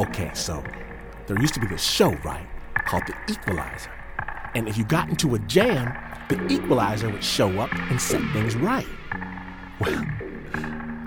Okay, 0.00 0.30
so 0.32 0.64
there 1.26 1.38
used 1.42 1.52
to 1.52 1.60
be 1.60 1.66
this 1.66 1.82
show, 1.82 2.12
right, 2.24 2.46
called 2.86 3.02
The 3.06 3.14
Equalizer. 3.30 3.90
And 4.54 4.66
if 4.66 4.78
you 4.78 4.84
got 4.84 5.10
into 5.10 5.34
a 5.34 5.38
jam, 5.40 5.94
the 6.30 6.42
equalizer 6.46 7.10
would 7.10 7.22
show 7.22 7.60
up 7.60 7.70
and 7.74 8.00
set 8.00 8.22
things 8.32 8.56
right. 8.56 8.86
Well, 9.78 10.02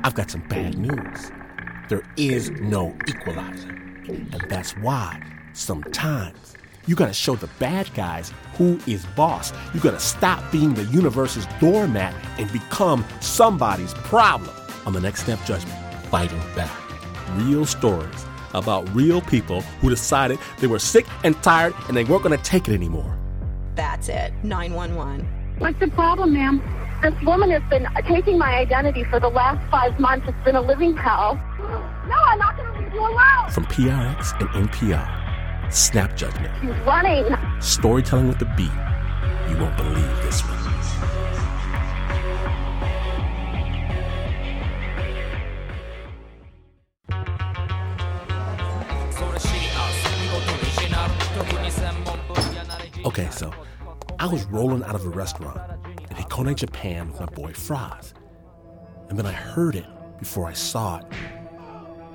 I've 0.04 0.14
got 0.14 0.29
some 0.29 0.42
bad 0.42 0.78
news. 0.78 1.32
There 1.90 2.04
is 2.18 2.52
no 2.52 2.96
equalizer. 3.08 3.70
And 4.08 4.46
that's 4.47 4.78
why 4.78 5.19
sometimes 5.53 6.53
you 6.85 6.96
gotta 6.96 7.13
show 7.13 7.35
the 7.35 7.49
bad 7.57 7.91
guys 7.96 8.31
who 8.57 8.79
is 8.85 9.07
boss. 9.15 9.51
You 9.73 9.79
gotta 9.79 9.99
stop 9.99 10.51
being 10.51 10.75
the 10.75 10.85
universe's 10.85 11.47
doormat 11.60 12.13
and 12.37 12.51
become 12.53 13.03
somebody's 13.21 13.96
problem. 13.96 14.55
On 14.85 14.94
the 14.94 15.01
next 15.01 15.25
Snap 15.25 15.44
Judgment, 15.47 15.79
fighting 16.12 16.41
back. 16.55 16.80
Real 17.38 17.66
stories 17.66 18.25
about 18.54 18.88
real 18.94 19.22
people 19.22 19.62
who 19.81 19.90
decided 19.90 20.39
they 20.59 20.67
were 20.67 20.80
sick 20.80 21.05
and 21.23 21.41
tired 21.43 21.73
and 21.88 21.98
they 21.98 22.03
weren't 22.03 22.23
gonna 22.23 22.38
take 22.38 22.67
it 22.67 22.73
anymore. 22.73 23.17
That's 23.76 24.09
it. 24.09 24.34
911. 24.43 25.27
What's 25.59 25.79
the 25.79 25.88
problem, 25.89 26.34
ma'am? 26.34 26.62
This 27.02 27.13
woman 27.23 27.52
has 27.52 27.63
been 27.70 27.85
taking 28.07 28.38
my 28.38 28.55
identity 28.55 29.03
for 29.03 29.20
the 29.20 29.27
last 29.27 29.59
five 29.70 29.99
months. 29.99 30.26
It's 30.27 30.45
been 30.45 30.55
a 30.55 30.62
living 30.62 30.95
hell. 30.95 31.35
No, 32.07 32.16
I'm 32.16 32.39
not 32.39 32.55
going 32.55 32.73
to 32.73 32.79
leave 32.79 32.93
you 32.93 32.99
alone. 33.02 33.49
From 33.52 33.66
PRX 33.66 34.39
and 34.39 34.70
NPR, 34.70 35.73
Snap 35.73 36.15
Judgment. 36.15 36.54
She's 36.62 36.70
running. 36.85 37.26
Storytelling 37.62 38.29
with 38.29 38.40
the 38.40 38.45
beat. 38.55 38.71
You 39.49 39.57
won't 39.57 39.76
believe 39.76 40.23
this 40.23 40.41
one. 40.45 40.52
I 54.24 54.26
was 54.26 54.46
rolling 54.46 54.85
out 54.85 54.96
of 54.96 55.05
a 55.05 55.10
restaurant 55.10 55.60
in 55.85 56.16
Hikone, 56.16 56.55
Japan 56.55 57.12
with 57.12 57.20
my 57.20 57.26
boy 57.26 57.52
Fraz. 57.52 58.13
And 59.10 59.20
then 59.20 59.26
I 59.26 59.34
heard 59.34 59.76
it 59.76 59.85
before 60.18 60.48
I 60.48 60.54
saw 60.54 60.99
it. 60.99 61.05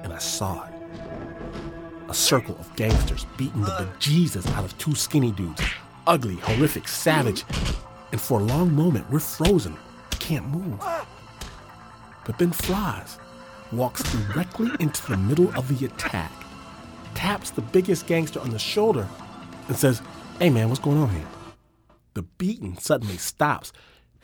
And 0.03 0.15
I 0.15 0.17
saw 0.17 0.65
it. 0.65 0.73
A 2.09 2.15
circle 2.15 2.57
of 2.59 2.75
gangsters 2.77 3.27
beating 3.37 3.61
the 3.61 3.73
bejesus 3.73 4.51
out 4.55 4.65
of 4.65 4.79
two 4.79 4.95
skinny 4.95 5.33
dudes. 5.33 5.61
Ugly, 6.07 6.37
horrific, 6.37 6.89
savage. 6.89 7.45
And 8.11 8.19
for 8.19 8.41
a 8.41 8.43
long 8.43 8.75
moment, 8.75 9.11
we're 9.11 9.19
frozen. 9.19 9.77
Can't 10.19 10.49
move. 10.49 10.81
But 12.25 12.39
then 12.39 12.53
Fraz 12.53 13.19
walks 13.71 14.03
directly 14.15 14.71
into 14.81 15.07
the 15.11 15.19
middle 15.19 15.55
of 15.55 15.69
the 15.79 15.85
attack, 15.85 16.33
taps 17.15 17.51
the 17.51 17.61
biggest 17.61 18.07
gangster 18.07 18.41
on 18.41 18.49
the 18.49 18.59
shoulder, 18.59 19.07
and 19.67 19.77
says, 19.77 20.01
Hey 20.39 20.49
man, 20.49 20.71
what's 20.71 20.81
going 20.81 20.97
on 20.97 21.11
here? 21.11 21.27
The 22.19 22.25
beating 22.25 22.77
suddenly 22.79 23.17
stops. 23.17 23.73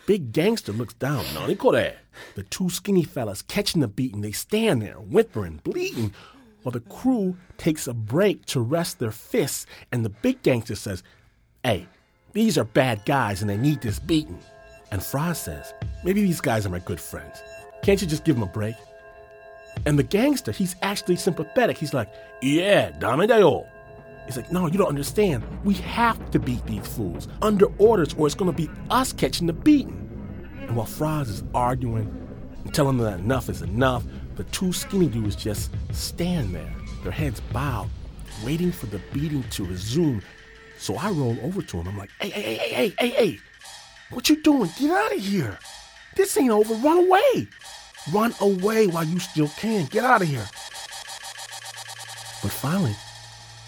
Big 0.09 0.33
gangster 0.33 0.73
looks 0.73 0.95
down. 0.95 1.25
Nanikore. 1.27 1.95
The 2.35 2.43
two 2.43 2.69
skinny 2.69 3.05
fellas 3.05 3.41
catching 3.41 3.83
the 3.83 3.87
beating, 3.87 4.21
they 4.21 4.33
stand 4.33 4.83
there, 4.83 4.95
whimpering, 4.95 5.61
bleeding, 5.63 6.13
while 6.65 6.73
the 6.73 6.81
crew 6.81 7.37
takes 7.57 7.87
a 7.87 7.95
break 7.95 8.47
to 8.47 8.61
rest 8.61 8.99
their 8.99 9.13
fists, 9.13 9.67
and 9.93 10.05
the 10.05 10.09
big 10.09 10.43
gangster 10.43 10.75
says, 10.75 11.05
Hey, 11.63 11.87
these 12.33 12.59
are 12.59 12.65
bad 12.65 13.05
guys 13.07 13.43
and 13.43 13.49
they 13.49 13.57
need 13.57 13.81
this 13.81 14.01
beating. 14.01 14.41
And 14.91 15.01
Fraz 15.01 15.37
says, 15.37 15.73
Maybe 16.03 16.21
these 16.21 16.41
guys 16.41 16.67
are 16.67 16.71
my 16.71 16.81
good 16.81 16.99
friends. 17.01 17.45
Can't 17.85 18.03
you 18.03 18.09
just 18.09 18.25
give 18.25 18.35
them 18.35 18.43
a 18.43 18.53
break? 18.53 18.75
And 19.87 19.97
the 19.97 20.03
gangster, 20.03 20.51
he's 20.51 20.75
actually 20.83 21.15
sympathetic. 21.15 21.79
He's 21.79 21.95
like, 21.95 22.13
Yeah, 22.43 22.91
dame 22.91 23.29
dayo. 23.29 23.69
He's 24.27 24.37
like, 24.37 24.51
no, 24.51 24.67
you 24.67 24.79
don't 24.79 24.89
understand. 24.89 25.45
We 25.65 25.75
have 25.75 26.31
to 26.31 26.39
beat 26.39 26.65
these 26.67 26.87
fools 26.87 27.29
under 27.43 27.67
orders, 27.79 28.15
or 28.15 28.27
it's 28.27 28.35
going 28.35 28.51
to 28.51 28.57
be 28.57 28.71
us 28.91 29.13
catching 29.13 29.47
the 29.47 29.53
beating. 29.53 30.01
And 30.63 30.77
while 30.77 30.87
Fraz 30.87 31.29
is 31.29 31.45
arguing 31.55 32.09
and 32.65 32.75
telling 32.75 32.97
them 32.97 33.07
that 33.07 33.21
enough 33.21 33.49
is 33.49 33.63
enough, 33.63 34.05
the 34.37 34.45
two 34.45 34.73
skinny 34.73 35.09
dudes 35.09 35.37
just 35.37 35.71
stand 35.93 36.55
there, 36.55 36.73
their 37.03 37.13
heads 37.13 37.41
bowed, 37.53 37.91
waiting 38.45 38.73
for 38.73 38.87
the 38.87 39.01
beating 39.13 39.43
to 39.51 39.65
resume. 39.65 40.23
So 40.79 40.97
I 40.97 41.11
roll 41.11 41.37
over 41.43 41.63
to 41.63 41.77
him. 41.79 41.89
I'm 41.89 41.99
like, 41.99 42.11
hey, 42.21 42.31
hey, 42.31 42.43
hey, 42.43 42.57
hey, 42.57 42.95
hey, 42.99 43.09
hey, 43.09 43.39
what 44.11 44.29
you 44.29 44.43
doing? 44.43 44.71
Get 44.79 44.91
out 44.91 45.15
of 45.15 45.21
here. 45.21 45.59
This 46.17 46.37
ain't 46.37 46.51
over. 46.51 46.75
Run 46.75 47.07
away. 47.07 47.49
Run 48.13 48.35
away 48.41 48.87
while 48.87 49.05
you 49.05 49.19
still 49.19 49.49
can. 49.49 49.87
Get 49.87 50.05
out 50.05 50.23
of 50.23 50.29
here. 50.29 50.47
But 52.43 52.53
finally, 52.53 52.95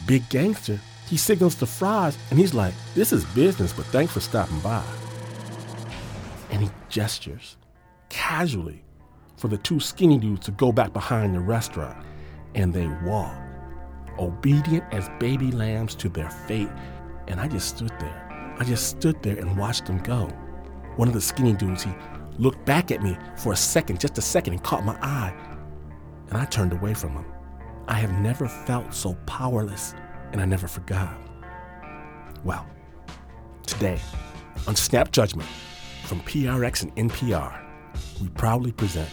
Big 0.04 0.28
Gangster, 0.28 0.78
he 1.08 1.16
signals 1.16 1.54
to 1.56 1.64
Fraz 1.64 2.16
and 2.30 2.38
he's 2.38 2.54
like, 2.54 2.74
This 2.94 3.12
is 3.12 3.24
business, 3.26 3.72
but 3.72 3.86
thanks 3.86 4.12
for 4.12 4.20
stopping 4.20 4.60
by. 4.60 4.84
And 6.50 6.62
he 6.62 6.70
gestures 6.88 7.56
casually 8.08 8.84
for 9.36 9.48
the 9.48 9.58
two 9.58 9.80
skinny 9.80 10.18
dudes 10.18 10.46
to 10.46 10.50
go 10.52 10.72
back 10.72 10.92
behind 10.92 11.34
the 11.34 11.40
restaurant. 11.40 12.04
And 12.54 12.72
they 12.72 12.86
walk, 13.04 13.36
obedient 14.18 14.84
as 14.92 15.08
baby 15.18 15.50
lambs 15.50 15.94
to 15.96 16.08
their 16.08 16.30
fate. 16.30 16.70
And 17.28 17.40
I 17.40 17.48
just 17.48 17.76
stood 17.76 17.92
there. 18.00 18.54
I 18.58 18.64
just 18.64 18.88
stood 18.88 19.22
there 19.22 19.36
and 19.36 19.56
watched 19.58 19.86
them 19.86 19.98
go. 19.98 20.26
One 20.96 21.08
of 21.08 21.14
the 21.14 21.20
skinny 21.20 21.52
dudes, 21.52 21.82
he 21.84 21.90
looked 22.38 22.64
back 22.64 22.90
at 22.90 23.02
me 23.02 23.16
for 23.36 23.52
a 23.52 23.56
second, 23.56 24.00
just 24.00 24.16
a 24.16 24.22
second, 24.22 24.54
and 24.54 24.62
caught 24.62 24.84
my 24.84 24.96
eye. 25.02 25.34
And 26.28 26.38
I 26.38 26.46
turned 26.46 26.72
away 26.72 26.94
from 26.94 27.12
him. 27.12 27.24
I 27.88 27.94
have 27.94 28.12
never 28.18 28.48
felt 28.48 28.92
so 28.92 29.14
powerless, 29.26 29.94
and 30.32 30.40
I 30.40 30.44
never 30.44 30.66
forgot. 30.66 31.16
Well, 32.42 32.66
today, 33.64 34.00
on 34.66 34.74
Snap 34.74 35.12
Judgment 35.12 35.48
from 36.04 36.20
PRX 36.22 36.82
and 36.82 37.10
NPR, 37.10 37.64
we 38.20 38.28
proudly 38.30 38.72
present 38.72 39.08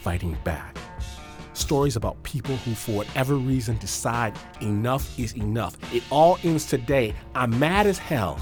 Fighting 0.00 0.36
Back. 0.44 0.76
Stories 1.54 1.96
about 1.96 2.22
people 2.22 2.54
who, 2.58 2.74
for 2.74 2.92
whatever 2.92 3.34
reason, 3.34 3.78
decide 3.78 4.34
enough 4.60 5.18
is 5.18 5.34
enough. 5.34 5.76
It 5.92 6.04
all 6.10 6.38
ends 6.44 6.66
today. 6.66 7.14
I'm 7.34 7.58
mad 7.58 7.86
as 7.86 7.98
hell, 7.98 8.38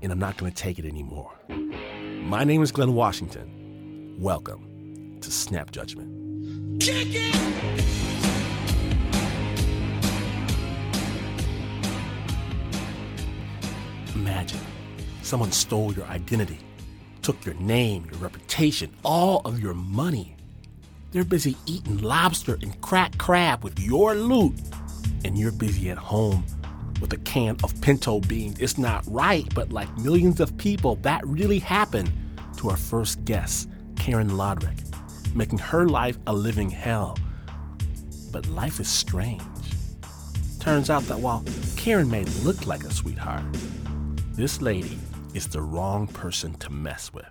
and 0.00 0.12
I'm 0.12 0.18
not 0.20 0.36
going 0.36 0.52
to 0.52 0.56
take 0.56 0.78
it 0.78 0.84
anymore. 0.84 1.32
My 1.48 2.44
name 2.44 2.62
is 2.62 2.70
Glynn 2.70 2.94
Washington. 2.94 4.16
Welcome 4.20 5.18
to 5.22 5.30
Snap 5.32 5.72
Judgment. 5.72 6.80
Kick 6.80 7.08
it! 7.10 8.17
Someone 15.28 15.52
stole 15.52 15.92
your 15.92 16.06
identity, 16.06 16.58
took 17.20 17.44
your 17.44 17.54
name, 17.56 18.06
your 18.10 18.18
reputation, 18.18 18.90
all 19.04 19.42
of 19.44 19.60
your 19.60 19.74
money. 19.74 20.34
They're 21.12 21.22
busy 21.22 21.54
eating 21.66 21.98
lobster 21.98 22.58
and 22.62 22.80
cracked 22.80 23.18
crab 23.18 23.62
with 23.62 23.78
your 23.78 24.14
loot, 24.14 24.54
and 25.24 25.38
you're 25.38 25.52
busy 25.52 25.90
at 25.90 25.98
home 25.98 26.44
with 27.02 27.12
a 27.12 27.18
can 27.18 27.58
of 27.62 27.78
pinto 27.82 28.20
beans. 28.20 28.58
It's 28.58 28.78
not 28.78 29.04
right, 29.06 29.46
but 29.54 29.70
like 29.70 29.94
millions 29.98 30.40
of 30.40 30.56
people, 30.56 30.96
that 31.02 31.26
really 31.26 31.58
happened 31.58 32.10
to 32.56 32.70
our 32.70 32.76
first 32.76 33.22
guest, 33.26 33.68
Karen 33.96 34.30
Lodrick, 34.30 34.80
making 35.34 35.58
her 35.58 35.86
life 35.86 36.18
a 36.26 36.32
living 36.32 36.70
hell. 36.70 37.18
But 38.32 38.46
life 38.48 38.80
is 38.80 38.88
strange. 38.88 39.42
Turns 40.58 40.88
out 40.88 41.02
that 41.04 41.20
while 41.20 41.44
Karen 41.76 42.10
may 42.10 42.24
look 42.42 42.66
like 42.66 42.84
a 42.84 42.92
sweetheart, 42.92 43.44
this 44.32 44.62
lady 44.62 44.98
is 45.38 45.46
the 45.46 45.62
wrong 45.62 46.06
person 46.08 46.52
to 46.54 46.68
mess 46.68 47.12
with. 47.12 47.30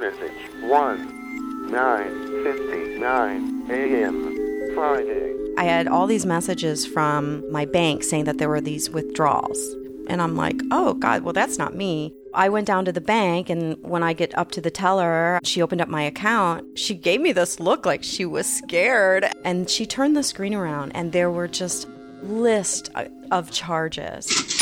Message 0.00 0.50
1 0.62 1.70
9:59 1.70 3.70
a.m. 3.70 4.74
Friday. 4.74 5.32
I 5.56 5.62
had 5.62 5.86
all 5.86 6.08
these 6.08 6.26
messages 6.26 6.84
from 6.84 7.48
my 7.52 7.66
bank 7.66 8.02
saying 8.02 8.24
that 8.24 8.38
there 8.38 8.48
were 8.48 8.60
these 8.60 8.90
withdrawals. 8.90 9.60
And 10.08 10.20
I'm 10.20 10.36
like, 10.36 10.60
oh, 10.72 10.94
God, 10.94 11.22
well, 11.22 11.32
that's 11.32 11.56
not 11.56 11.76
me. 11.76 12.12
I 12.34 12.48
went 12.48 12.66
down 12.66 12.84
to 12.86 12.92
the 12.92 13.00
bank, 13.00 13.48
and 13.48 13.80
when 13.80 14.02
I 14.02 14.12
get 14.12 14.36
up 14.36 14.50
to 14.52 14.60
the 14.60 14.72
teller, 14.72 15.38
she 15.44 15.62
opened 15.62 15.82
up 15.82 15.88
my 15.88 16.02
account. 16.02 16.76
She 16.76 16.96
gave 16.96 17.20
me 17.20 17.30
this 17.30 17.60
look 17.60 17.86
like 17.86 18.02
she 18.02 18.24
was 18.24 18.52
scared. 18.52 19.24
And 19.44 19.70
she 19.70 19.86
turned 19.86 20.16
the 20.16 20.24
screen 20.24 20.52
around, 20.52 20.90
and 20.96 21.12
there 21.12 21.30
were 21.30 21.46
just 21.46 21.86
list 22.22 22.90
of 23.30 23.52
charges. 23.52 24.59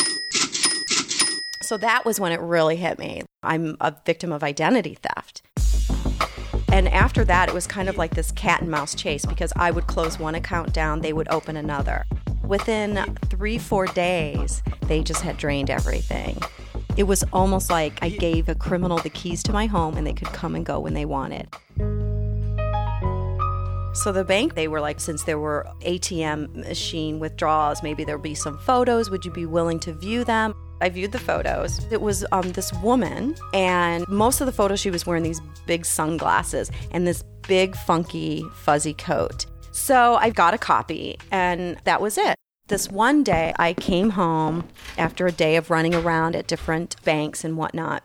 So 1.69 1.77
that 1.77 2.03
was 2.03 2.19
when 2.19 2.31
it 2.31 2.39
really 2.39 2.77
hit 2.77 2.97
me. 2.97 3.21
I'm 3.43 3.77
a 3.79 3.95
victim 4.03 4.31
of 4.31 4.41
identity 4.41 4.97
theft. 5.03 5.43
And 6.71 6.89
after 6.89 7.23
that, 7.25 7.47
it 7.47 7.53
was 7.53 7.67
kind 7.67 7.87
of 7.87 7.95
like 7.95 8.15
this 8.15 8.31
cat 8.31 8.61
and 8.61 8.71
mouse 8.71 8.95
chase 8.95 9.23
because 9.23 9.53
I 9.55 9.69
would 9.69 9.85
close 9.85 10.17
one 10.17 10.33
account 10.33 10.73
down, 10.73 11.01
they 11.01 11.13
would 11.13 11.27
open 11.29 11.55
another. 11.55 12.07
Within 12.43 13.15
three, 13.29 13.59
four 13.59 13.85
days, 13.85 14.63
they 14.87 15.03
just 15.03 15.21
had 15.21 15.37
drained 15.37 15.69
everything. 15.69 16.41
It 16.97 17.03
was 17.03 17.23
almost 17.31 17.69
like 17.69 17.99
I 18.01 18.09
gave 18.09 18.49
a 18.49 18.55
criminal 18.55 18.97
the 18.97 19.11
keys 19.11 19.43
to 19.43 19.53
my 19.53 19.67
home 19.67 19.95
and 19.95 20.07
they 20.07 20.13
could 20.13 20.29
come 20.29 20.55
and 20.55 20.65
go 20.65 20.79
when 20.79 20.95
they 20.95 21.05
wanted. 21.05 21.49
So 23.93 24.11
the 24.11 24.23
bank, 24.23 24.55
they 24.55 24.67
were 24.67 24.81
like, 24.81 24.99
since 24.99 25.23
there 25.23 25.39
were 25.39 25.65
ATM 25.81 26.55
machine 26.55 27.19
withdrawals, 27.19 27.81
maybe 27.81 28.03
there'll 28.03 28.21
be 28.21 28.35
some 28.35 28.57
photos. 28.59 29.09
Would 29.09 29.25
you 29.25 29.31
be 29.31 29.45
willing 29.45 29.79
to 29.81 29.93
view 29.93 30.23
them? 30.23 30.53
I 30.81 30.89
viewed 30.89 31.11
the 31.11 31.19
photos. 31.19 31.85
It 31.91 32.01
was 32.01 32.25
um, 32.31 32.51
this 32.53 32.71
woman, 32.75 33.35
and 33.53 34.07
most 34.07 34.39
of 34.39 34.45
the 34.45 34.53
photos, 34.53 34.79
she 34.79 34.91
was 34.91 35.05
wearing 35.05 35.23
these 35.23 35.41
big 35.65 35.85
sunglasses 35.85 36.71
and 36.91 37.05
this 37.05 37.23
big, 37.47 37.75
funky, 37.75 38.45
fuzzy 38.53 38.93
coat. 38.93 39.45
So 39.71 40.15
I 40.15 40.29
got 40.29 40.53
a 40.53 40.57
copy, 40.57 41.17
and 41.31 41.77
that 41.83 41.99
was 42.01 42.17
it. 42.17 42.35
This 42.67 42.89
one 42.89 43.23
day, 43.23 43.53
I 43.57 43.73
came 43.73 44.11
home 44.11 44.67
after 44.97 45.25
a 45.25 45.31
day 45.31 45.55
of 45.55 45.71
running 45.71 45.95
around 45.95 46.35
at 46.35 46.47
different 46.47 46.95
banks 47.03 47.43
and 47.43 47.57
whatnot 47.57 48.03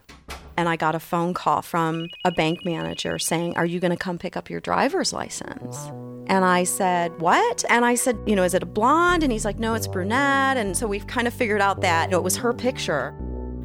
and 0.57 0.69
I 0.69 0.77
got 0.77 0.95
a 0.95 1.01
phone 1.01 1.35
call 1.35 1.63
from 1.63 2.09
a 2.25 2.33
bank 2.33 2.65
manager 2.65 3.19
saying, 3.19 3.57
Are 3.57 3.67
you 3.67 3.81
going 3.81 3.91
to 3.91 3.97
come 3.97 4.19
pick 4.19 4.37
up 4.37 4.51
your 4.51 4.61
driver's 4.61 5.13
license? 5.13 5.91
And 6.27 6.45
I 6.45 6.65
said, 6.65 7.21
What? 7.21 7.65
And 7.69 7.85
I 7.85 7.95
said, 7.95 8.19
You 8.27 8.37
know, 8.37 8.45
is 8.45 8.55
it 8.55 8.63
a 8.63 8.67
blonde? 8.67 9.23
And 9.23 9.33
he's 9.33 9.45
like, 9.45 9.59
No, 9.59 9.75
it's 9.75 9.87
brunette. 9.87 10.57
And 10.57 10.77
so 10.77 10.87
we've 10.87 11.07
kind 11.07 11.27
of 11.27 11.35
figured 11.35 11.61
out 11.61 11.81
that 11.81 12.07
you 12.07 12.13
know, 12.13 12.19
it 12.19 12.25
was 12.25 12.37
her 12.37 12.53
picture. 12.53 13.15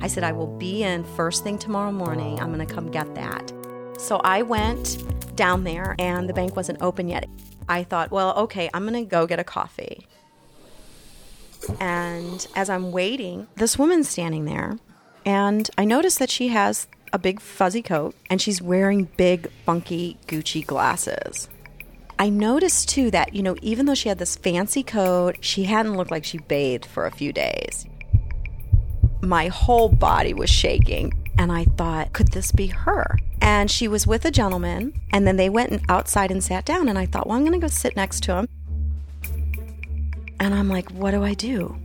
I 0.02 0.08
said, 0.08 0.24
I 0.24 0.32
will 0.32 0.58
be 0.58 0.84
in 0.84 1.04
first 1.04 1.44
thing 1.44 1.58
tomorrow 1.58 1.92
morning. 1.92 2.40
I'm 2.40 2.54
going 2.54 2.66
to 2.66 2.74
come 2.74 2.90
get 2.90 3.16
that. 3.16 3.52
So 3.98 4.22
I 4.24 4.42
went 4.44 5.04
down 5.36 5.66
there, 5.66 5.96
and 6.00 6.30
the 6.30 6.34
bank 6.34 6.56
wasn't 6.56 6.82
open 6.82 7.10
yet. 7.10 7.28
I 7.68 7.84
thought, 7.84 8.12
Well, 8.12 8.36
okay, 8.38 8.70
I'm 8.74 8.88
going 8.88 9.04
to 9.04 9.10
go 9.10 9.28
get 9.28 9.40
a 9.40 9.44
coffee. 9.44 10.08
And 11.80 12.48
as 12.56 12.70
I'm 12.70 12.92
waiting, 12.92 13.48
this 13.56 13.78
woman's 13.78 14.08
standing 14.08 14.46
there 14.46 14.80
and 15.26 15.70
I 15.78 15.86
noticed 15.86 16.20
that 16.20 16.30
she 16.30 16.50
has 16.50 16.88
a 17.12 17.20
big 17.20 17.40
fuzzy 17.40 17.82
coat 17.82 18.16
and 18.30 18.42
she's 18.42 18.62
wearing 18.62 19.10
big, 19.18 19.52
funky 19.66 20.18
Gucci 20.28 20.66
glasses. 20.66 21.50
I 22.18 22.30
noticed 22.30 22.90
too 22.90 23.12
that, 23.12 23.34
you 23.34 23.42
know, 23.42 23.56
even 23.62 23.86
though 23.86 23.96
she 23.96 24.10
had 24.10 24.20
this 24.20 24.36
fancy 24.36 24.84
coat, 24.84 25.38
she 25.40 25.64
hadn't 25.64 25.96
looked 25.96 26.12
like 26.12 26.26
she 26.26 26.38
bathed 26.38 26.86
for 26.86 27.06
a 27.06 27.12
few 27.12 27.32
days. 27.32 27.86
My 29.22 29.48
whole 29.48 29.90
body 29.90 30.34
was 30.34 30.50
shaking, 30.50 31.14
and 31.38 31.52
I 31.52 31.66
thought, 31.66 32.14
could 32.14 32.30
this 32.34 32.52
be 32.52 32.68
her? 32.68 33.18
And 33.42 33.72
she 33.72 33.88
was 33.88 34.06
with 34.06 34.26
a 34.26 34.32
gentleman, 34.32 35.00
and 35.12 35.26
then 35.26 35.38
they 35.38 35.50
went 35.50 35.82
outside 35.90 36.32
and 36.32 36.44
sat 36.44 36.66
down, 36.66 36.90
and 36.90 36.98
I 36.98 37.06
thought, 37.06 37.28
well, 37.28 37.38
I'm 37.38 37.46
gonna 37.46 37.60
go 37.60 37.68
sit 37.68 37.96
next 37.96 38.24
to 38.24 38.36
him. 38.36 38.48
And 40.42 40.54
I'm 40.54 40.70
like, 40.70 40.90
what 40.92 41.12
do 41.12 41.24
I 41.24 41.34
do? 41.34 41.78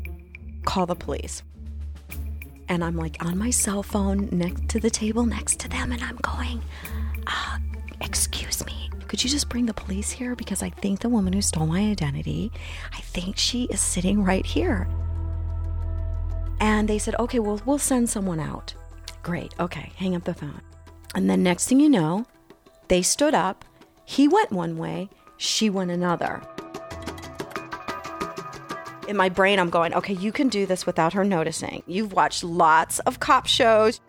Call 0.64 0.86
the 0.86 0.96
police 0.96 1.42
and 2.68 2.84
I'm 2.84 2.96
like 2.96 3.24
on 3.24 3.38
my 3.38 3.50
cell 3.50 3.82
phone 3.82 4.28
next 4.32 4.68
to 4.70 4.80
the 4.80 4.90
table 4.90 5.24
next 5.26 5.58
to 5.60 5.68
them, 5.68 5.92
and 5.92 6.02
I'm 6.02 6.16
going, 6.16 6.62
uh, 7.26 7.58
Excuse 8.00 8.64
me, 8.66 8.90
could 9.08 9.22
you 9.22 9.30
just 9.30 9.48
bring 9.48 9.66
the 9.66 9.74
police 9.74 10.10
here? 10.10 10.34
Because 10.34 10.62
I 10.62 10.70
think 10.70 11.00
the 11.00 11.08
woman 11.08 11.32
who 11.32 11.42
stole 11.42 11.66
my 11.66 11.80
identity, 11.90 12.52
I 12.92 13.00
think 13.00 13.36
she 13.36 13.64
is 13.64 13.80
sitting 13.80 14.22
right 14.22 14.44
here. 14.44 14.88
And 16.60 16.88
they 16.88 16.98
said, 16.98 17.14
Okay, 17.18 17.38
well, 17.38 17.60
we'll 17.64 17.78
send 17.78 18.08
someone 18.10 18.40
out. 18.40 18.74
Great, 19.22 19.54
okay, 19.58 19.92
hang 19.96 20.14
up 20.14 20.24
the 20.24 20.34
phone. 20.34 20.60
And 21.14 21.30
then 21.30 21.42
next 21.42 21.68
thing 21.68 21.80
you 21.80 21.88
know, 21.88 22.26
they 22.88 23.02
stood 23.02 23.34
up. 23.34 23.64
He 24.04 24.28
went 24.28 24.52
one 24.52 24.76
way, 24.76 25.08
she 25.36 25.70
went 25.70 25.90
another 25.90 26.42
in 29.08 29.16
my 29.16 29.28
brain, 29.28 29.58
I'm 29.58 29.70
going, 29.70 29.94
okay, 29.94 30.14
you 30.14 30.32
can 30.32 30.48
do 30.48 30.66
this 30.66 30.86
without 30.86 31.12
her 31.12 31.24
noticing. 31.24 31.82
You've 31.86 32.12
watched 32.12 32.44
lots 32.44 32.98
of 33.00 33.20
cop 33.20 33.46
shows. 33.46 34.00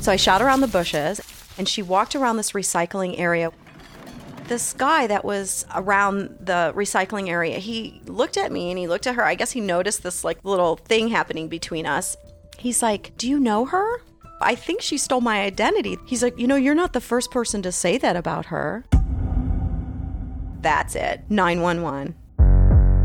So 0.00 0.10
I 0.10 0.16
shot 0.16 0.42
around 0.42 0.60
the 0.60 0.68
bushes 0.68 1.20
and 1.58 1.68
she 1.68 1.82
walked 1.82 2.16
around 2.16 2.36
this 2.36 2.52
recycling 2.52 3.18
area. 3.18 3.52
This 4.48 4.72
guy 4.72 5.06
that 5.06 5.24
was 5.24 5.64
around 5.74 6.36
the 6.40 6.72
recycling 6.74 7.28
area, 7.28 7.58
he 7.58 8.02
looked 8.06 8.36
at 8.36 8.50
me 8.50 8.70
and 8.70 8.78
he 8.78 8.88
looked 8.88 9.06
at 9.06 9.14
her. 9.14 9.24
I 9.24 9.36
guess 9.36 9.52
he 9.52 9.60
noticed 9.60 10.02
this 10.02 10.24
like 10.24 10.44
little 10.44 10.76
thing 10.76 11.08
happening 11.08 11.48
between 11.48 11.86
us. 11.86 12.16
He's 12.58 12.82
like, 12.82 13.16
Do 13.16 13.28
you 13.28 13.38
know 13.38 13.64
her? 13.66 14.02
I 14.40 14.56
think 14.56 14.82
she 14.82 14.98
stole 14.98 15.20
my 15.20 15.42
identity. 15.42 15.96
He's 16.04 16.22
like, 16.22 16.36
You 16.36 16.48
know, 16.48 16.56
you're 16.56 16.74
not 16.74 16.92
the 16.92 17.00
first 17.00 17.30
person 17.30 17.62
to 17.62 17.70
say 17.70 17.96
that 17.98 18.16
about 18.16 18.46
her. 18.46 18.84
That's 20.62 20.94
it. 20.94 21.20
911. 21.28 22.14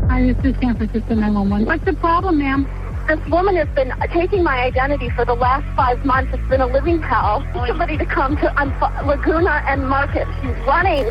Hi, 0.08 0.32
this 0.32 0.44
is 0.44 0.60
San 0.60 0.76
Francisco 0.76 1.14
911. 1.14 1.66
What's 1.66 1.84
the 1.84 1.92
problem, 1.94 2.38
ma'am? 2.38 2.66
This 3.08 3.18
woman 3.28 3.56
has 3.56 3.68
been 3.74 3.92
taking 4.12 4.44
my 4.44 4.60
identity 4.62 5.10
for 5.10 5.24
the 5.24 5.34
last 5.34 5.66
five 5.74 6.04
months. 6.04 6.32
It's 6.32 6.48
been 6.48 6.60
a 6.60 6.66
living 6.66 7.02
hell. 7.02 7.44
Somebody 7.66 7.98
to 7.98 8.06
come 8.06 8.36
to 8.36 8.60
um, 8.60 8.70
Laguna 9.06 9.64
and 9.66 9.88
Market. 9.88 10.26
She's 10.40 10.56
running. 10.66 11.06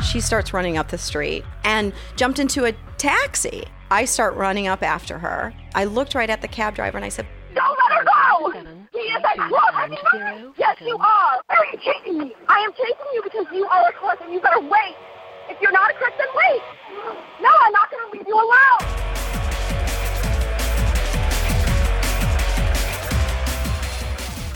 She 0.00 0.20
starts 0.20 0.52
running 0.52 0.76
up 0.76 0.88
the 0.88 0.98
street 0.98 1.44
and 1.64 1.92
jumped 2.14 2.38
into 2.38 2.66
a 2.66 2.72
taxi. 2.98 3.64
I 3.90 4.04
start 4.04 4.34
running 4.36 4.68
up 4.68 4.82
after 4.82 5.18
her. 5.18 5.52
I 5.74 5.84
looked 5.84 6.14
right 6.14 6.30
at 6.30 6.40
the 6.40 6.48
cab 6.48 6.76
driver 6.76 6.98
and 6.98 7.04
I 7.04 7.08
said, 7.08 7.26
Don't 7.54 7.78
let 8.42 8.56
her 8.56 8.62
go! 8.62 8.86
He 8.92 8.98
is 8.98 9.16
a 9.16 9.34
crook! 9.48 10.54
Yes, 10.58 10.76
you 10.80 10.96
are! 10.96 11.42
Why 11.46 11.56
are 11.56 11.66
you 11.72 11.78
chasing 11.78 12.18
me? 12.18 12.34
I 12.48 12.58
am 12.60 12.72
chasing 12.72 13.06
you 13.14 13.22
because 13.22 13.46
you 13.52 13.66
are 13.66 13.88
a 13.88 13.92
crook 13.92 14.20
and 14.22 14.32
you 14.32 14.40
better 14.40 14.60
wait! 14.60 14.96
If 15.48 15.60
you're 15.60 15.72
not 15.72 15.90
a 15.90 15.94
crook, 15.94 16.12
then 16.18 16.26
wait! 16.34 16.62
No, 17.40 17.50
I'm 17.62 17.72
not 17.72 17.90
going 17.90 18.10
to 18.10 18.18
leave 18.18 18.26
you 18.26 18.34
alone! 18.34 19.04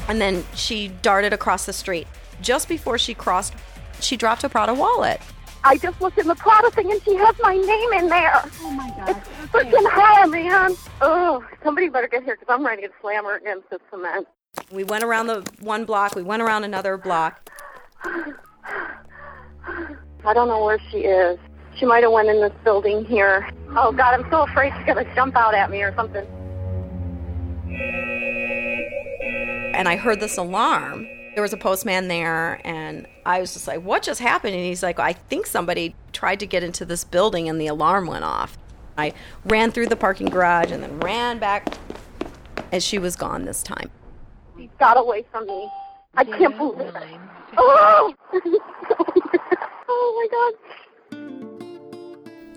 And 0.08 0.20
then 0.20 0.44
she 0.54 0.88
darted 1.02 1.32
across 1.32 1.66
the 1.66 1.72
street. 1.72 2.06
Just 2.40 2.68
before 2.68 2.96
she 2.96 3.12
crossed, 3.12 3.54
she 4.00 4.16
dropped 4.16 4.42
a 4.44 4.48
Prada 4.48 4.72
wallet. 4.72 5.20
I 5.68 5.76
just 5.76 6.00
looked 6.00 6.16
in 6.16 6.26
the 6.26 6.34
Prada 6.34 6.70
thing 6.70 6.90
and 6.90 7.02
she 7.02 7.14
has 7.16 7.36
my 7.42 7.54
name 7.54 7.92
in 7.92 8.08
there. 8.08 8.40
Oh 8.62 8.70
my 8.70 8.88
God. 8.88 9.10
It's 9.10 9.28
freaking 9.52 9.90
her, 9.90 10.26
man. 10.26 10.74
Oh, 11.02 11.44
somebody 11.62 11.90
better 11.90 12.08
get 12.08 12.24
here 12.24 12.38
because 12.40 12.50
I'm 12.50 12.64
ready 12.64 12.82
to 12.82 12.88
slam 13.02 13.26
her 13.26 13.36
against 13.36 13.68
the 13.68 13.78
cement. 13.90 14.26
We 14.72 14.84
went 14.84 15.04
around 15.04 15.26
the 15.26 15.46
one 15.60 15.84
block, 15.84 16.16
we 16.16 16.22
went 16.22 16.40
around 16.40 16.64
another 16.64 16.96
block. 16.96 17.50
I 18.02 18.32
don't 20.32 20.48
know 20.48 20.64
where 20.64 20.80
she 20.90 21.00
is. 21.00 21.38
She 21.76 21.84
might 21.84 22.02
have 22.02 22.12
went 22.12 22.30
in 22.30 22.40
this 22.40 22.54
building 22.64 23.04
here. 23.04 23.46
Oh 23.76 23.92
God, 23.92 24.14
I'm 24.14 24.30
so 24.30 24.44
afraid 24.44 24.72
she's 24.74 24.86
gonna 24.86 25.14
jump 25.14 25.36
out 25.36 25.54
at 25.54 25.70
me 25.70 25.82
or 25.82 25.94
something. 25.94 26.26
And 29.74 29.86
I 29.86 29.96
heard 29.96 30.20
this 30.20 30.38
alarm. 30.38 31.06
There 31.34 31.42
was 31.42 31.52
a 31.52 31.58
postman 31.58 32.08
there, 32.08 32.58
and 32.64 33.06
I 33.28 33.40
was 33.40 33.52
just 33.52 33.68
like, 33.68 33.82
What 33.82 34.02
just 34.02 34.20
happened? 34.20 34.54
And 34.54 34.64
he's 34.64 34.82
like, 34.82 34.98
I 34.98 35.12
think 35.12 35.46
somebody 35.46 35.94
tried 36.14 36.40
to 36.40 36.46
get 36.46 36.64
into 36.64 36.86
this 36.86 37.04
building 37.04 37.46
and 37.46 37.60
the 37.60 37.66
alarm 37.66 38.06
went 38.06 38.24
off. 38.24 38.56
I 38.96 39.12
ran 39.44 39.70
through 39.70 39.88
the 39.88 39.96
parking 39.96 40.28
garage 40.28 40.72
and 40.72 40.82
then 40.82 40.98
ran 41.00 41.38
back, 41.38 41.68
and 42.72 42.82
she 42.82 42.98
was 42.98 43.16
gone 43.16 43.44
this 43.44 43.62
time. 43.62 43.90
She 44.56 44.70
got 44.80 44.96
away 44.96 45.26
from 45.30 45.46
me. 45.46 45.68
I 46.14 46.24
can't 46.24 46.56
believe 46.56 46.80
it. 46.80 47.20
Oh! 47.58 48.14
oh 49.88 50.28
my 50.30 50.54
God. 51.12 51.18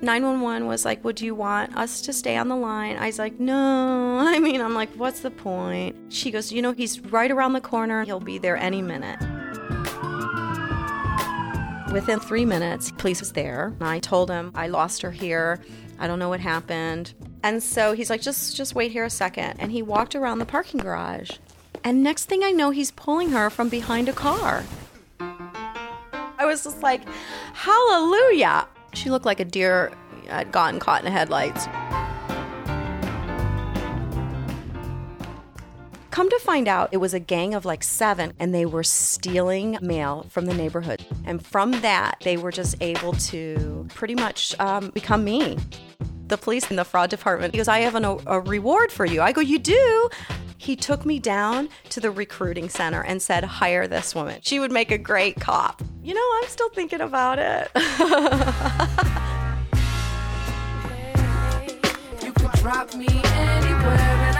911 0.01 0.67
was 0.67 0.85
like, 0.85 1.03
Would 1.03 1.19
you 1.19 1.35
want 1.35 1.75
us 1.75 1.99
to 2.01 2.13
stay 2.13 2.37
on 2.37 2.47
the 2.47 2.55
line? 2.55 2.95
I 2.95 3.07
was 3.07 3.19
like, 3.19 3.41
No. 3.41 4.19
I 4.21 4.39
mean, 4.39 4.61
I'm 4.61 4.73
like, 4.73 4.89
What's 4.93 5.19
the 5.19 5.31
point? 5.31 5.97
She 6.07 6.31
goes, 6.31 6.49
You 6.49 6.61
know, 6.61 6.71
he's 6.71 7.01
right 7.01 7.29
around 7.29 7.51
the 7.53 7.61
corner. 7.61 8.05
He'll 8.05 8.21
be 8.21 8.37
there 8.37 8.55
any 8.55 8.81
minute. 8.81 9.19
Within 11.91 12.21
three 12.21 12.45
minutes, 12.45 12.89
police 12.91 13.19
was 13.19 13.33
there. 13.33 13.73
I 13.81 13.99
told 13.99 14.29
him 14.29 14.53
I 14.55 14.67
lost 14.67 15.01
her 15.01 15.11
here. 15.11 15.59
I 15.99 16.07
don't 16.07 16.19
know 16.19 16.29
what 16.29 16.39
happened. 16.39 17.13
And 17.43 17.61
so 17.61 17.91
he's 17.91 18.09
like, 18.09 18.21
just 18.21 18.55
just 18.55 18.75
wait 18.75 18.91
here 18.91 19.03
a 19.03 19.09
second. 19.09 19.59
And 19.59 19.71
he 19.73 19.81
walked 19.81 20.15
around 20.15 20.39
the 20.39 20.45
parking 20.45 20.79
garage. 20.79 21.31
And 21.83 22.01
next 22.01 22.25
thing 22.25 22.43
I 22.43 22.51
know, 22.51 22.69
he's 22.69 22.91
pulling 22.91 23.31
her 23.31 23.49
from 23.49 23.67
behind 23.67 24.07
a 24.07 24.13
car. 24.13 24.63
I 25.19 26.45
was 26.45 26.63
just 26.63 26.81
like, 26.81 27.01
hallelujah. 27.53 28.67
She 28.93 29.09
looked 29.09 29.25
like 29.25 29.39
a 29.39 29.45
deer 29.45 29.91
had 30.27 30.51
gotten 30.51 30.79
caught 30.79 31.01
in 31.01 31.05
the 31.05 31.11
headlights. 31.11 31.67
Come 36.11 36.29
to 36.29 36.39
find 36.39 36.67
out, 36.67 36.89
it 36.91 36.97
was 36.97 37.13
a 37.13 37.21
gang 37.21 37.53
of 37.53 37.63
like 37.63 37.83
seven, 37.83 38.33
and 38.37 38.53
they 38.53 38.65
were 38.65 38.83
stealing 38.83 39.77
mail 39.81 40.25
from 40.29 40.45
the 40.45 40.53
neighborhood. 40.53 41.05
And 41.23 41.43
from 41.43 41.71
that, 41.81 42.17
they 42.23 42.35
were 42.35 42.51
just 42.51 42.75
able 42.81 43.13
to 43.13 43.87
pretty 43.95 44.15
much 44.15 44.53
um, 44.59 44.89
become 44.89 45.23
me. 45.23 45.57
The 46.27 46.37
police 46.37 46.69
in 46.69 46.75
the 46.75 46.83
fraud 46.83 47.09
department, 47.09 47.53
he 47.53 47.57
goes, 47.57 47.69
I 47.69 47.79
have 47.79 47.95
an, 47.95 48.03
a 48.03 48.41
reward 48.41 48.91
for 48.91 49.05
you. 49.05 49.21
I 49.21 49.31
go, 49.31 49.39
You 49.39 49.57
do? 49.57 50.09
He 50.57 50.75
took 50.75 51.05
me 51.05 51.17
down 51.17 51.69
to 51.89 52.01
the 52.01 52.11
recruiting 52.11 52.67
center 52.67 53.01
and 53.03 53.21
said, 53.21 53.45
Hire 53.45 53.87
this 53.87 54.13
woman. 54.13 54.41
She 54.43 54.59
would 54.59 54.71
make 54.71 54.91
a 54.91 54.97
great 54.97 55.39
cop. 55.39 55.81
You 56.03 56.13
know, 56.13 56.29
I'm 56.41 56.47
still 56.49 56.69
thinking 56.69 57.01
about 57.01 57.39
it. 57.39 57.71
You 62.23 62.31
could 62.33 62.51
drop 62.51 62.93
me 62.93 63.07
anywhere 63.07 64.30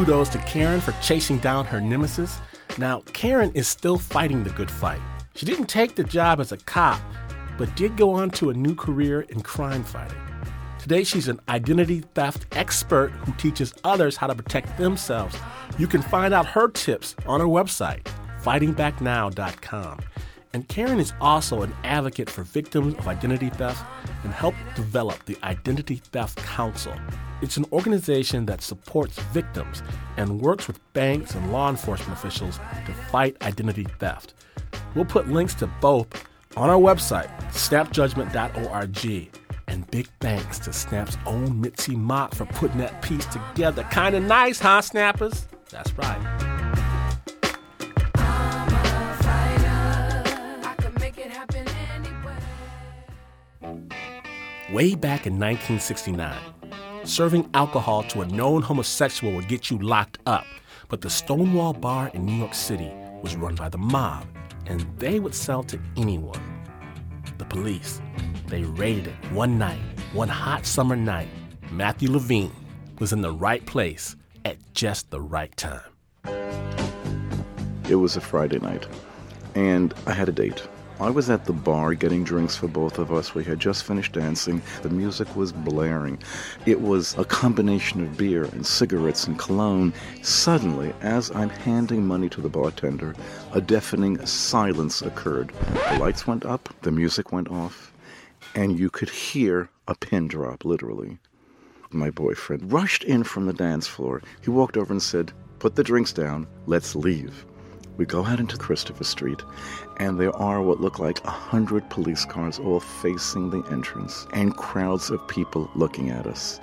kudos 0.00 0.30
to 0.30 0.38
Karen 0.38 0.80
for 0.80 0.92
chasing 1.02 1.36
down 1.40 1.66
her 1.66 1.78
nemesis. 1.78 2.38
Now, 2.78 3.02
Karen 3.12 3.52
is 3.52 3.68
still 3.68 3.98
fighting 3.98 4.42
the 4.42 4.48
good 4.48 4.70
fight. 4.70 4.98
She 5.34 5.44
didn't 5.44 5.66
take 5.66 5.94
the 5.94 6.04
job 6.04 6.40
as 6.40 6.52
a 6.52 6.56
cop, 6.56 6.98
but 7.58 7.76
did 7.76 7.98
go 7.98 8.14
on 8.14 8.30
to 8.30 8.48
a 8.48 8.54
new 8.54 8.74
career 8.74 9.20
in 9.28 9.42
crime 9.42 9.84
fighting. 9.84 10.16
Today, 10.78 11.04
she's 11.04 11.28
an 11.28 11.38
identity 11.50 12.00
theft 12.14 12.46
expert 12.52 13.10
who 13.10 13.34
teaches 13.34 13.74
others 13.84 14.16
how 14.16 14.26
to 14.26 14.34
protect 14.34 14.78
themselves. 14.78 15.36
You 15.78 15.86
can 15.86 16.00
find 16.00 16.32
out 16.32 16.46
her 16.46 16.68
tips 16.68 17.14
on 17.26 17.40
her 17.40 17.46
website, 17.46 18.06
fightingbacknow.com. 18.42 20.00
And 20.52 20.66
Karen 20.66 20.98
is 20.98 21.12
also 21.20 21.62
an 21.62 21.72
advocate 21.84 22.28
for 22.28 22.42
victims 22.42 22.94
of 22.94 23.06
identity 23.06 23.50
theft 23.50 23.84
and 24.24 24.32
helped 24.32 24.58
develop 24.74 25.24
the 25.24 25.36
Identity 25.44 25.96
Theft 25.96 26.38
Council. 26.38 26.92
It's 27.40 27.56
an 27.56 27.66
organization 27.72 28.46
that 28.46 28.60
supports 28.60 29.18
victims 29.32 29.82
and 30.16 30.40
works 30.40 30.66
with 30.66 30.80
banks 30.92 31.34
and 31.34 31.52
law 31.52 31.70
enforcement 31.70 32.18
officials 32.18 32.58
to 32.86 32.92
fight 33.10 33.36
identity 33.42 33.86
theft. 33.98 34.34
We'll 34.94 35.04
put 35.04 35.28
links 35.28 35.54
to 35.56 35.68
both 35.80 36.08
on 36.56 36.68
our 36.68 36.80
website, 36.80 37.30
snapjudgment.org. 37.52 39.30
And 39.68 39.88
big 39.92 40.08
thanks 40.20 40.58
to 40.60 40.72
Snap's 40.72 41.16
own 41.26 41.60
Mitzi 41.60 41.94
Mott 41.94 42.34
for 42.34 42.44
putting 42.46 42.78
that 42.78 43.02
piece 43.02 43.26
together. 43.26 43.86
Kinda 43.92 44.18
nice, 44.18 44.58
huh, 44.58 44.82
Snappers? 44.82 45.46
That's 45.70 45.96
right. 45.96 46.59
Way 54.72 54.94
back 54.94 55.26
in 55.26 55.36
1969, 55.36 56.32
serving 57.02 57.50
alcohol 57.54 58.04
to 58.04 58.20
a 58.20 58.26
known 58.26 58.62
homosexual 58.62 59.34
would 59.34 59.48
get 59.48 59.68
you 59.68 59.78
locked 59.78 60.18
up, 60.26 60.46
but 60.88 61.00
the 61.00 61.10
Stonewall 61.10 61.72
Bar 61.72 62.12
in 62.14 62.24
New 62.24 62.36
York 62.36 62.54
City 62.54 62.88
was 63.20 63.34
run 63.34 63.56
by 63.56 63.68
the 63.68 63.78
mob, 63.78 64.28
and 64.66 64.86
they 64.96 65.18
would 65.18 65.34
sell 65.34 65.64
to 65.64 65.80
anyone. 65.96 66.40
The 67.38 67.46
police, 67.46 68.00
they 68.46 68.62
raided 68.62 69.08
it 69.08 69.32
one 69.32 69.58
night, 69.58 69.80
one 70.12 70.28
hot 70.28 70.64
summer 70.64 70.94
night. 70.94 71.28
Matthew 71.72 72.08
Levine 72.12 72.52
was 73.00 73.12
in 73.12 73.22
the 73.22 73.32
right 73.32 73.66
place 73.66 74.14
at 74.44 74.56
just 74.72 75.10
the 75.10 75.20
right 75.20 75.56
time. 75.56 75.80
It 77.88 77.96
was 77.96 78.16
a 78.16 78.20
Friday 78.20 78.60
night, 78.60 78.86
and 79.56 79.92
I 80.06 80.12
had 80.12 80.28
a 80.28 80.32
date. 80.32 80.62
I 81.00 81.08
was 81.08 81.30
at 81.30 81.46
the 81.46 81.54
bar 81.54 81.94
getting 81.94 82.24
drinks 82.24 82.56
for 82.56 82.68
both 82.68 82.98
of 82.98 83.10
us. 83.10 83.34
We 83.34 83.42
had 83.42 83.58
just 83.58 83.84
finished 83.84 84.12
dancing. 84.12 84.60
The 84.82 84.90
music 84.90 85.34
was 85.34 85.50
blaring. 85.50 86.18
It 86.66 86.82
was 86.82 87.16
a 87.16 87.24
combination 87.24 88.02
of 88.02 88.18
beer 88.18 88.44
and 88.44 88.66
cigarettes 88.66 89.26
and 89.26 89.38
cologne. 89.38 89.94
Suddenly, 90.20 90.92
as 91.00 91.30
I'm 91.30 91.48
handing 91.48 92.06
money 92.06 92.28
to 92.28 92.42
the 92.42 92.50
bartender, 92.50 93.14
a 93.52 93.62
deafening 93.62 94.26
silence 94.26 95.00
occurred. 95.00 95.52
The 95.88 95.98
lights 95.98 96.26
went 96.26 96.44
up, 96.44 96.68
the 96.82 96.92
music 96.92 97.32
went 97.32 97.48
off, 97.48 97.94
and 98.54 98.78
you 98.78 98.90
could 98.90 99.08
hear 99.08 99.70
a 99.88 99.94
pin 99.94 100.28
drop, 100.28 100.66
literally. 100.66 101.18
My 101.90 102.10
boyfriend 102.10 102.70
rushed 102.70 103.04
in 103.04 103.24
from 103.24 103.46
the 103.46 103.54
dance 103.54 103.86
floor. 103.86 104.20
He 104.42 104.50
walked 104.50 104.76
over 104.76 104.92
and 104.92 105.02
said, 105.02 105.32
Put 105.60 105.76
the 105.76 105.84
drinks 105.84 106.12
down, 106.12 106.46
let's 106.66 106.94
leave. 106.94 107.46
We 108.00 108.06
go 108.06 108.24
out 108.24 108.40
into 108.40 108.56
Christopher 108.56 109.04
Street, 109.04 109.42
and 109.98 110.18
there 110.18 110.34
are 110.34 110.62
what 110.62 110.80
look 110.80 110.98
like 110.98 111.22
a 111.26 111.30
hundred 111.30 111.90
police 111.90 112.24
cars 112.24 112.58
all 112.58 112.80
facing 112.80 113.50
the 113.50 113.62
entrance, 113.70 114.26
and 114.32 114.56
crowds 114.56 115.10
of 115.10 115.28
people 115.28 115.70
looking 115.74 116.08
at 116.08 116.26
us. 116.26 116.60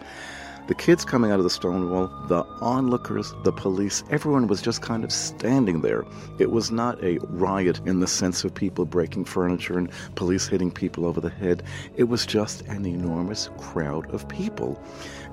The 0.67 0.73
kids 0.73 1.05
coming 1.05 1.29
out 1.29 1.37
of 1.37 1.43
the 1.43 1.51
Stonewall, 1.51 2.07
the 2.27 2.43
onlookers, 2.59 3.35
the 3.43 3.51
police, 3.51 4.03
everyone 4.09 4.47
was 4.47 4.63
just 4.63 4.81
kind 4.81 5.03
of 5.03 5.11
standing 5.11 5.81
there. 5.81 6.05
It 6.39 6.49
was 6.49 6.71
not 6.71 7.01
a 7.03 7.19
riot 7.29 7.81
in 7.85 7.99
the 7.99 8.07
sense 8.07 8.43
of 8.43 8.55
people 8.55 8.85
breaking 8.85 9.25
furniture 9.25 9.77
and 9.77 9.91
police 10.15 10.47
hitting 10.47 10.71
people 10.71 11.05
over 11.05 11.21
the 11.21 11.29
head. 11.29 11.61
It 11.95 12.05
was 12.05 12.25
just 12.25 12.63
an 12.63 12.87
enormous 12.87 13.51
crowd 13.59 14.11
of 14.11 14.27
people. 14.27 14.83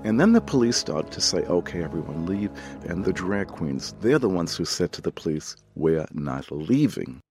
And 0.04 0.20
then 0.20 0.32
the 0.34 0.40
police 0.42 0.76
started 0.76 1.11
to 1.12 1.20
say, 1.23 1.38
okay, 1.44 1.82
everyone 1.82 2.26
leave. 2.26 2.50
And 2.87 3.06
the 3.06 3.12
drag 3.12 3.49
queens, 3.49 3.94
they're 4.02 4.18
the 4.18 4.28
ones 4.28 4.54
who 4.54 4.66
said 4.66 4.92
to 4.92 5.00
the 5.00 5.11
police, 5.11 5.56
we're 5.76 6.06
not 6.12 6.50
leaving. 6.52 7.23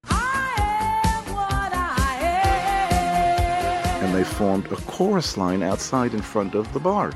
And 4.02 4.16
they 4.16 4.24
formed 4.24 4.66
a 4.72 4.76
chorus 4.76 5.38
line 5.38 5.62
outside 5.62 6.16
in 6.16 6.24
front 6.24 6.56
of 6.56 6.74
the 6.74 6.80
bar. 6.80 7.14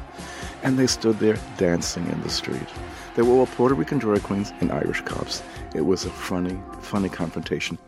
And 0.62 0.78
they 0.78 0.86
stood 0.86 1.18
there 1.18 1.40
dancing 1.58 2.06
in 2.08 2.22
the 2.22 2.30
street. 2.30 2.70
They 3.16 3.24
were 3.24 3.34
all 3.34 3.48
Puerto 3.48 3.74
Rican 3.74 3.98
drag 3.98 4.22
queens 4.22 4.54
and 4.62 4.72
Irish 4.72 5.02
cops. 5.02 5.42
It 5.74 5.82
was 5.82 6.06
a 6.06 6.12
funny, 6.12 6.62
funny 6.82 7.10
confrontation. 7.10 7.80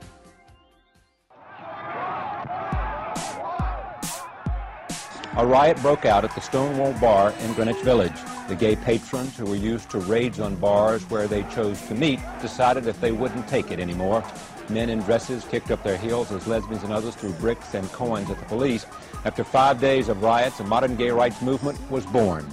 A 5.38 5.46
riot 5.46 5.80
broke 5.82 6.06
out 6.06 6.26
at 6.26 6.34
the 6.34 6.42
Stonewall 6.42 6.92
Bar 6.94 7.34
in 7.42 7.54
Greenwich 7.54 7.78
Village. 7.84 8.20
The 8.48 8.56
gay 8.56 8.76
patrons 8.76 9.38
who 9.38 9.46
were 9.46 9.56
used 9.56 9.92
to 9.92 10.00
raids 10.00 10.40
on 10.40 10.56
bars 10.56 11.08
where 11.10 11.28
they 11.28 11.44
chose 11.44 11.80
to 11.84 11.94
meet 11.94 12.20
decided 12.42 12.84
that 12.86 13.00
they 13.00 13.12
wouldn't 13.12 13.48
take 13.48 13.72
it 13.72 13.80
anymore. 13.80 14.24
Men 14.70 14.90
in 14.90 15.00
dresses 15.02 15.46
kicked 15.46 15.70
up 15.70 15.84
their 15.84 15.98
heels 15.98 16.32
as 16.32 16.48
lesbians 16.48 16.84
and 16.84 16.92
others 16.92 17.16
threw 17.16 17.32
bricks 17.34 17.76
and 17.76 17.88
coins 17.92 18.30
at 18.32 18.40
the 18.40 18.46
police. 18.46 18.88
After 19.24 19.44
five 19.44 19.80
days 19.80 20.10
of 20.10 20.24
riots, 20.24 20.60
a 20.60 20.64
modern 20.64 20.96
gay 20.96 21.12
rights 21.12 21.44
movement 21.44 21.80
was 21.92 22.08
born. 22.08 22.44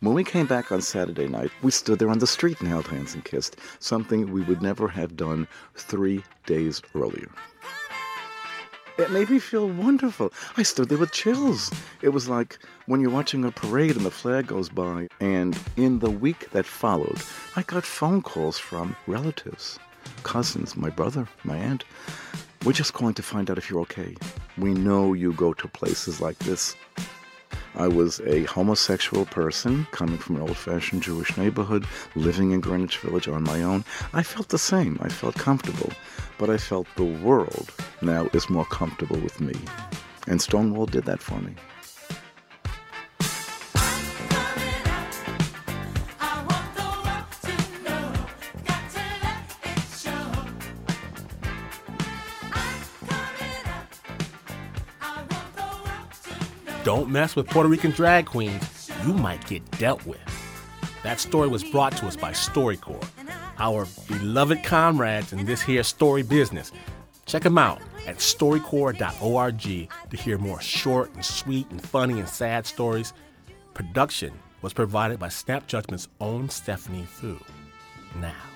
When 0.00 0.14
we 0.14 0.24
came 0.24 0.46
back 0.46 0.72
on 0.72 0.80
Saturday 0.80 1.28
night, 1.28 1.50
we 1.62 1.70
stood 1.70 1.98
there 1.98 2.10
on 2.10 2.18
the 2.18 2.26
street 2.26 2.58
and 2.58 2.68
held 2.68 2.86
hands 2.86 3.14
and 3.14 3.24
kissed, 3.24 3.56
something 3.80 4.32
we 4.32 4.40
would 4.42 4.62
never 4.62 4.88
have 4.88 5.14
done 5.14 5.46
three 5.74 6.24
days 6.46 6.80
earlier. 6.94 7.30
It 9.02 9.10
made 9.10 9.30
me 9.30 9.40
feel 9.40 9.68
wonderful. 9.68 10.32
I 10.56 10.62
stood 10.62 10.88
there 10.88 10.96
with 10.96 11.10
chills. 11.10 11.72
It 12.02 12.10
was 12.10 12.28
like 12.28 12.60
when 12.86 13.00
you're 13.00 13.10
watching 13.10 13.44
a 13.44 13.50
parade 13.50 13.96
and 13.96 14.06
the 14.06 14.12
flag 14.12 14.46
goes 14.46 14.68
by. 14.68 15.08
And 15.18 15.58
in 15.76 15.98
the 15.98 16.08
week 16.08 16.50
that 16.52 16.64
followed, 16.64 17.20
I 17.56 17.62
got 17.62 17.84
phone 17.84 18.22
calls 18.22 18.58
from 18.58 18.94
relatives, 19.08 19.80
cousins, 20.22 20.76
my 20.76 20.88
brother, 20.88 21.26
my 21.42 21.56
aunt. 21.56 21.84
We're 22.64 22.74
just 22.74 22.92
calling 22.92 23.14
to 23.14 23.24
find 23.24 23.50
out 23.50 23.58
if 23.58 23.68
you're 23.68 23.80
okay. 23.80 24.14
We 24.56 24.72
know 24.72 25.14
you 25.14 25.32
go 25.32 25.52
to 25.52 25.66
places 25.66 26.20
like 26.20 26.38
this. 26.38 26.76
I 27.74 27.88
was 27.88 28.20
a 28.20 28.44
homosexual 28.44 29.24
person 29.26 29.86
coming 29.92 30.18
from 30.18 30.36
an 30.36 30.42
old 30.42 30.56
fashioned 30.56 31.02
Jewish 31.02 31.36
neighborhood, 31.36 31.86
living 32.14 32.52
in 32.52 32.60
Greenwich 32.60 32.98
Village 32.98 33.28
on 33.28 33.42
my 33.42 33.62
own. 33.62 33.84
I 34.12 34.22
felt 34.22 34.48
the 34.48 34.58
same. 34.58 34.98
I 35.02 35.08
felt 35.08 35.34
comfortable. 35.36 35.90
But 36.38 36.50
I 36.50 36.58
felt 36.58 36.86
the 36.96 37.04
world 37.04 37.72
now 38.02 38.28
is 38.32 38.50
more 38.50 38.66
comfortable 38.66 39.18
with 39.18 39.40
me. 39.40 39.54
And 40.26 40.40
Stonewall 40.40 40.86
did 40.86 41.04
that 41.04 41.22
for 41.22 41.40
me. 41.40 41.54
Don't 57.02 57.10
mess 57.10 57.34
with 57.34 57.48
Puerto 57.48 57.68
Rican 57.68 57.90
drag 57.90 58.26
queens, 58.26 58.88
you 59.04 59.12
might 59.12 59.44
get 59.48 59.68
dealt 59.72 60.06
with. 60.06 60.20
That 61.02 61.18
story 61.18 61.48
was 61.48 61.64
brought 61.64 61.96
to 61.96 62.06
us 62.06 62.14
by 62.14 62.30
StoryCorps, 62.30 63.08
our 63.58 63.88
beloved 64.06 64.62
comrades 64.62 65.32
in 65.32 65.44
this 65.44 65.60
here 65.60 65.82
story 65.82 66.22
business. 66.22 66.70
Check 67.26 67.42
them 67.42 67.58
out 67.58 67.82
at 68.06 68.18
storycorps.org 68.18 69.90
to 70.10 70.16
hear 70.16 70.38
more 70.38 70.60
short 70.60 71.12
and 71.14 71.24
sweet 71.24 71.68
and 71.72 71.82
funny 71.82 72.20
and 72.20 72.28
sad 72.28 72.66
stories. 72.66 73.12
Production 73.74 74.32
was 74.60 74.72
provided 74.72 75.18
by 75.18 75.28
Snap 75.28 75.66
Judgment's 75.66 76.06
own 76.20 76.50
Stephanie 76.50 77.04
Foo. 77.04 77.40
Now, 78.20 78.51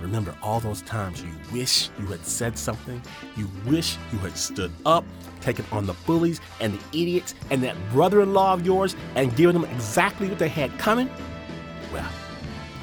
remember 0.00 0.34
all 0.42 0.60
those 0.60 0.82
times 0.82 1.22
you 1.22 1.30
wish 1.52 1.90
you 1.98 2.06
had 2.06 2.24
said 2.24 2.58
something, 2.58 3.02
you 3.36 3.48
wish 3.64 3.96
you 4.12 4.18
had 4.18 4.36
stood 4.36 4.72
up, 4.84 5.04
taken 5.40 5.64
on 5.72 5.86
the 5.86 5.94
bullies 6.06 6.40
and 6.60 6.74
the 6.74 6.98
idiots 7.00 7.34
and 7.50 7.62
that 7.62 7.76
brother 7.90 8.20
in 8.20 8.32
law 8.32 8.52
of 8.52 8.64
yours 8.64 8.96
and 9.14 9.34
given 9.36 9.60
them 9.60 9.70
exactly 9.70 10.28
what 10.28 10.38
they 10.38 10.48
had 10.48 10.76
coming? 10.78 11.10
Well, 11.92 12.08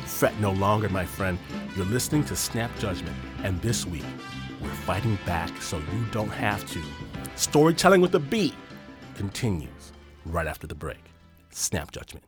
fret 0.05 0.37
no 0.39 0.51
longer, 0.51 0.89
my 0.89 1.05
friend. 1.05 1.37
You're 1.75 1.85
listening 1.85 2.23
to 2.25 2.35
Snap 2.35 2.71
Judgment, 2.79 3.15
and 3.43 3.61
this 3.61 3.85
week, 3.85 4.05
we're 4.61 4.69
fighting 4.69 5.17
back 5.25 5.61
so 5.61 5.77
you 5.77 6.05
don't 6.11 6.29
have 6.29 6.69
to. 6.71 6.81
Storytelling 7.35 8.01
with 8.01 8.15
a 8.15 8.19
beat 8.19 8.53
continues 9.15 9.91
right 10.25 10.47
after 10.47 10.67
the 10.67 10.75
break. 10.75 11.03
Snap 11.49 11.91
Judgment. 11.91 12.23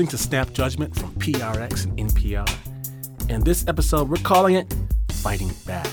Listening 0.00 0.18
to 0.18 0.24
Snap 0.24 0.52
Judgment 0.54 0.96
from 0.96 1.10
PRX 1.16 1.84
and 1.84 1.98
NPR. 1.98 2.50
And 3.28 3.44
this 3.44 3.68
episode, 3.68 4.08
we're 4.08 4.16
calling 4.16 4.54
it 4.54 4.74
Fighting 5.12 5.52
Back. 5.66 5.86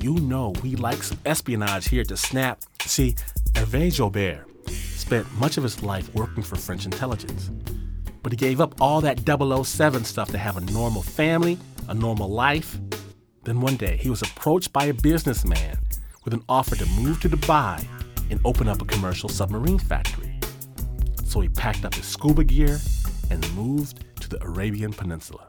You 0.00 0.14
know 0.14 0.54
we 0.62 0.76
like 0.76 1.02
some 1.02 1.18
espionage 1.26 1.88
here 1.88 2.04
to 2.04 2.16
Snap. 2.16 2.60
See, 2.82 3.16
Hervé 3.54 3.88
Jaubert 3.88 4.44
spent 4.70 5.26
much 5.40 5.56
of 5.56 5.64
his 5.64 5.82
life 5.82 6.14
working 6.14 6.44
for 6.44 6.54
French 6.54 6.84
intelligence. 6.84 7.50
But 8.22 8.30
he 8.30 8.36
gave 8.36 8.60
up 8.60 8.80
all 8.80 9.00
that 9.00 9.26
007 9.26 10.04
stuff 10.04 10.30
to 10.30 10.38
have 10.38 10.56
a 10.56 10.60
normal 10.60 11.02
family, 11.02 11.58
a 11.88 11.94
normal 11.94 12.30
life. 12.30 12.78
Then 13.42 13.60
one 13.60 13.74
day, 13.74 13.96
he 13.96 14.08
was 14.08 14.22
approached 14.22 14.72
by 14.72 14.84
a 14.84 14.94
businessman 14.94 15.76
with 16.24 16.32
an 16.32 16.44
offer 16.48 16.76
to 16.76 16.86
move 17.00 17.20
to 17.22 17.28
Dubai 17.28 17.84
and 18.30 18.38
open 18.44 18.68
up 18.68 18.80
a 18.80 18.84
commercial 18.84 19.28
submarine 19.28 19.80
factory. 19.80 20.38
So 21.24 21.40
he 21.40 21.48
packed 21.48 21.84
up 21.84 21.94
his 21.94 22.06
scuba 22.06 22.44
gear 22.44 22.78
and 23.30 23.40
moved 23.54 24.04
to 24.20 24.28
the 24.28 24.42
Arabian 24.44 24.92
Peninsula. 24.92 25.48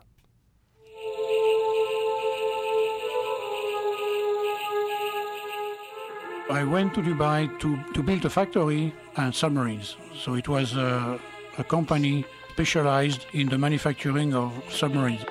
I 6.51 6.63
went 6.63 6.95
to 6.95 7.01
Dubai 7.01 7.47
to, 7.59 7.77
to 7.93 8.01
build 8.01 8.25
a 8.25 8.29
factory 8.29 8.93
and 9.17 9.33
submarines. 9.33 9.95
So 10.15 10.33
it 10.33 10.47
was 10.47 10.75
a, 10.75 11.19
a 11.59 11.63
company 11.63 12.25
specialized 12.53 13.27
in 13.33 13.49
the 13.49 13.57
manufacturing 13.57 14.33
of 14.33 14.51
submarines. 14.69 15.23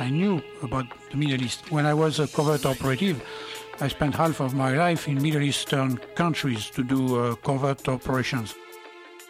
I 0.00 0.10
knew 0.10 0.42
about 0.62 0.86
the 1.10 1.16
Middle 1.16 1.42
East. 1.42 1.70
When 1.70 1.86
I 1.86 1.94
was 1.94 2.18
a 2.18 2.26
covert 2.26 2.66
operative, 2.66 3.22
I 3.80 3.88
spent 3.88 4.14
half 4.16 4.40
of 4.40 4.52
my 4.52 4.72
life 4.76 5.06
in 5.06 5.22
Middle 5.22 5.42
Eastern 5.42 5.98
countries 6.14 6.68
to 6.70 6.82
do 6.82 7.16
uh, 7.16 7.34
covert 7.36 7.88
operations. 7.88 8.54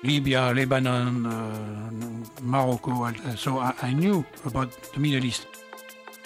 Libya, 0.02 0.52
Lebanon, 0.54 1.26
uh, 1.26 2.40
Morocco. 2.42 3.04
Uh, 3.04 3.37
so 3.37 3.59
I, 3.59 3.75
I, 3.83 3.92
knew 3.92 4.25
about 4.47 4.71
the 4.95 5.00
Middle 5.00 5.25
East. 5.25 5.46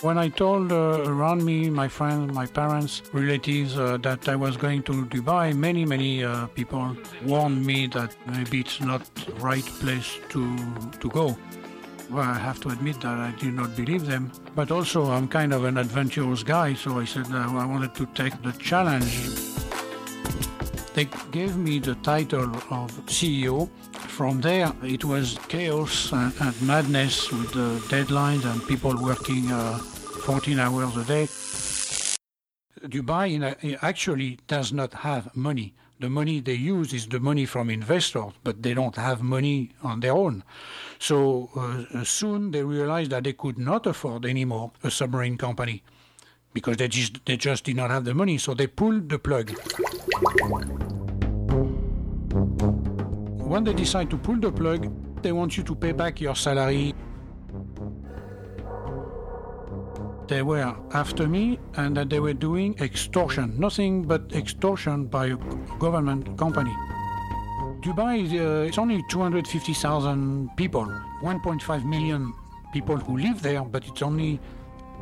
When 0.01 0.19
I 0.19 0.29
told 0.29 0.71
uh, 0.71 1.03
around 1.07 1.45
me, 1.45 1.71
my 1.71 1.89
friends, 1.89 2.33
my 2.33 2.47
parents, 2.47 3.03
relatives, 3.13 3.79
uh, 3.79 3.97
that 3.99 4.29
I 4.29 4.37
was 4.37 4.57
going 4.57 4.83
to 4.85 5.07
Dubai, 5.07 5.55
many, 5.57 5.85
many 5.85 6.23
uh, 6.23 6.47
people 6.49 6.97
warned 7.25 7.65
me 7.65 7.87
that 7.89 8.15
maybe 8.27 8.61
it's 8.61 8.81
not 8.81 9.03
the 9.15 9.33
right 9.35 9.65
place 9.65 10.19
to, 10.29 10.57
to 11.01 11.09
go. 11.09 11.37
Well, 12.11 12.23
I 12.23 12.39
have 12.39 12.61
to 12.61 12.69
admit 12.69 13.01
that 13.01 13.19
I 13.19 13.33
did 13.41 13.55
not 13.55 13.75
believe 13.75 14.07
them. 14.07 14.31
But 14.55 14.71
also, 14.71 15.11
I'm 15.11 15.27
kind 15.27 15.53
of 15.53 15.65
an 15.65 15.79
adventurous 15.79 16.43
guy, 16.43 16.75
so 16.75 17.01
I 17.01 17.07
said 17.07 17.27
uh, 17.33 17.39
I 17.39 17.65
wanted 17.65 17.95
to 17.95 18.07
take 18.15 18.41
the 18.43 18.53
challenge. 18.53 19.54
They 20.95 21.09
gave 21.33 21.57
me 21.57 21.81
the 21.81 21.97
title 21.97 22.55
of 22.71 22.93
CEO. 23.07 23.69
From 23.93 24.41
there, 24.41 24.73
it 24.85 25.05
was 25.05 25.37
chaos 25.49 26.13
and, 26.13 26.33
and 26.41 26.63
madness 26.63 27.33
with 27.33 27.53
the 27.53 27.83
deadlines 27.89 28.45
and 28.45 28.65
people 28.69 28.95
working 29.03 29.51
uh, 29.51 29.79
14 29.79 30.61
hours 30.61 30.97
a 30.97 31.05
day. 31.05 31.27
Dubai 32.87 33.79
actually 33.83 34.39
does 34.47 34.73
not 34.73 34.95
have 34.95 35.35
money. 35.35 35.75
The 35.99 36.09
money 36.09 36.39
they 36.39 36.55
use 36.55 36.93
is 36.93 37.09
the 37.09 37.19
money 37.19 37.45
from 37.45 37.71
investors, 37.71 38.33
but 38.45 38.63
they 38.63 38.75
don't 38.75 38.95
have 38.95 39.21
money 39.21 39.73
on 39.83 39.99
their 39.99 40.13
own. 40.13 40.45
So 41.01 41.51
uh, 41.57 42.05
soon 42.05 42.53
they 42.53 42.63
realized 42.63 43.11
that 43.11 43.25
they 43.25 43.33
could 43.33 43.59
not 43.59 43.87
afford 43.87 44.25
anymore 44.25 44.71
a 44.85 44.93
submarine 44.93 45.39
company 45.39 45.83
because 46.55 46.77
they 46.79 46.89
just, 46.89 47.25
they 47.27 47.37
just 47.37 47.65
did 47.65 47.77
not 47.77 47.91
have 47.91 48.05
the 48.05 48.15
money. 48.15 48.39
So 48.39 48.55
they 48.55 48.67
pulled 48.69 49.11
the 49.11 49.19
plug. 49.19 49.51
When 53.53 53.65
they 53.65 53.75
decide 53.75 54.09
to 54.11 54.17
pull 54.17 54.37
the 54.37 54.51
plug, 54.51 54.91
they 55.23 55.33
want 55.33 55.57
you 55.57 55.63
to 55.65 55.75
pay 55.75 55.93
back 55.93 56.21
your 56.21 56.35
salary. 56.35 56.95
They 60.29 60.41
were 60.41 60.75
after 60.93 61.29
me 61.29 61.59
and 61.77 61.97
that 61.97 62.09
they 62.09 62.21
were 62.21 62.33
doing 62.33 62.75
extortion, 62.81 63.61
nothing 63.61 64.05
but 64.05 64.33
extortion 64.33 65.05
by 65.07 65.27
a 65.27 65.37
government 65.79 66.39
company. 66.39 66.75
Dubai, 67.83 68.25
uh, 68.33 68.67
it's 68.67 68.79
only 68.79 69.05
250,000 69.11 70.49
people, 70.57 70.87
1.5 71.21 71.85
million 71.85 72.33
people 72.73 72.97
who 72.97 73.19
live 73.19 73.43
there, 73.43 73.63
but 73.63 73.87
it's 73.87 74.01
only 74.01 74.41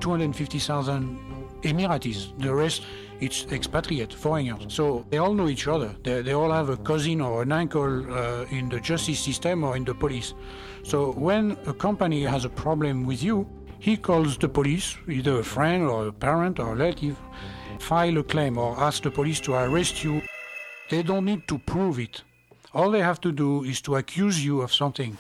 250,000 0.03 1.19
Emiratis. 1.63 2.37
The 2.39 2.53
rest, 2.53 2.83
it's 3.21 3.47
expatriate, 3.53 4.13
foreigners. 4.13 4.75
So 4.75 5.07
they 5.11 5.19
all 5.19 5.33
know 5.33 5.49
each 5.49 5.69
other. 5.69 5.95
They, 6.03 6.23
they 6.23 6.33
all 6.33 6.51
have 6.51 6.69
a 6.69 6.77
cousin 6.77 7.21
or 7.21 7.43
an 7.43 7.53
uncle 7.53 8.13
uh, 8.13 8.45
in 8.51 8.69
the 8.69 8.81
justice 8.81 9.21
system 9.21 9.63
or 9.63 9.77
in 9.77 9.85
the 9.85 9.95
police. 9.95 10.35
So 10.83 11.13
when 11.13 11.57
a 11.67 11.73
company 11.73 12.25
has 12.25 12.45
a 12.45 12.49
problem 12.49 13.07
with 13.07 13.23
you, 13.23 13.49
he 13.79 13.97
calls 13.97 14.37
the 14.37 14.49
police, 14.49 14.97
either 15.09 15.39
a 15.39 15.45
friend 15.45 15.89
or 15.89 16.09
a 16.09 16.13
parent 16.13 16.59
or 16.59 16.73
a 16.73 16.77
relative, 16.77 17.17
file 17.79 18.19
a 18.19 18.25
claim 18.25 18.59
or 18.59 18.79
ask 18.79 19.03
the 19.03 19.11
police 19.11 19.41
to 19.41 19.55
arrest 19.55 20.05
you. 20.05 20.23
They 20.91 21.03
don't 21.03 21.25
need 21.25 21.47
to 21.49 21.59
prove 21.59 21.99
it. 22.01 22.23
All 22.75 22.91
they 22.91 23.03
have 23.03 23.21
to 23.21 23.33
do 23.33 23.65
is 23.65 23.81
to 23.83 23.97
accuse 23.97 24.45
you 24.45 24.63
of 24.63 24.73
something. 24.73 25.17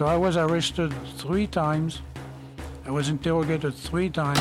So 0.00 0.06
I 0.06 0.16
was 0.16 0.38
arrested 0.38 0.94
three 1.18 1.46
times. 1.46 2.00
I 2.86 2.90
was 2.90 3.10
interrogated 3.10 3.74
three 3.74 4.08
times. 4.08 4.40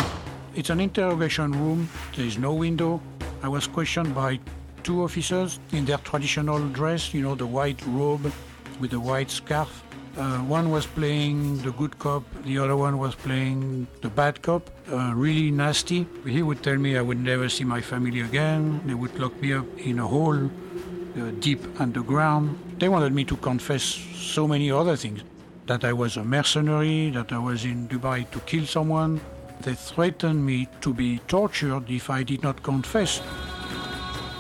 It's 0.55 0.69
an 0.69 0.79
interrogation 0.79 1.51
room. 1.51 1.89
There 2.15 2.25
is 2.25 2.37
no 2.37 2.53
window. 2.53 3.01
I 3.43 3.49
was 3.49 3.67
questioned 3.67 4.15
by 4.15 4.39
two 4.83 5.03
officers 5.03 5.59
in 5.73 5.83
their 5.83 5.97
traditional 5.97 6.65
dress, 6.69 7.13
you 7.13 7.21
know, 7.21 7.35
the 7.35 7.45
white 7.45 7.85
robe 7.87 8.31
with 8.79 8.91
the 8.91 9.01
white 9.01 9.29
scarf. 9.29 9.83
Uh, 10.17 10.37
one 10.37 10.71
was 10.71 10.85
playing 10.85 11.57
the 11.57 11.71
good 11.73 11.99
cop, 11.99 12.23
the 12.45 12.57
other 12.57 12.77
one 12.77 12.97
was 12.97 13.13
playing 13.15 13.85
the 14.01 14.09
bad 14.09 14.41
cop, 14.41 14.69
uh, 14.89 15.11
really 15.13 15.51
nasty. 15.51 16.07
He 16.25 16.41
would 16.41 16.63
tell 16.63 16.77
me 16.77 16.95
I 16.95 17.01
would 17.01 17.19
never 17.19 17.49
see 17.49 17.65
my 17.65 17.81
family 17.81 18.21
again. 18.21 18.79
They 18.85 18.93
would 18.93 19.19
lock 19.19 19.35
me 19.41 19.51
up 19.51 19.65
in 19.77 19.99
a 19.99 20.07
hole 20.07 20.45
uh, 20.45 21.31
deep 21.41 21.59
underground. 21.81 22.57
They 22.79 22.87
wanted 22.87 23.11
me 23.11 23.25
to 23.25 23.35
confess 23.35 23.83
so 23.83 24.47
many 24.47 24.71
other 24.71 24.95
things 24.95 25.21
that 25.69 25.85
I 25.85 25.93
was 25.93 26.17
a 26.17 26.23
mercenary, 26.23 27.11
that 27.11 27.31
I 27.31 27.37
was 27.37 27.63
in 27.63 27.87
Dubai 27.87 28.27
to 28.31 28.39
kill 28.39 28.65
someone. 28.65 29.21
They 29.61 29.75
threatened 29.75 30.43
me 30.43 30.67
to 30.81 30.91
be 30.91 31.19
tortured 31.27 31.91
if 31.91 32.09
I 32.09 32.23
did 32.23 32.41
not 32.41 32.63
confess. 32.63 33.21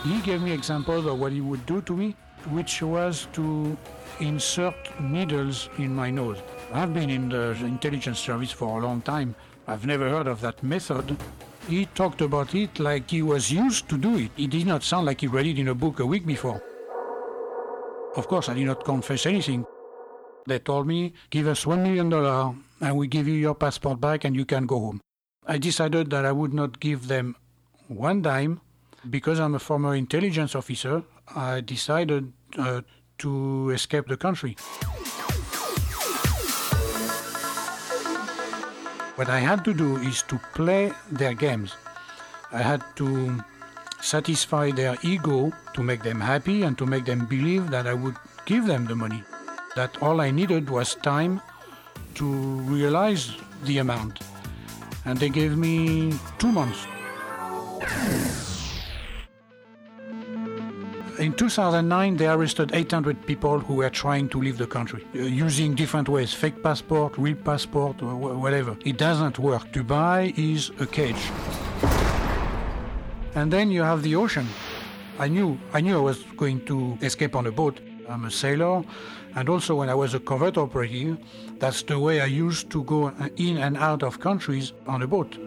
He 0.03 0.21
gave 0.21 0.41
me 0.41 0.51
examples 0.51 1.05
of 1.05 1.19
what 1.19 1.31
he 1.31 1.41
would 1.41 1.63
do 1.67 1.81
to 1.83 1.95
me, 1.95 2.15
which 2.49 2.81
was 2.81 3.27
to 3.33 3.77
insert 4.19 4.73
needles 4.99 5.69
in 5.77 5.93
my 5.93 6.09
nose. 6.09 6.39
I've 6.73 6.95
been 6.95 7.11
in 7.11 7.29
the 7.29 7.51
intelligence 7.63 8.17
service 8.17 8.51
for 8.51 8.81
a 8.81 8.83
long 8.83 9.01
time. 9.01 9.35
I've 9.67 9.85
never 9.85 10.09
heard 10.09 10.25
of 10.25 10.41
that 10.41 10.63
method. 10.63 11.15
He 11.67 11.85
talked 11.93 12.21
about 12.21 12.55
it 12.55 12.79
like 12.79 13.11
he 13.11 13.21
was 13.21 13.51
used 13.51 13.87
to 13.89 13.99
do 13.99 14.17
it. 14.17 14.31
It 14.35 14.49
did 14.49 14.65
not 14.65 14.81
sound 14.81 15.05
like 15.05 15.21
he 15.21 15.27
read 15.27 15.45
it 15.45 15.59
in 15.59 15.67
a 15.67 15.75
book 15.75 15.99
a 15.99 16.05
week 16.07 16.25
before. 16.25 16.63
Of 18.15 18.27
course, 18.27 18.49
I 18.49 18.55
did 18.55 18.65
not 18.65 18.83
confess 18.83 19.27
anything. 19.27 19.63
They 20.47 20.59
told 20.59 20.87
me, 20.87 21.13
give 21.29 21.47
us 21.47 21.65
$1 21.65 21.81
million 21.83 22.11
and 22.81 22.97
we 22.97 23.07
give 23.07 23.27
you 23.27 23.35
your 23.35 23.55
passport 23.55 23.99
back 23.99 24.23
and 24.23 24.35
you 24.35 24.45
can 24.45 24.65
go 24.65 24.79
home. 24.79 25.01
I 25.45 25.57
decided 25.57 26.09
that 26.11 26.25
I 26.25 26.31
would 26.31 26.53
not 26.53 26.79
give 26.79 27.07
them 27.07 27.35
one 27.87 28.21
dime. 28.21 28.61
Because 29.09 29.39
I'm 29.39 29.55
a 29.55 29.59
former 29.59 29.95
intelligence 29.95 30.55
officer, 30.55 31.03
I 31.33 31.61
decided 31.61 32.33
uh, 32.57 32.81
to 33.19 33.69
escape 33.69 34.07
the 34.07 34.17
country. 34.17 34.57
What 39.15 39.29
I 39.29 39.39
had 39.39 39.63
to 39.65 39.73
do 39.73 39.97
is 39.97 40.21
to 40.23 40.37
play 40.53 40.91
their 41.11 41.33
games. 41.33 41.75
I 42.51 42.61
had 42.61 42.83
to 42.97 43.41
satisfy 44.01 44.71
their 44.71 44.97
ego 45.01 45.51
to 45.73 45.83
make 45.83 46.03
them 46.03 46.19
happy 46.19 46.63
and 46.63 46.77
to 46.77 46.85
make 46.85 47.05
them 47.05 47.25
believe 47.25 47.69
that 47.69 47.87
I 47.87 47.93
would 47.93 48.15
give 48.45 48.65
them 48.65 48.85
the 48.85 48.95
money. 48.95 49.23
That 49.79 50.03
all 50.03 50.19
I 50.19 50.29
needed 50.29 50.69
was 50.69 50.95
time 50.95 51.39
to 52.15 52.25
realize 52.75 53.31
the 53.63 53.77
amount. 53.77 54.19
And 55.05 55.17
they 55.17 55.29
gave 55.29 55.55
me 55.55 56.13
two 56.37 56.51
months. 56.51 56.85
In 61.17 61.31
2009, 61.31 62.17
they 62.17 62.27
arrested 62.27 62.71
800 62.73 63.25
people 63.25 63.59
who 63.59 63.75
were 63.75 63.89
trying 63.89 64.27
to 64.29 64.41
leave 64.41 64.57
the 64.57 64.67
country 64.67 65.07
uh, 65.15 65.19
using 65.19 65.75
different 65.75 66.09
ways 66.09 66.33
fake 66.33 66.61
passport, 66.61 67.17
real 67.17 67.37
passport, 67.37 68.01
or 68.01 68.15
whatever. 68.15 68.75
It 68.83 68.97
doesn't 68.97 69.39
work. 69.39 69.71
Dubai 69.71 70.37
is 70.37 70.71
a 70.81 70.87
cage. 70.87 71.23
And 73.33 73.49
then 73.49 73.71
you 73.71 73.83
have 73.83 74.03
the 74.03 74.17
ocean. 74.17 74.47
I 75.19 75.29
knew, 75.29 75.57
I 75.71 75.79
knew 75.79 75.95
I 75.97 76.01
was 76.01 76.23
going 76.35 76.65
to 76.65 76.97
escape 77.01 77.33
on 77.33 77.47
a 77.47 77.51
boat. 77.53 77.79
I'm 78.09 78.25
a 78.25 78.31
sailor, 78.31 78.83
and 79.35 79.47
also 79.49 79.75
when 79.75 79.89
I 79.89 79.93
was 79.93 80.15
a 80.15 80.19
covert 80.19 80.57
operative, 80.57 81.17
that's 81.59 81.83
the 81.83 81.99
way 81.99 82.21
I 82.21 82.25
used 82.25 82.69
to 82.71 82.83
go 82.83 83.13
in 83.35 83.57
and 83.57 83.77
out 83.77 84.01
of 84.01 84.19
countries 84.19 84.73
on 84.87 85.03
a 85.03 85.07
boat. 85.07 85.37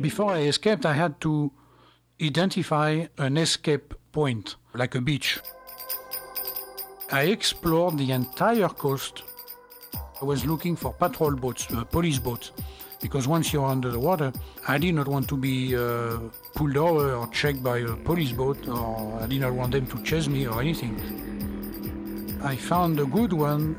Before 0.00 0.32
I 0.32 0.40
escaped, 0.40 0.84
I 0.84 0.92
had 0.92 1.20
to 1.22 1.50
identify 2.20 3.06
an 3.18 3.36
escape 3.38 3.94
point, 4.12 4.56
like 4.74 4.94
a 4.94 5.00
beach. 5.00 5.40
I 7.10 7.22
explored 7.22 7.96
the 7.96 8.12
entire 8.12 8.68
coast. 8.68 9.22
I 10.20 10.24
was 10.24 10.44
looking 10.44 10.76
for 10.76 10.92
patrol 10.92 11.34
boats, 11.34 11.66
uh, 11.72 11.84
police 11.84 12.18
boats, 12.18 12.52
because 13.00 13.26
once 13.26 13.52
you're 13.54 13.66
under 13.66 13.90
the 13.90 13.98
water, 13.98 14.32
I 14.68 14.76
did 14.76 14.94
not 14.94 15.08
want 15.08 15.28
to 15.28 15.36
be 15.36 15.74
uh, 15.74 16.18
pulled 16.54 16.76
over 16.76 17.14
or 17.14 17.26
checked 17.28 17.62
by 17.62 17.78
a 17.78 17.96
police 17.96 18.32
boat, 18.32 18.68
or 18.68 19.18
I 19.22 19.26
did 19.26 19.40
not 19.40 19.54
want 19.54 19.72
them 19.72 19.86
to 19.86 20.02
chase 20.02 20.28
me 20.28 20.46
or 20.46 20.60
anything. 20.60 21.49
I 22.42 22.56
found 22.56 22.98
a 22.98 23.04
good 23.04 23.32
one. 23.32 23.76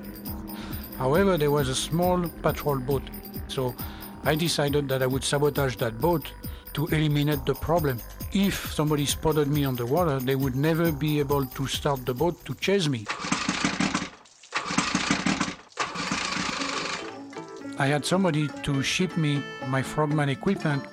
However, 0.97 1.37
there 1.37 1.49
was 1.49 1.67
a 1.67 1.75
small 1.75 2.27
patrol 2.43 2.77
boat, 2.77 3.01
so 3.47 3.75
I 4.23 4.35
decided 4.35 4.87
that 4.89 5.01
I 5.01 5.07
would 5.07 5.23
sabotage 5.23 5.77
that 5.77 5.99
boat 5.99 6.31
to 6.73 6.85
eliminate 6.87 7.43
the 7.45 7.55
problem. 7.55 7.99
If 8.33 8.71
somebody 8.71 9.05
spotted 9.05 9.47
me 9.47 9.65
on 9.65 9.75
the 9.75 9.85
water, 9.85 10.19
they 10.19 10.35
would 10.35 10.55
never 10.55 10.91
be 10.91 11.19
able 11.19 11.45
to 11.45 11.67
start 11.67 12.05
the 12.05 12.13
boat 12.13 12.45
to 12.45 12.53
chase 12.55 12.87
me. 12.87 13.05
I 17.79 17.87
had 17.87 18.05
somebody 18.05 18.47
to 18.61 18.83
ship 18.83 19.17
me 19.17 19.41
my 19.67 19.81
Frogman 19.81 20.29
equipment. 20.29 20.85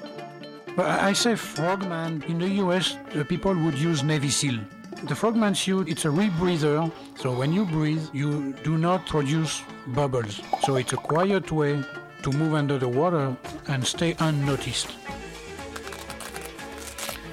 But 0.74 0.86
I 0.86 1.12
say 1.12 1.34
Frogman, 1.34 2.22
in 2.28 2.38
the 2.38 2.48
US, 2.64 2.96
the 3.12 3.26
people 3.26 3.54
would 3.54 3.78
use 3.78 4.02
Navy 4.02 4.30
SEAL. 4.30 4.58
The 5.04 5.14
Frogman 5.14 5.54
suit, 5.54 5.88
it's 5.88 6.04
a 6.04 6.08
rebreather, 6.08 6.90
so 7.16 7.32
when 7.32 7.52
you 7.52 7.64
breathe, 7.64 8.06
you 8.12 8.52
do 8.64 8.76
not 8.76 9.06
produce 9.06 9.62
bubbles. 9.88 10.40
So 10.64 10.76
it's 10.76 10.92
a 10.92 10.96
quiet 10.96 11.52
way 11.52 11.82
to 12.22 12.32
move 12.32 12.54
under 12.54 12.78
the 12.78 12.88
water 12.88 13.36
and 13.68 13.86
stay 13.86 14.16
unnoticed. 14.18 14.94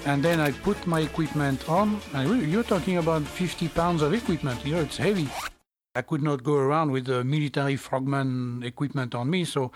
And 0.05 0.23
then 0.23 0.39
I 0.39 0.51
put 0.51 0.85
my 0.85 1.01
equipment 1.01 1.67
on. 1.67 1.99
And 2.13 2.47
you're 2.49 2.63
talking 2.63 2.97
about 2.97 3.23
50 3.23 3.67
pounds 3.69 4.03
of 4.03 4.13
equipment. 4.13 4.63
You 4.63 4.75
know, 4.75 4.81
it's 4.81 4.97
heavy. 4.97 5.27
I 5.95 6.03
could 6.03 6.21
not 6.21 6.43
go 6.43 6.55
around 6.55 6.91
with 6.91 7.05
the 7.05 7.23
military 7.23 7.77
frogman 7.77 8.61
equipment 8.63 9.15
on 9.15 9.29
me, 9.29 9.45
so 9.45 9.71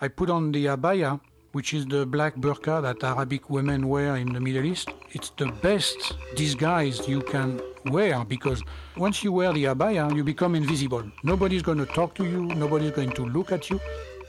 I 0.00 0.08
put 0.08 0.28
on 0.28 0.52
the 0.52 0.66
abaya, 0.66 1.20
which 1.52 1.74
is 1.74 1.86
the 1.86 2.04
black 2.06 2.34
burqa 2.36 2.82
that 2.82 3.04
Arabic 3.04 3.50
women 3.50 3.88
wear 3.88 4.16
in 4.16 4.32
the 4.32 4.40
Middle 4.40 4.64
East. 4.64 4.90
It's 5.12 5.30
the 5.36 5.46
best 5.62 6.14
disguise 6.34 7.06
you 7.06 7.20
can 7.20 7.60
wear 7.86 8.24
because 8.24 8.62
once 8.96 9.22
you 9.22 9.32
wear 9.32 9.52
the 9.52 9.64
abaya, 9.64 10.14
you 10.14 10.24
become 10.24 10.54
invisible. 10.54 11.04
Nobody's 11.22 11.62
going 11.62 11.78
to 11.78 11.86
talk 11.86 12.14
to 12.16 12.24
you, 12.24 12.44
nobody's 12.44 12.92
going 12.92 13.12
to 13.12 13.24
look 13.26 13.52
at 13.52 13.70
you, 13.70 13.80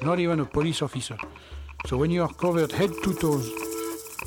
not 0.01 0.19
even 0.19 0.41
a 0.41 0.45
police 0.45 0.81
officer. 0.81 1.17
So 1.85 1.97
when 1.97 2.11
you 2.11 2.23
are 2.23 2.33
covered 2.33 2.71
head 2.71 2.91
to 3.03 3.13
toes 3.13 3.49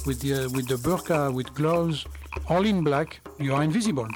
with 0.07 0.21
the, 0.21 0.45
uh, 0.45 0.49
with 0.51 0.69
the 0.69 0.77
burqa, 0.77 1.33
with 1.33 1.55
gloves, 1.55 2.07
all 2.49 2.65
in 2.65 2.83
black, 2.83 3.21
you 3.39 3.55
are 3.55 3.63
invisible. 3.63 4.09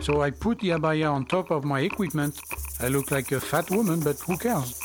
So 0.00 0.22
I 0.22 0.30
put 0.30 0.58
the 0.60 0.70
abaya 0.70 1.12
on 1.12 1.24
top 1.26 1.50
of 1.50 1.64
my 1.64 1.80
equipment. 1.80 2.40
I 2.80 2.88
look 2.88 3.10
like 3.10 3.32
a 3.32 3.40
fat 3.40 3.70
woman, 3.70 4.00
but 4.00 4.18
who 4.20 4.36
cares? 4.36 4.80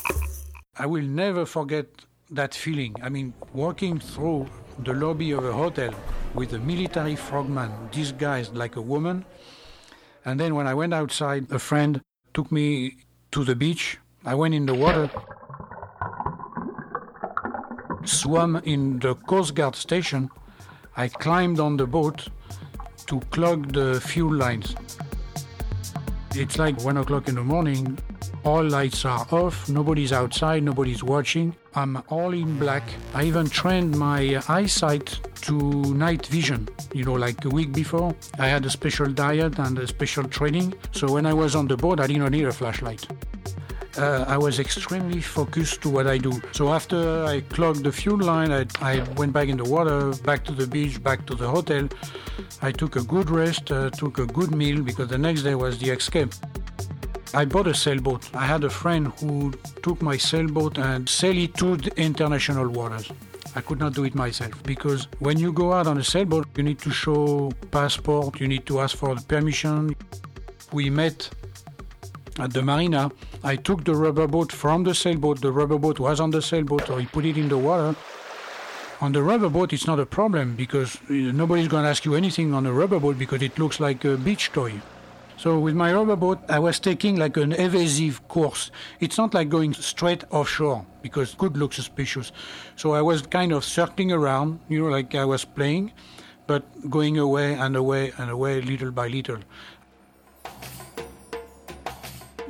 I 0.78 0.86
will 0.86 1.04
never 1.04 1.44
forget 1.44 1.86
that 2.30 2.54
feeling. 2.54 2.94
I 3.02 3.08
mean, 3.08 3.34
walking 3.52 3.98
through 3.98 4.48
the 4.78 4.92
lobby 4.92 5.32
of 5.32 5.44
a 5.44 5.52
hotel 5.52 5.92
with 6.34 6.52
a 6.52 6.58
military 6.58 7.16
frogman 7.16 7.72
disguised 7.90 8.54
like 8.54 8.76
a 8.76 8.80
woman. 8.80 9.24
And 10.24 10.38
then 10.38 10.54
when 10.54 10.66
I 10.66 10.74
went 10.74 10.94
outside, 10.94 11.50
a 11.50 11.58
friend 11.58 12.00
took 12.34 12.52
me 12.52 12.96
to 13.32 13.44
the 13.44 13.56
beach. 13.56 13.98
I 14.24 14.34
went 14.34 14.54
in 14.54 14.66
the 14.66 14.74
water, 14.74 15.10
swam 18.04 18.56
in 18.64 18.98
the 18.98 19.14
Coast 19.14 19.54
Guard 19.54 19.74
station. 19.74 20.30
I 20.96 21.08
climbed 21.08 21.58
on 21.58 21.76
the 21.76 21.86
boat 21.86 22.28
to 23.06 23.20
clog 23.30 23.72
the 23.72 24.00
fuel 24.00 24.34
lines. 24.34 24.74
It's 26.34 26.58
like 26.58 26.80
one 26.82 26.96
o'clock 26.98 27.28
in 27.28 27.34
the 27.34 27.42
morning. 27.42 27.98
All 28.44 28.64
lights 28.64 29.04
are 29.04 29.26
off. 29.30 29.68
Nobody's 29.68 30.12
outside. 30.12 30.62
Nobody's 30.62 31.02
watching. 31.02 31.54
I'm 31.74 32.02
all 32.08 32.32
in 32.32 32.58
black. 32.58 32.82
I 33.14 33.24
even 33.24 33.48
trained 33.48 33.96
my 33.98 34.42
eyesight 34.48 35.20
to 35.42 35.54
night 35.94 36.26
vision. 36.26 36.68
You 36.92 37.04
know, 37.04 37.14
like 37.14 37.44
a 37.44 37.48
week 37.50 37.72
before, 37.72 38.14
I 38.38 38.48
had 38.48 38.64
a 38.66 38.70
special 38.70 39.06
diet 39.06 39.58
and 39.58 39.78
a 39.78 39.86
special 39.86 40.24
training. 40.24 40.74
So 40.92 41.12
when 41.12 41.26
I 41.26 41.34
was 41.34 41.54
on 41.54 41.68
the 41.68 41.76
boat, 41.76 42.00
I 42.00 42.06
did 42.06 42.18
not 42.18 42.32
need 42.32 42.44
a 42.44 42.52
flashlight. 42.52 43.06
Uh, 43.98 44.24
I 44.28 44.38
was 44.38 44.60
extremely 44.60 45.20
focused 45.20 45.82
to 45.82 45.90
what 45.90 46.06
I 46.06 46.16
do. 46.16 46.40
So 46.52 46.72
after 46.72 47.24
I 47.24 47.40
clogged 47.40 47.84
the 47.84 47.92
fuel 47.92 48.18
line, 48.18 48.52
I, 48.52 48.64
I, 48.80 49.00
went 49.16 49.32
back 49.32 49.48
in 49.48 49.56
the 49.56 49.64
water, 49.64 50.12
back 50.24 50.44
to 50.44 50.52
the 50.52 50.66
beach, 50.66 51.02
back 51.02 51.26
to 51.26 51.34
the 51.34 51.48
hotel. 51.48 51.88
I 52.62 52.70
took 52.70 52.96
a 52.96 53.02
good 53.02 53.30
rest, 53.30 53.70
uh, 53.72 53.90
took 53.90 54.18
a 54.18 54.26
good 54.26 54.54
meal 54.54 54.80
because 54.82 55.08
the 55.08 55.18
next 55.18 55.42
day 55.42 55.56
was 55.56 55.78
the 55.78 55.90
escape. 55.90 56.32
I 57.32 57.44
bought 57.44 57.68
a 57.68 57.74
sailboat. 57.74 58.28
I 58.34 58.44
had 58.44 58.64
a 58.64 58.70
friend 58.70 59.12
who 59.20 59.52
took 59.82 60.02
my 60.02 60.16
sailboat 60.16 60.78
and 60.78 61.08
sailed 61.08 61.36
it 61.36 61.54
to 61.58 61.74
international 61.96 62.68
waters. 62.68 63.10
I 63.54 63.60
could 63.60 63.78
not 63.78 63.94
do 63.94 64.02
it 64.04 64.16
myself 64.16 64.60
because 64.64 65.06
when 65.20 65.38
you 65.38 65.52
go 65.52 65.72
out 65.72 65.86
on 65.86 65.98
a 65.98 66.04
sailboat, 66.04 66.48
you 66.56 66.64
need 66.64 66.80
to 66.80 66.90
show 66.90 67.52
passport, 67.70 68.40
you 68.40 68.48
need 68.48 68.66
to 68.66 68.80
ask 68.80 68.96
for 68.96 69.14
the 69.14 69.22
permission. 69.22 69.94
We 70.72 70.90
met 70.90 71.30
at 72.40 72.52
the 72.52 72.62
marina. 72.62 73.12
I 73.44 73.54
took 73.54 73.84
the 73.84 73.94
rubber 73.94 74.26
boat 74.26 74.50
from 74.50 74.82
the 74.82 74.94
sailboat. 74.94 75.40
The 75.40 75.52
rubber 75.52 75.78
boat 75.78 76.00
was 76.00 76.18
on 76.18 76.30
the 76.30 76.42
sailboat, 76.42 76.88
so 76.88 76.98
I 76.98 77.04
put 77.06 77.24
it 77.24 77.36
in 77.36 77.48
the 77.48 77.58
water. 77.58 77.94
On 79.00 79.12
the 79.12 79.22
rubber 79.22 79.48
boat, 79.48 79.72
it's 79.72 79.86
not 79.86 80.00
a 80.00 80.06
problem 80.06 80.56
because 80.56 80.98
nobody's 81.08 81.68
going 81.68 81.84
to 81.84 81.90
ask 81.90 82.04
you 82.04 82.16
anything 82.16 82.54
on 82.54 82.66
a 82.66 82.72
rubber 82.72 82.98
boat 82.98 83.18
because 83.18 83.40
it 83.40 83.56
looks 83.58 83.78
like 83.78 84.04
a 84.04 84.16
beach 84.16 84.50
toy. 84.52 84.80
So 85.40 85.58
with 85.58 85.74
my 85.74 85.90
rubber 85.94 86.16
boat, 86.16 86.38
I 86.50 86.58
was 86.58 86.78
taking 86.78 87.16
like 87.16 87.38
an 87.38 87.52
evasive 87.52 88.28
course. 88.28 88.70
It's 89.00 89.16
not 89.16 89.32
like 89.32 89.48
going 89.48 89.72
straight 89.72 90.22
offshore 90.30 90.84
because 91.00 91.32
it 91.32 91.38
could 91.38 91.56
look 91.56 91.72
suspicious. 91.72 92.30
So 92.76 92.92
I 92.92 93.00
was 93.00 93.22
kind 93.22 93.50
of 93.52 93.64
circling 93.64 94.12
around, 94.12 94.60
you 94.68 94.82
know, 94.82 94.90
like 94.90 95.14
I 95.14 95.24
was 95.24 95.46
playing, 95.46 95.92
but 96.46 96.62
going 96.90 97.16
away 97.16 97.54
and 97.54 97.74
away 97.74 98.12
and 98.18 98.30
away 98.30 98.60
little 98.60 98.90
by 98.90 99.08
little. 99.08 99.38
Uh, 100.44 100.50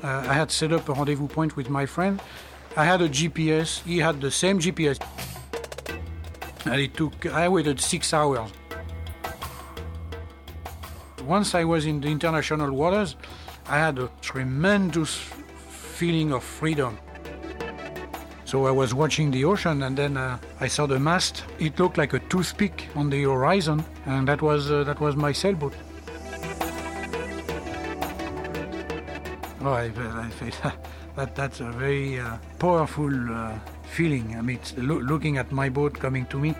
I 0.03 0.35
had 0.35 0.51
set 0.51 0.73
up 0.73 0.89
a 0.89 0.93
rendezvous 0.93 1.29
point 1.29 1.55
with 1.55 1.71
my 1.71 1.87
friend. 1.87 2.21
I 2.77 2.85
had 2.85 3.01
a 3.03 3.09
GPS. 3.09 3.85
He 3.85 3.99
had 3.99 4.21
the 4.21 4.33
same 4.33 4.59
GPS. 4.59 4.99
And 6.65 6.81
it 6.81 6.95
took, 6.95 7.25
I 7.27 7.47
waited 7.49 7.79
six 7.79 8.13
hours. 8.13 8.51
Once 11.23 11.55
I 11.55 11.65
was 11.65 11.87
in 11.87 12.01
the 12.01 12.09
international 12.09 12.73
waters, 12.73 13.17
I 13.69 13.79
had 13.79 13.99
a 13.99 14.11
tremendous 14.21 15.15
feeling 15.17 16.33
of 16.33 16.43
freedom. 16.43 16.99
So 18.45 18.67
I 18.67 18.71
was 18.71 18.95
watching 18.95 19.31
the 19.31 19.45
ocean 19.45 19.83
and 19.85 19.97
then 19.97 20.17
uh, 20.17 20.39
I 20.61 20.67
saw 20.67 20.87
the 20.87 20.99
mast. 20.99 21.45
It 21.59 21.79
looked 21.79 21.99
like 21.99 22.15
a 22.15 22.19
toothpick 22.19 22.89
on 22.97 23.09
the 23.11 23.23
horizon, 23.23 23.85
and 24.07 24.27
that 24.27 24.43
was, 24.43 24.71
uh, 24.71 24.83
that 24.85 25.01
was 25.01 25.15
my 25.15 25.31
sailboat. 25.31 25.75
Oh, 29.63 29.73
I, 29.73 29.93
I 29.95 30.29
feel 30.31 30.51
that 31.17 31.37
that's 31.37 31.61
a 31.61 31.71
very 31.71 32.19
uh, 32.19 32.39
powerful 32.59 33.13
uh, 33.33 33.59
feeling. 33.85 34.35
I 34.37 34.41
mean, 34.41 34.59
lo- 34.79 34.99
looking 34.99 35.37
at 35.37 35.53
my 35.53 35.69
boat 35.69 35.95
coming 35.95 36.25
to 36.27 36.39
me. 36.39 36.55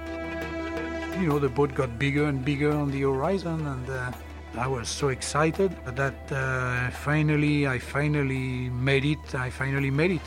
You 1.19 1.29
know, 1.29 1.39
the 1.39 1.49
boat 1.49 1.75
got 1.75 1.99
bigger 1.99 2.27
and 2.27 2.45
bigger 2.45 2.71
on 2.71 2.91
the 2.91 3.01
horizon, 3.03 3.67
and 3.67 3.91
uh, 3.91 4.13
I 4.57 4.67
was 4.67 4.89
so 4.89 5.09
excited 5.09 5.75
that 5.87 6.33
uh, 6.33 6.91
finally, 6.91 7.67
I 7.67 7.79
finally 7.79 8.69
made 8.71 9.05
it. 9.05 9.35
I 9.35 9.49
finally 9.49 9.91
made 9.91 10.13
it. 10.13 10.21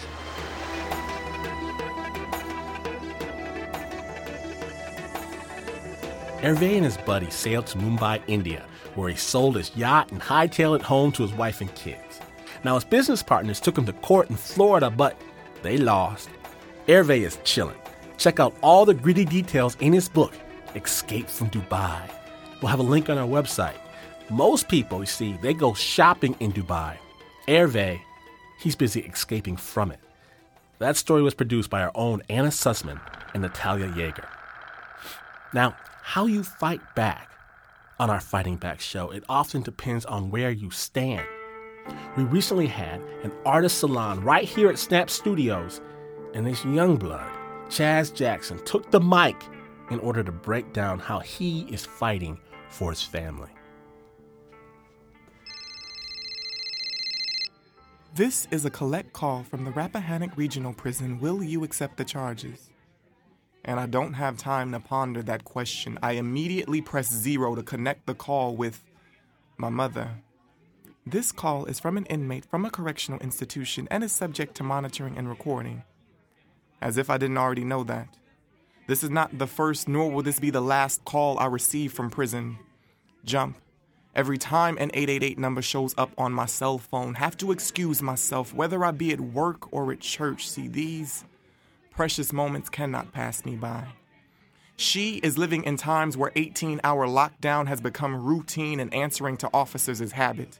Hervé 6.41 6.75
and 6.75 6.85
his 6.85 6.97
buddy 6.97 7.29
sailed 7.29 7.67
to 7.67 7.77
Mumbai, 7.77 8.21
India, 8.27 8.65
where 8.95 9.09
he 9.09 9.15
sold 9.15 9.55
his 9.55 9.75
yacht 9.75 10.11
and 10.11 10.21
hightailed 10.21 10.77
it 10.77 10.81
home 10.81 11.11
to 11.13 11.23
his 11.23 11.33
wife 11.33 11.61
and 11.61 11.73
kids. 11.75 12.19
Now, 12.63 12.75
his 12.75 12.83
business 12.83 13.23
partners 13.23 13.59
took 13.59 13.77
him 13.77 13.85
to 13.85 13.93
court 13.93 14.29
in 14.29 14.35
Florida, 14.35 14.89
but 14.89 15.19
they 15.61 15.77
lost. 15.77 16.29
Hervé 16.87 17.21
is 17.25 17.39
chilling. 17.43 17.77
Check 18.17 18.39
out 18.39 18.55
all 18.61 18.85
the 18.85 18.93
gritty 18.93 19.25
details 19.25 19.77
in 19.79 19.93
his 19.93 20.09
book, 20.09 20.33
Escape 20.75 21.27
from 21.27 21.49
Dubai. 21.49 22.09
We'll 22.61 22.69
have 22.69 22.79
a 22.79 22.83
link 22.83 23.09
on 23.09 23.17
our 23.17 23.27
website. 23.27 23.77
Most 24.29 24.69
people, 24.69 24.99
you 24.99 25.05
see, 25.05 25.37
they 25.41 25.53
go 25.53 25.73
shopping 25.73 26.35
in 26.39 26.51
Dubai. 26.53 26.97
Hervé, 27.47 27.99
he's 28.57 28.75
busy 28.75 29.01
escaping 29.01 29.57
from 29.57 29.91
it. 29.91 29.99
That 30.79 30.95
story 30.95 31.21
was 31.21 31.33
produced 31.33 31.69
by 31.69 31.81
our 31.81 31.91
own 31.93 32.23
Anna 32.29 32.47
Sussman 32.47 32.99
and 33.33 33.43
Natalia 33.43 33.89
Yeager. 33.89 34.27
Now, 35.53 35.75
how 36.01 36.25
you 36.25 36.43
fight 36.43 36.81
back 36.95 37.31
on 37.99 38.09
our 38.09 38.19
Fighting 38.19 38.55
Back 38.55 38.79
show, 38.79 39.11
it 39.11 39.23
often 39.29 39.61
depends 39.61 40.05
on 40.05 40.31
where 40.31 40.51
you 40.51 40.71
stand. 40.71 41.27
We 42.17 42.23
recently 42.23 42.67
had 42.67 43.01
an 43.23 43.31
artist 43.45 43.79
salon 43.79 44.21
right 44.21 44.45
here 44.45 44.69
at 44.69 44.79
Snap 44.79 45.09
Studios, 45.09 45.81
and 46.33 46.45
this 46.45 46.63
young 46.65 46.95
blood, 46.95 47.29
Chaz 47.67 48.13
Jackson, 48.13 48.63
took 48.65 48.89
the 48.89 49.01
mic 49.01 49.35
in 49.91 49.99
order 49.99 50.23
to 50.23 50.31
break 50.31 50.71
down 50.73 50.99
how 50.99 51.19
he 51.19 51.61
is 51.63 51.85
fighting 51.85 52.39
for 52.69 52.89
his 52.89 53.03
family. 53.03 53.49
This 58.15 58.47
is 58.51 58.63
a 58.63 58.69
collect 58.69 59.11
call 59.11 59.41
from 59.41 59.65
the 59.65 59.71
Rappahannock 59.71 60.37
Regional 60.37 60.71
Prison. 60.71 61.19
Will 61.19 61.41
you 61.41 61.63
accept 61.63 61.97
the 61.97 62.05
charges? 62.05 62.69
And 63.65 63.79
I 63.79 63.87
don't 63.87 64.13
have 64.13 64.37
time 64.37 64.71
to 64.71 64.79
ponder 64.79 65.23
that 65.23 65.45
question. 65.45 65.97
I 66.03 66.11
immediately 66.11 66.79
press 66.79 67.11
zero 67.11 67.55
to 67.55 67.63
connect 67.63 68.05
the 68.05 68.13
call 68.13 68.55
with 68.55 68.83
my 69.57 69.69
mother. 69.69 70.11
This 71.07 71.31
call 71.31 71.65
is 71.65 71.79
from 71.79 71.97
an 71.97 72.05
inmate 72.05 72.45
from 72.45 72.65
a 72.65 72.69
correctional 72.69 73.19
institution 73.19 73.87
and 73.89 74.03
is 74.03 74.11
subject 74.11 74.53
to 74.57 74.63
monitoring 74.63 75.17
and 75.17 75.27
recording. 75.27 75.81
As 76.83 76.99
if 76.99 77.09
I 77.09 77.17
didn't 77.17 77.39
already 77.39 77.63
know 77.63 77.83
that. 77.85 78.09
This 78.85 79.03
is 79.03 79.09
not 79.09 79.39
the 79.39 79.47
first, 79.47 79.87
nor 79.87 80.11
will 80.11 80.21
this 80.21 80.39
be 80.39 80.51
the 80.51 80.61
last 80.61 81.03
call 81.03 81.39
I 81.39 81.47
receive 81.47 81.91
from 81.93 82.11
prison. 82.11 82.59
Jump. 83.25 83.57
Every 84.15 84.37
time 84.37 84.77
an 84.77 84.91
888 84.93 85.39
number 85.39 85.63
shows 85.63 85.95
up 85.97 86.11
on 86.19 86.33
my 86.33 86.45
cell 86.45 86.77
phone, 86.77 87.15
have 87.15 87.35
to 87.37 87.51
excuse 87.51 88.01
myself, 88.01 88.53
whether 88.53 88.85
I 88.85 88.91
be 88.91 89.11
at 89.11 89.19
work 89.19 89.73
or 89.73 89.91
at 89.91 90.01
church. 90.01 90.47
See, 90.47 90.67
these 90.67 91.25
precious 91.89 92.31
moments 92.31 92.69
cannot 92.69 93.11
pass 93.11 93.43
me 93.43 93.55
by. 93.55 93.87
She 94.75 95.17
is 95.17 95.37
living 95.37 95.63
in 95.63 95.77
times 95.77 96.15
where 96.15 96.31
18 96.35 96.81
hour 96.83 97.07
lockdown 97.07 97.67
has 97.67 97.81
become 97.81 98.23
routine 98.23 98.79
and 98.79 98.93
answering 98.93 99.37
to 99.37 99.49
officers 99.51 99.99
is 99.99 100.11
habit. 100.11 100.59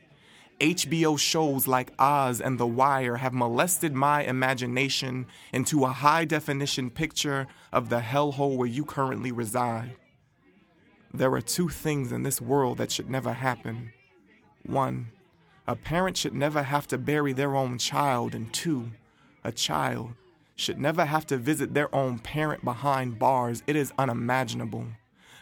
HBO 0.60 1.20
shows 1.20 1.68
like 1.68 1.94
Oz 2.00 2.40
and 2.40 2.60
The 2.60 2.68
Wire 2.68 3.18
have 3.18 3.34
molested 3.34 3.94
my 3.94 4.24
imagination 4.24 5.28
into 5.52 5.84
a 5.84 5.90
high 5.90 6.26
definition 6.26 6.90
picture 6.90 7.48
of 7.72 7.90
the 7.90 8.00
hellhole 8.00 8.56
where 8.56 8.68
you 8.68 8.86
currently 8.86 9.32
reside. 9.32 9.96
There 11.16 11.34
are 11.36 11.42
two 11.42 11.70
things 11.70 12.12
in 12.12 12.24
this 12.24 12.42
world 12.42 12.80
that 12.80 12.92
should 12.92 13.08
never 13.08 13.34
happen. 13.34 13.94
One, 14.66 15.12
a 15.68 15.76
parent 15.76 16.18
should 16.18 16.34
never 16.34 16.64
have 16.64 16.88
to 16.88 16.98
bury 16.98 17.34
their 17.34 17.56
own 17.56 17.78
child, 17.78 18.34
and 18.34 18.52
two, 18.52 18.90
a 19.44 19.52
child 19.52 20.14
should 20.56 20.80
never 20.80 21.06
have 21.06 21.28
to 21.28 21.38
visit 21.38 21.76
their 21.76 21.94
own 21.94 22.18
parent 22.18 22.64
behind 22.66 23.20
bars. 23.20 23.62
It 23.68 23.76
is 23.76 23.94
unimaginable. 24.00 24.88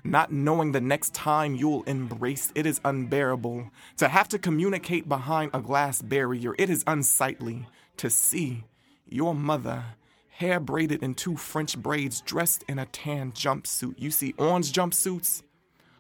Not 0.04 0.34
knowing 0.34 0.74
the 0.74 0.82
next 0.82 1.14
time 1.14 1.56
you'll 1.56 1.84
embrace, 1.84 2.52
it 2.54 2.66
is 2.66 2.82
unbearable. 2.84 3.70
To 3.98 4.10
have 4.10 4.28
to 4.30 4.40
communicate 4.40 5.08
behind 5.08 5.52
a 5.54 5.62
glass 5.62 6.02
barrier, 6.02 6.54
it 6.60 6.70
is 6.70 6.84
unsightly. 6.86 7.66
To 7.96 8.10
see 8.10 8.66
your 9.08 9.34
mother, 9.34 9.86
hair 10.32 10.60
braided 10.60 11.02
in 11.02 11.14
two 11.14 11.38
French 11.38 11.78
braids, 11.78 12.20
dressed 12.20 12.66
in 12.68 12.78
a 12.78 12.88
tan 12.88 13.32
jumpsuit. 13.32 13.96
You 13.98 14.12
see, 14.12 14.34
orange 14.38 14.74
jumpsuits 14.74 15.44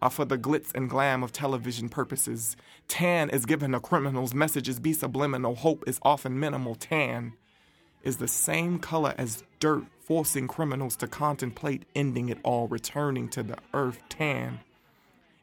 are 0.02 0.10
for 0.10 0.26
the 0.26 0.38
glitz 0.38 0.74
and 0.74 0.90
glam 0.90 1.24
of 1.24 1.32
television 1.32 1.90
purposes. 1.90 2.56
Tan 2.88 3.30
is 3.30 3.46
given 3.46 3.72
to 3.72 3.80
criminals, 3.80 4.34
messages 4.34 4.80
be 4.80 4.94
subliminal, 4.94 5.56
hope 5.56 5.84
is 5.88 6.00
often 6.02 6.40
minimal. 6.40 6.76
Tan 6.76 7.34
is 8.04 8.18
the 8.18 8.28
same 8.28 8.80
color 8.80 9.14
as 9.18 9.44
dirt, 9.60 9.84
forcing 10.00 10.48
criminals 10.48 10.96
to 10.98 11.08
contemplate 11.08 11.86
ending 11.96 12.30
it 12.30 12.40
all, 12.44 12.68
returning 12.68 13.30
to 13.30 13.44
the 13.44 13.58
earth. 13.74 14.02
Tan 14.10 14.60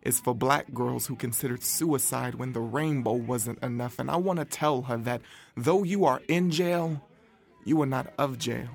is 0.03 0.21
for 0.21 0.35
black 0.35 0.73
girls 0.73 1.07
who 1.07 1.16
considered 1.16 1.62
suicide 1.62 2.35
when 2.35 2.53
the 2.53 2.61
rainbow 2.61 3.12
wasn't 3.12 3.62
enough. 3.62 3.99
And 3.99 4.11
I 4.11 4.16
want 4.16 4.38
to 4.38 4.44
tell 4.44 4.83
her 4.83 4.97
that 4.99 5.21
though 5.57 5.83
you 5.83 6.05
are 6.05 6.23
in 6.29 6.51
jail, 6.51 7.03
you 7.64 7.81
are 7.83 7.87
not 7.87 8.12
of 8.18 8.38
jail. 8.38 8.68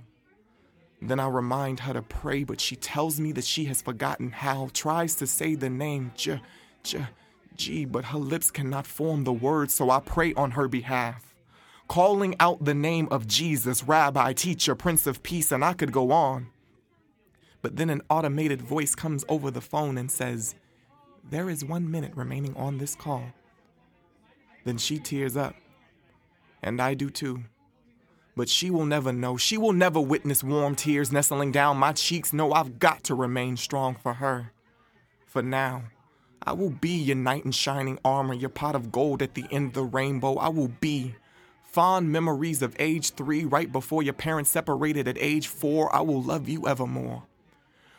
Then 1.05 1.19
I 1.19 1.27
remind 1.27 1.81
her 1.81 1.93
to 1.93 2.01
pray, 2.01 2.45
but 2.45 2.61
she 2.61 2.77
tells 2.77 3.19
me 3.19 3.33
that 3.33 3.43
she 3.43 3.65
has 3.65 3.81
forgotten 3.81 4.31
how, 4.31 4.69
tries 4.71 5.15
to 5.15 5.27
say 5.27 5.53
the 5.53 5.69
name 5.69 6.13
J, 6.15 6.41
J, 6.81 7.07
G, 7.57 7.83
but 7.83 8.05
her 8.05 8.17
lips 8.17 8.49
cannot 8.49 8.87
form 8.87 9.25
the 9.25 9.33
words, 9.33 9.73
so 9.73 9.89
I 9.89 9.99
pray 9.99 10.33
on 10.35 10.51
her 10.51 10.69
behalf. 10.69 11.35
Calling 11.89 12.35
out 12.39 12.63
the 12.63 12.73
name 12.73 13.09
of 13.11 13.27
Jesus, 13.27 13.83
Rabbi, 13.83 14.31
Teacher, 14.31 14.75
Prince 14.75 15.05
of 15.05 15.21
Peace, 15.23 15.51
and 15.51 15.63
I 15.63 15.73
could 15.73 15.91
go 15.91 16.11
on. 16.11 16.47
But 17.61 17.75
then 17.75 17.89
an 17.89 18.01
automated 18.09 18.61
voice 18.61 18.95
comes 18.95 19.25
over 19.27 19.51
the 19.51 19.61
phone 19.61 19.97
and 19.97 20.09
says, 20.09 20.55
There 21.29 21.49
is 21.49 21.65
one 21.65 21.91
minute 21.91 22.13
remaining 22.15 22.55
on 22.55 22.77
this 22.77 22.95
call. 22.95 23.25
Then 24.63 24.77
she 24.77 24.99
tears 24.99 25.35
up, 25.35 25.55
and 26.61 26.81
I 26.81 26.93
do 26.93 27.09
too. 27.09 27.43
But 28.35 28.49
she 28.49 28.71
will 28.71 28.85
never 28.85 29.13
know. 29.13 29.37
She 29.37 29.57
will 29.57 29.73
never 29.73 30.01
witness 30.01 30.43
warm 30.43 30.75
tears 30.75 31.11
nestling 31.11 31.51
down 31.51 31.77
my 31.77 31.93
cheeks. 31.93 32.33
No, 32.33 32.51
I've 32.51 32.79
got 32.79 33.03
to 33.05 33.15
remain 33.15 33.57
strong 33.57 33.95
for 33.95 34.15
her. 34.15 34.51
For 35.25 35.41
now, 35.41 35.83
I 36.41 36.53
will 36.53 36.71
be 36.71 36.89
your 36.89 37.15
knight 37.15 37.45
in 37.45 37.51
shining 37.51 37.99
armor, 38.03 38.33
your 38.33 38.49
pot 38.49 38.75
of 38.75 38.91
gold 38.91 39.21
at 39.21 39.35
the 39.35 39.45
end 39.51 39.67
of 39.67 39.73
the 39.73 39.83
rainbow. 39.83 40.35
I 40.35 40.49
will 40.49 40.67
be 40.67 41.15
fond 41.63 42.11
memories 42.11 42.61
of 42.61 42.75
age 42.79 43.11
three, 43.11 43.45
right 43.45 43.71
before 43.71 44.03
your 44.03 44.13
parents 44.13 44.49
separated 44.49 45.07
at 45.07 45.17
age 45.19 45.47
four. 45.47 45.93
I 45.95 46.01
will 46.01 46.21
love 46.21 46.49
you 46.49 46.67
evermore. 46.67 47.23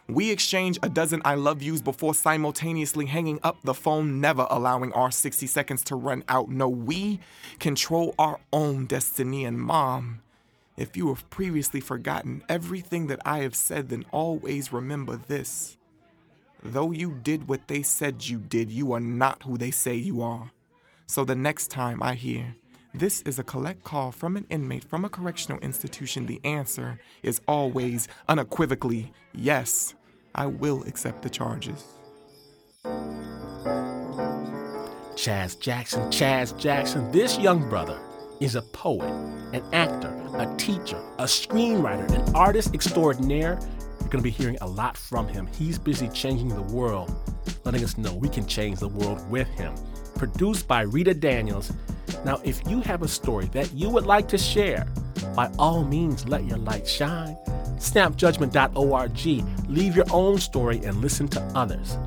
We 0.07 0.31
exchange 0.31 0.79
a 0.83 0.91
dozen 0.91 1.23
I 1.25 1.35
love 1.35 1.63
yous 1.63 1.81
before 1.81 2.15
simultaneously 2.15 3.07
hanging 3.07 3.41
up 3.43 3.57
the 3.65 3.73
phone, 3.73 4.21
never 4.21 4.47
allowing 4.51 4.93
our 4.93 5.11
60 5.11 5.47
seconds 5.47 5.83
to 5.85 5.97
run 5.97 6.25
out. 6.29 6.51
No, 6.51 6.69
we 6.69 7.21
control 7.59 8.15
our 8.19 8.39
own 8.53 8.85
destiny. 8.85 9.47
And, 9.47 9.59
Mom, 9.59 10.21
if 10.77 10.97
you 10.97 11.09
have 11.09 11.29
previously 11.31 11.81
forgotten 11.81 12.43
everything 12.49 13.07
that 13.07 13.21
I 13.25 13.39
have 13.41 13.55
said, 13.55 13.89
then 13.89 14.05
always 14.11 14.73
remember 14.73 15.17
this. 15.17 15.77
Though 16.63 16.91
you 16.91 17.21
did 17.23 17.47
what 17.47 17.69
they 17.69 17.83
said 17.83 18.27
you 18.27 18.39
did, 18.39 18.71
you 18.71 18.93
are 18.93 19.01
not 19.01 19.43
who 19.43 19.57
they 19.57 19.71
say 19.71 19.95
you 19.95 20.23
are. 20.23 20.51
So 21.07 21.25
the 21.25 21.37
next 21.37 21.71
time 21.71 22.03
I 22.03 22.15
hear, 22.15 22.57
this 22.93 23.23
is 23.23 23.39
a 23.39 23.45
collect 23.45 23.85
call 23.85 24.13
from 24.13 24.37
an 24.37 24.47
inmate 24.51 24.85
from 24.85 25.05
a 25.05 25.09
correctional 25.09 25.61
institution, 25.61 26.27
the 26.27 26.41
answer 26.45 26.99
is 27.23 27.41
always 27.47 28.09
unequivocally 28.29 29.13
yes, 29.35 29.95
I 30.35 30.47
will 30.47 30.83
accept 30.85 31.23
the 31.23 31.31
charges. 31.31 31.85
Chaz 35.15 35.59
Jackson, 35.59 36.03
Chaz 36.11 36.59
Jackson, 36.59 37.11
this 37.13 37.39
young 37.39 37.69
brother 37.69 38.01
is 38.41 38.55
a 38.55 38.63
poet, 38.63 39.11
an 39.53 39.63
actor, 39.73 40.13
a 40.35 40.55
teacher, 40.57 41.01
a 41.19 41.25
screenwriter, 41.25 42.11
an 42.11 42.35
artist 42.35 42.75
extraordinaire. 42.75 43.59
You're 44.01 44.09
going 44.09 44.19
to 44.19 44.23
be 44.23 44.31
hearing 44.31 44.59
a 44.61 44.67
lot 44.67 44.97
from 44.97 45.29
him. 45.29 45.47
He's 45.59 45.79
busy 45.79 46.09
changing 46.09 46.49
the 46.49 46.63
world, 46.63 47.15
letting 47.65 47.85
us 47.85 47.97
know 47.97 48.15
we 48.15 48.29
can 48.29 48.47
change 48.47 48.81
the 48.81 48.89
world 48.89 49.29
with 49.31 49.49
him. 49.49 49.75
Produced 50.17 50.69
by 50.69 50.83
Rita 50.83 51.15
Daniels. 51.15 51.73
Now, 52.25 52.41
if 52.45 52.67
you 52.69 52.81
have 52.81 53.03
a 53.03 53.09
story 53.09 53.47
that 53.47 53.73
you 53.73 53.89
would 53.91 54.07
like 54.07 54.29
to 54.29 54.39
share, 54.39 54.87
by 55.35 55.51
all 55.59 55.85
means, 55.85 56.29
let 56.29 56.45
your 56.45 56.59
light 56.59 56.87
shine. 56.87 57.37
Snapjudgment.org. 57.79 59.69
Leave 59.69 59.97
your 59.97 60.07
own 60.11 60.39
story 60.39 60.81
and 60.85 61.01
listen 61.01 61.29
to 61.29 61.41
others 61.55 61.99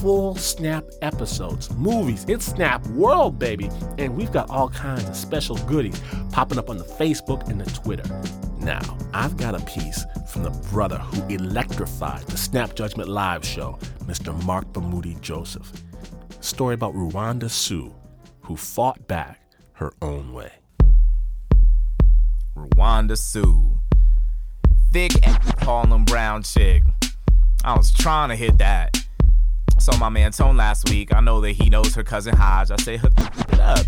full 0.00 0.34
Snap 0.36 0.84
episodes, 1.02 1.70
movies. 1.74 2.24
It's 2.28 2.46
Snap 2.46 2.86
World, 2.88 3.38
baby. 3.38 3.70
And 3.98 4.16
we've 4.16 4.32
got 4.32 4.50
all 4.50 4.68
kinds 4.68 5.08
of 5.08 5.16
special 5.16 5.56
goodies 5.58 6.00
popping 6.32 6.58
up 6.58 6.68
on 6.70 6.78
the 6.78 6.84
Facebook 6.84 7.48
and 7.48 7.60
the 7.60 7.70
Twitter. 7.70 8.04
Now, 8.58 8.80
I've 9.12 9.36
got 9.36 9.54
a 9.54 9.64
piece 9.64 10.04
from 10.28 10.42
the 10.42 10.50
brother 10.70 10.98
who 10.98 11.26
electrified 11.34 12.22
the 12.26 12.36
Snap 12.36 12.74
Judgment 12.74 13.08
Live 13.08 13.44
show, 13.44 13.78
Mr. 14.04 14.34
Marc 14.44 14.66
Bamuthi 14.72 15.20
Joseph. 15.20 15.72
story 16.40 16.74
about 16.74 16.94
Rwanda 16.94 17.50
Sue, 17.50 17.94
who 18.42 18.56
fought 18.56 19.06
back 19.06 19.40
her 19.74 19.92
own 20.02 20.32
way. 20.32 20.52
Rwanda 22.56 23.16
Sue. 23.16 23.80
Thick 24.92 25.12
Harlem 25.60 26.04
Brown 26.04 26.42
chick. 26.42 26.82
I 27.64 27.76
was 27.76 27.90
trying 27.92 28.28
to 28.28 28.36
hit 28.36 28.58
that. 28.58 29.03
Saw 29.84 29.98
my 29.98 30.08
man 30.08 30.32
Tone 30.32 30.56
last 30.56 30.88
week. 30.88 31.14
I 31.14 31.20
know 31.20 31.42
that 31.42 31.50
he 31.52 31.68
knows 31.68 31.94
her 31.94 32.02
cousin 32.02 32.34
Hodge. 32.34 32.70
I 32.70 32.76
say, 32.76 32.96
hook 32.96 33.12
it 33.18 33.60
up. 33.60 33.84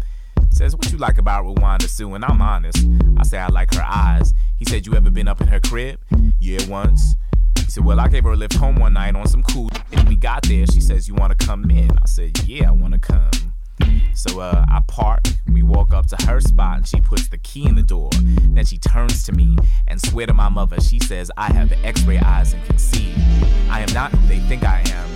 Says, 0.50 0.76
what 0.76 0.92
you 0.92 0.98
like 0.98 1.16
about 1.16 1.46
Rwanda 1.46 1.88
Sue? 1.88 2.12
And 2.12 2.22
I'm 2.22 2.42
honest. 2.42 2.86
I 3.16 3.22
say, 3.22 3.38
I 3.38 3.46
like 3.46 3.72
her 3.72 3.82
eyes. 3.82 4.34
He 4.58 4.66
said, 4.66 4.84
you 4.84 4.94
ever 4.94 5.08
been 5.08 5.26
up 5.26 5.40
in 5.40 5.46
her 5.46 5.58
crib? 5.58 5.98
Yeah, 6.38 6.58
once. 6.68 7.14
He 7.60 7.70
said, 7.70 7.82
well, 7.82 7.98
I 7.98 8.08
gave 8.08 8.24
her 8.24 8.32
a 8.32 8.36
lift 8.36 8.56
home 8.56 8.76
one 8.76 8.92
night 8.92 9.16
on 9.16 9.26
some 9.26 9.42
cool. 9.42 9.70
And 9.90 10.06
we 10.06 10.16
got 10.16 10.42
there. 10.42 10.66
She 10.66 10.82
says, 10.82 11.08
you 11.08 11.14
want 11.14 11.38
to 11.38 11.46
come 11.46 11.70
in? 11.70 11.90
I 11.90 12.04
said, 12.04 12.46
yeah, 12.46 12.68
I 12.68 12.72
want 12.72 12.92
to 12.92 13.00
come. 13.00 13.54
So 14.12 14.40
uh, 14.40 14.66
I 14.68 14.82
park, 14.86 15.22
we 15.50 15.62
walk 15.62 15.94
up 15.94 16.08
to 16.08 16.26
her 16.26 16.42
spot, 16.42 16.76
and 16.76 16.86
she 16.86 17.00
puts 17.00 17.28
the 17.28 17.38
key 17.38 17.64
in 17.64 17.74
the 17.74 17.82
door. 17.82 18.10
Then 18.12 18.66
she 18.66 18.76
turns 18.76 19.24
to 19.24 19.32
me 19.32 19.56
and 19.88 19.98
swear 19.98 20.26
to 20.26 20.34
my 20.34 20.50
mother, 20.50 20.78
she 20.78 21.00
says, 21.00 21.30
I 21.38 21.54
have 21.54 21.72
x-ray 21.84 22.18
eyes 22.18 22.52
and 22.52 22.62
can 22.66 22.76
see. 22.76 23.14
I 23.70 23.80
am 23.80 23.94
not 23.94 24.10
who 24.12 24.26
they 24.26 24.40
think 24.40 24.62
I 24.62 24.80
am. 24.80 25.06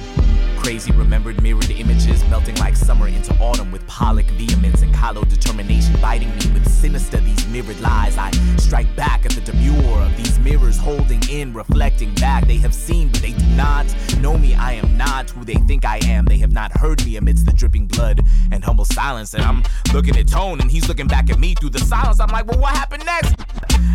Crazy 0.61 0.93
remembered 0.93 1.43
mirrored 1.43 1.71
images 1.71 2.23
melting 2.29 2.55
like 2.57 2.77
summer 2.77 3.09
into 3.09 3.35
autumn 3.39 3.73
with 3.73 3.85
Pollock 3.87 4.27
vehemence 4.27 4.83
and 4.83 4.95
Kahlo 4.95 5.27
determination 5.29 5.99
biting 6.01 6.29
me 6.29 6.53
with 6.53 6.71
sinister 6.71 7.17
these 7.17 7.47
mirrored 7.49 7.81
lies. 7.81 8.19
I 8.19 8.31
strike 8.59 8.95
back 8.95 9.25
at 9.25 9.33
the 9.33 9.41
demure 9.41 10.01
of 10.03 10.17
these 10.17 10.39
mirrors 10.39 10.77
holding 10.77 11.23
in, 11.31 11.55
reflecting 11.55 12.15
back. 12.17 12.47
They 12.47 12.59
have 12.59 12.75
seen, 12.75 13.09
but 13.09 13.23
they 13.23 13.33
do 13.33 13.47
not 13.57 13.87
know 14.19 14.37
me. 14.37 14.55
I 14.55 14.75
am 14.75 14.97
not 14.97 15.31
who 15.31 15.45
they 15.45 15.55
think 15.55 15.85
I 15.85 15.99
am. 16.05 16.27
They 16.27 16.39
have 16.39 16.53
not 16.53 16.77
heard 16.79 17.05
me 17.07 17.17
amidst 17.17 17.47
the 17.47 17.53
dripping 17.53 17.87
blood 17.87 18.21
and 18.53 18.63
humble 18.63 18.85
silence. 18.85 19.35
And 19.35 19.43
I'm 19.43 19.63
looking 19.95 20.17
at 20.17 20.29
Tone, 20.29 20.61
and 20.61 20.71
he's 20.71 20.89
looking 20.89 21.07
back 21.07 21.31
at 21.31 21.39
me 21.39 21.55
through 21.55 21.71
the 21.71 21.81
silence. 21.81 22.21
I'm 22.21 22.29
like, 22.29 22.47
well, 22.47 22.61
what 22.61 22.77
happened 22.77 23.05
next? 23.07 23.35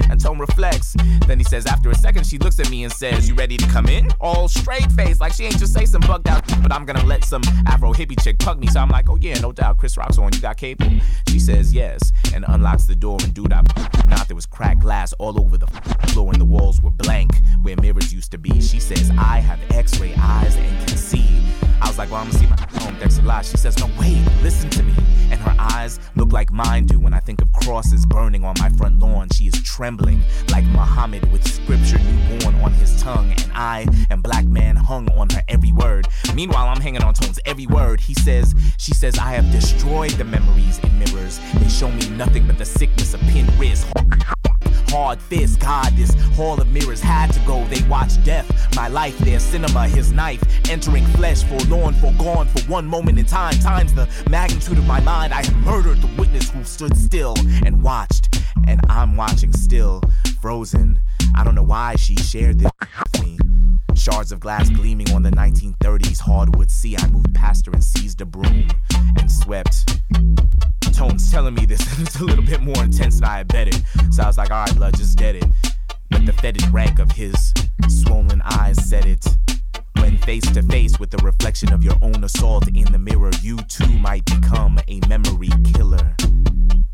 And 0.10 0.19
Tone 0.19 0.39
reflects. 0.39 0.95
Then 1.28 1.39
he 1.39 1.43
says, 1.43 1.65
after 1.65 1.89
a 1.89 1.95
second, 1.95 2.25
she 2.25 2.38
looks 2.38 2.60
at 2.60 2.69
me 2.69 2.84
and 2.84 2.91
says, 2.91 3.28
You 3.30 3.36
ready 3.36 3.58
to 3.58 3.67
come 3.67 3.88
in? 3.88 4.10
All 4.19 4.47
straight 4.47 4.91
face, 4.91 5.19
like 5.19 5.34
she 5.34 5.45
ain't 5.45 5.58
just 5.58 5.73
say 5.73 5.86
some 5.86 6.01
bugged 6.01 6.28
out, 6.28 6.47
but 6.62 6.72
I'm 6.72 6.86
gonna 6.86 7.06
let 7.06 7.24
some 7.24 7.41
Afro 7.68 7.94
hippie 7.94 8.22
chick 8.22 8.39
pug 8.39 8.60
me. 8.60 8.68
So 8.68 8.80
I'm 8.80 8.89
like, 8.89 9.10
Oh 9.10 9.15
yeah, 9.15 9.39
no 9.39 9.52
doubt, 9.52 9.78
Chris 9.78 9.98
Rock's 9.98 10.18
on, 10.18 10.34
you 10.34 10.41
got 10.41 10.58
cable? 10.58 10.89
She 11.30 11.39
says 11.39 11.74
yes, 11.74 12.12
and 12.34 12.46
unlocks 12.48 12.86
the 12.86 12.96
door, 12.96 13.18
and 13.24 13.34
dude, 13.34 13.54
I 13.54 13.62
not 14.08 14.28
there 14.28 14.36
was 14.36 14.46
cracked 14.46 14.82
glass 14.82 15.13
all 15.13 15.39
over 15.39 15.58
the 15.58 15.68
floor, 16.10 16.32
and 16.32 16.41
the 16.41 16.46
walls 16.46 16.82
were 16.82 16.91
blank 16.91 17.32
where 17.62 17.76
mirrors 17.78 18.13
used 18.13 18.32
to 18.32 18.38
be. 18.38 18.62
She 18.62 18.80
says, 18.80 19.12
I 19.18 19.39
have 19.39 19.60
x 19.72 20.00
ray 20.00 20.13
eyes 20.18 20.56
and 20.56 20.88
can 20.88 20.98
see. 20.98 21.64
I 21.81 21.88
was 21.88 21.97
like, 21.97 22.11
Well, 22.11 22.21
I'm 22.21 22.29
gonna 22.29 22.39
see 22.39 22.47
my 22.47 22.55
home, 22.79 22.95
a 23.01 23.21
lot. 23.27 23.45
She 23.45 23.57
says, 23.57 23.77
No, 23.79 23.89
wait, 23.99 24.23
listen 24.41 24.69
to 24.71 24.83
me. 24.83 24.93
And 25.31 25.39
her 25.39 25.55
eyes 25.57 25.99
look 26.15 26.31
like 26.31 26.51
mine 26.51 26.85
do 26.85 26.99
when 26.99 27.13
I 27.13 27.19
think 27.19 27.41
of 27.41 27.51
crosses 27.53 28.05
burning 28.05 28.43
on 28.43 28.55
my 28.59 28.69
front 28.69 28.99
lawn. 28.99 29.29
She 29.29 29.47
is 29.47 29.61
trembling 29.63 30.21
like 30.51 30.63
Muhammad 30.65 31.31
with 31.31 31.47
scripture 31.47 31.99
newborn 31.99 32.55
on 32.55 32.73
his 32.73 33.01
tongue, 33.01 33.31
and 33.31 33.51
I 33.53 33.88
am 34.09 34.21
black 34.21 34.45
man 34.45 34.75
hung 34.75 35.09
on 35.13 35.29
her 35.31 35.43
every 35.47 35.71
word. 35.71 36.07
Meanwhile, 36.33 36.67
I'm 36.67 36.81
hanging 36.81 37.03
on 37.03 37.13
Tone's 37.13 37.39
every 37.45 37.67
word. 37.67 37.99
He 37.99 38.13
says, 38.13 38.53
She 38.77 38.93
says, 38.93 39.17
I 39.17 39.31
have 39.31 39.51
destroyed 39.51 40.11
the 40.11 40.23
memories 40.25 40.79
in 40.79 40.99
mirrors. 40.99 41.39
They 41.55 41.69
show 41.69 41.91
me 41.91 42.09
nothing 42.09 42.47
but 42.47 42.57
the 42.57 42.65
sickness 42.65 43.13
of 43.13 43.21
pinned 43.21 43.51
wrists. 43.59 43.85
Hard 44.95 45.19
fist, 45.19 45.60
God, 45.60 45.91
this 45.97 46.13
hall 46.38 46.62
of 46.62 46.69
mirrors 46.71 47.01
had 47.01 47.34
to 47.34 47.39
go. 47.41 47.65
They 47.65 47.86
watched 47.89 48.23
death, 48.23 48.49
my 48.77 48.88
life, 48.88 49.17
their 49.17 49.39
cinema, 49.41 49.89
his 49.89 50.13
knife, 50.13 50.41
entering 50.69 51.05
flesh, 51.08 51.43
forlorn, 51.43 51.95
forgone 51.95 52.47
for 52.47 52.62
one 52.71 52.86
moment 52.86 53.19
in 53.19 53.25
time. 53.25 53.55
Times 53.60 53.93
the 53.93 54.08
magnitude 54.29 54.77
of 54.77 54.88
my 54.88 55.01
mind, 55.01 55.34
I 55.34 55.43
have 55.43 55.55
murdered 55.58 56.01
the 56.01 56.08
witness 56.17 56.49
who 56.49 56.63
stood 56.63 56.95
still 56.95 57.36
and 57.65 57.84
watched, 57.84 58.41
and 58.69 58.79
I'm 58.88 59.17
watching 59.17 59.51
still, 59.51 60.01
frozen. 60.39 61.01
I 61.36 61.43
don't 61.43 61.55
know 61.55 61.63
why 61.63 61.97
she 61.97 62.15
shared 62.15 62.60
this 62.60 62.71
with 62.79 63.21
me. 63.21 63.38
Shards 63.95 64.31
of 64.31 64.39
glass 64.39 64.69
gleaming 64.69 65.12
on 65.12 65.23
the 65.23 65.31
1930s 65.31 66.21
hardwood 66.21 66.71
sea. 66.71 66.95
I 66.97 67.05
moved 67.08 67.36
past 67.36 67.65
her 67.65 67.73
and 67.73 67.84
seized 67.84 68.21
a 68.21 68.25
broom 68.25 68.69
and 69.19 69.29
swept. 69.29 69.99
Tone's 70.95 71.29
telling 71.29 71.53
me 71.55 71.65
this, 71.65 71.81
it's 71.99 72.21
a 72.21 72.23
little 72.23 72.43
bit 72.43 72.62
more 72.62 72.81
intense 72.81 73.15
than 73.19 73.25
I 73.25 73.38
had 73.38 73.49
betted. 73.49 73.84
So 74.12 74.23
I 74.23 74.27
was 74.27 74.38
like, 74.38 74.49
alright, 74.49 74.73
blood, 74.75 74.95
just 74.95 75.17
get 75.17 75.36
it. 75.36 75.43
But 76.10 76.25
the 76.25 76.31
fetid 76.31 76.65
rank 76.71 76.99
of 76.99 77.12
his 77.12 77.53
swollen 77.89 78.41
eyes 78.43 78.77
said 78.88 79.05
it. 79.05 79.25
When 79.97 80.17
face 80.19 80.49
to 80.53 80.63
face 80.63 80.97
with 80.97 81.12
the 81.12 81.17
reflection 81.17 81.73
of 81.73 81.84
your 81.84 81.95
own 82.01 82.23
assault 82.23 82.69
in 82.69 82.86
the 82.93 82.99
mirror, 82.99 83.31
you 83.41 83.58
too 83.67 83.88
might 83.99 84.23
become 84.25 84.79
a 84.88 85.01
memory 85.10 85.49
killer. 85.73 86.15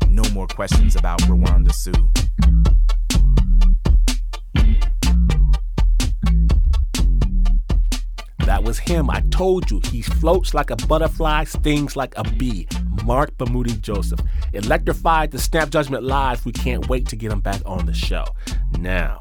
No 0.08 0.24
more 0.32 0.48
questions 0.48 0.96
about 0.96 1.20
Rwanda 1.22 1.72
Sue. 1.72 1.92
That 8.46 8.64
was 8.64 8.80
him. 8.80 9.08
I 9.10 9.20
told 9.30 9.70
you. 9.70 9.80
He 9.84 10.02
floats 10.02 10.54
like 10.54 10.70
a 10.70 10.76
butterfly, 10.76 11.44
stings 11.44 11.94
like 11.94 12.14
a 12.16 12.24
bee. 12.24 12.66
Marc 13.04 13.36
Bamuthi 13.36 13.80
Joseph. 13.80 14.20
Electrified 14.52 15.30
the 15.30 15.38
Snap 15.38 15.70
Judgment 15.70 16.04
Live. 16.04 16.44
We 16.44 16.52
can't 16.52 16.88
wait 16.88 17.08
to 17.08 17.16
get 17.16 17.32
him 17.32 17.40
back 17.40 17.60
on 17.66 17.86
the 17.86 17.94
show. 17.94 18.24
Now, 18.78 19.20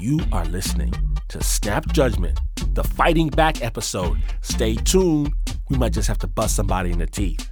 you 0.00 0.20
are 0.32 0.44
listening 0.46 0.92
to 1.28 1.42
Snap 1.42 1.86
Judgment, 1.92 2.38
the 2.74 2.84
Fighting 2.84 3.28
Back 3.28 3.62
episode. 3.62 4.18
Stay 4.40 4.74
tuned. 4.74 5.32
We 5.68 5.76
might 5.76 5.92
just 5.92 6.08
have 6.08 6.18
to 6.18 6.26
bust 6.26 6.56
somebody 6.56 6.90
in 6.90 6.98
the 6.98 7.06
teeth. 7.06 7.50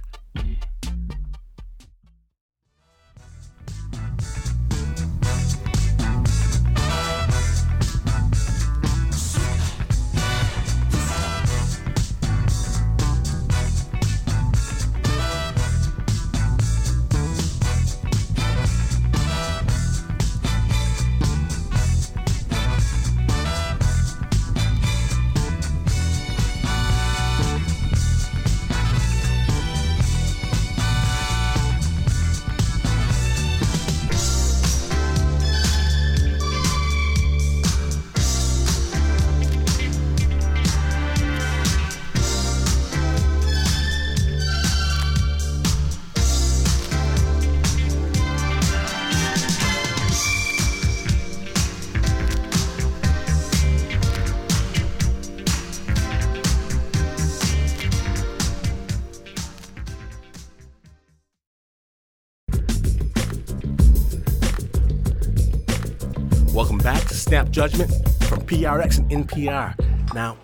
Judgment 67.57 67.89
from 68.25 68.41
PRX 68.41 68.99
and 68.99 69.27
NPR. 69.27 69.73
Now, 70.13 70.37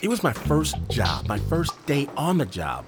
it 0.00 0.06
was 0.06 0.22
my 0.22 0.32
first 0.32 0.76
job, 0.88 1.26
my 1.26 1.38
first 1.38 1.72
day 1.86 2.08
on 2.16 2.38
the 2.38 2.46
job. 2.46 2.86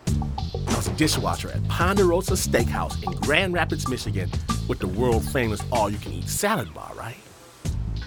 I 0.69 0.77
was 0.77 0.87
a 0.87 0.93
dishwasher 0.93 1.51
at 1.51 1.67
Ponderosa 1.67 2.35
Steakhouse 2.35 3.03
in 3.03 3.11
Grand 3.19 3.53
Rapids, 3.53 3.89
Michigan, 3.89 4.31
with 4.69 4.79
the 4.79 4.87
world 4.87 5.25
famous 5.25 5.61
all 5.73 5.91
you 5.91 5.99
can 5.99 6.13
eat 6.13 6.29
salad 6.29 6.73
bar, 6.73 6.93
right? 6.97 7.17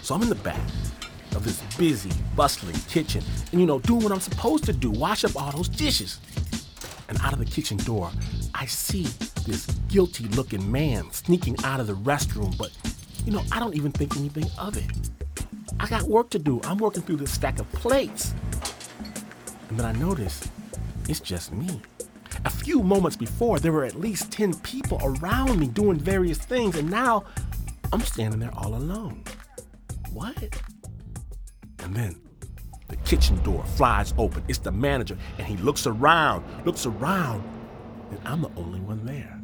So 0.03 0.15
I'm 0.15 0.21
in 0.21 0.29
the 0.29 0.35
back 0.35 0.61
of 1.35 1.43
this 1.43 1.61
busy, 1.75 2.13
bustling 2.33 2.77
kitchen 2.87 3.21
and, 3.51 3.59
you 3.59 3.67
know, 3.67 3.79
doing 3.79 4.03
what 4.03 4.13
I'm 4.13 4.21
supposed 4.21 4.63
to 4.67 4.71
do 4.71 4.89
wash 4.89 5.25
up 5.25 5.35
all 5.35 5.51
those 5.51 5.67
dishes. 5.67 6.21
And 7.09 7.19
out 7.19 7.33
of 7.33 7.39
the 7.39 7.45
kitchen 7.45 7.75
door, 7.79 8.09
I 8.55 8.67
see 8.67 9.03
this 9.45 9.65
guilty 9.89 10.29
looking 10.29 10.71
man 10.71 11.11
sneaking 11.11 11.57
out 11.65 11.81
of 11.81 11.87
the 11.87 11.95
restroom, 11.95 12.57
but 12.57 12.71
you 13.25 13.33
know, 13.33 13.43
I 13.51 13.59
don't 13.59 13.75
even 13.75 13.91
think 13.91 14.15
anything 14.15 14.49
of 14.57 14.77
it. 14.77 14.85
I 15.79 15.87
got 15.87 16.03
work 16.03 16.29
to 16.31 16.39
do. 16.39 16.59
I'm 16.63 16.77
working 16.77 17.03
through 17.03 17.17
this 17.17 17.31
stack 17.31 17.59
of 17.59 17.71
plates. 17.71 18.33
And 19.69 19.79
then 19.79 19.85
I 19.85 19.91
notice 19.93 20.47
it's 21.07 21.19
just 21.19 21.53
me. 21.53 21.81
A 22.45 22.49
few 22.49 22.81
moments 22.81 23.15
before, 23.17 23.59
there 23.59 23.71
were 23.71 23.85
at 23.85 23.95
least 23.95 24.31
10 24.31 24.55
people 24.59 24.99
around 25.03 25.59
me 25.59 25.67
doing 25.67 25.97
various 25.97 26.37
things, 26.37 26.75
and 26.75 26.89
now 26.89 27.25
I'm 27.91 28.01
standing 28.01 28.39
there 28.39 28.53
all 28.55 28.75
alone. 28.75 29.23
What? 30.11 30.61
And 31.79 31.95
then 31.95 32.19
the 32.87 32.95
kitchen 32.97 33.41
door 33.43 33.63
flies 33.75 34.13
open. 34.17 34.43
It's 34.47 34.59
the 34.59 34.71
manager, 34.71 35.17
and 35.37 35.47
he 35.47 35.57
looks 35.57 35.87
around, 35.87 36.45
looks 36.65 36.85
around, 36.85 37.43
and 38.11 38.19
I'm 38.25 38.41
the 38.41 38.51
only 38.55 38.79
one 38.79 39.05
there. 39.05 39.39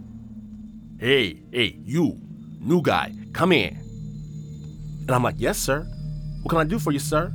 Hey, 1.00 1.42
hey, 1.52 1.78
you, 1.84 2.20
new 2.60 2.82
guy, 2.82 3.14
come 3.34 3.52
in. 3.52 3.76
And 5.02 5.12
I'm 5.12 5.24
like, 5.24 5.36
yes, 5.38 5.58
sir. 5.58 5.86
What 6.44 6.50
can 6.50 6.60
I 6.60 6.66
do 6.66 6.78
for 6.78 6.92
you, 6.92 7.00
sir? 7.00 7.32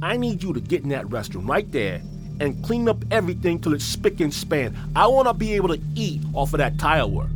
I 0.00 0.16
need 0.16 0.40
you 0.40 0.52
to 0.52 0.60
get 0.60 0.84
in 0.84 0.90
that 0.90 1.06
restroom 1.06 1.48
right 1.48 1.70
there 1.72 2.00
and 2.38 2.62
clean 2.64 2.88
up 2.88 3.04
everything 3.10 3.58
till 3.58 3.74
it's 3.74 3.84
spick 3.84 4.20
and 4.20 4.32
span. 4.32 4.76
I 4.94 5.08
want 5.08 5.26
to 5.26 5.34
be 5.34 5.54
able 5.54 5.68
to 5.68 5.80
eat 5.96 6.22
off 6.32 6.54
of 6.54 6.58
that 6.58 6.78
tile 6.78 7.10
work. 7.10 7.30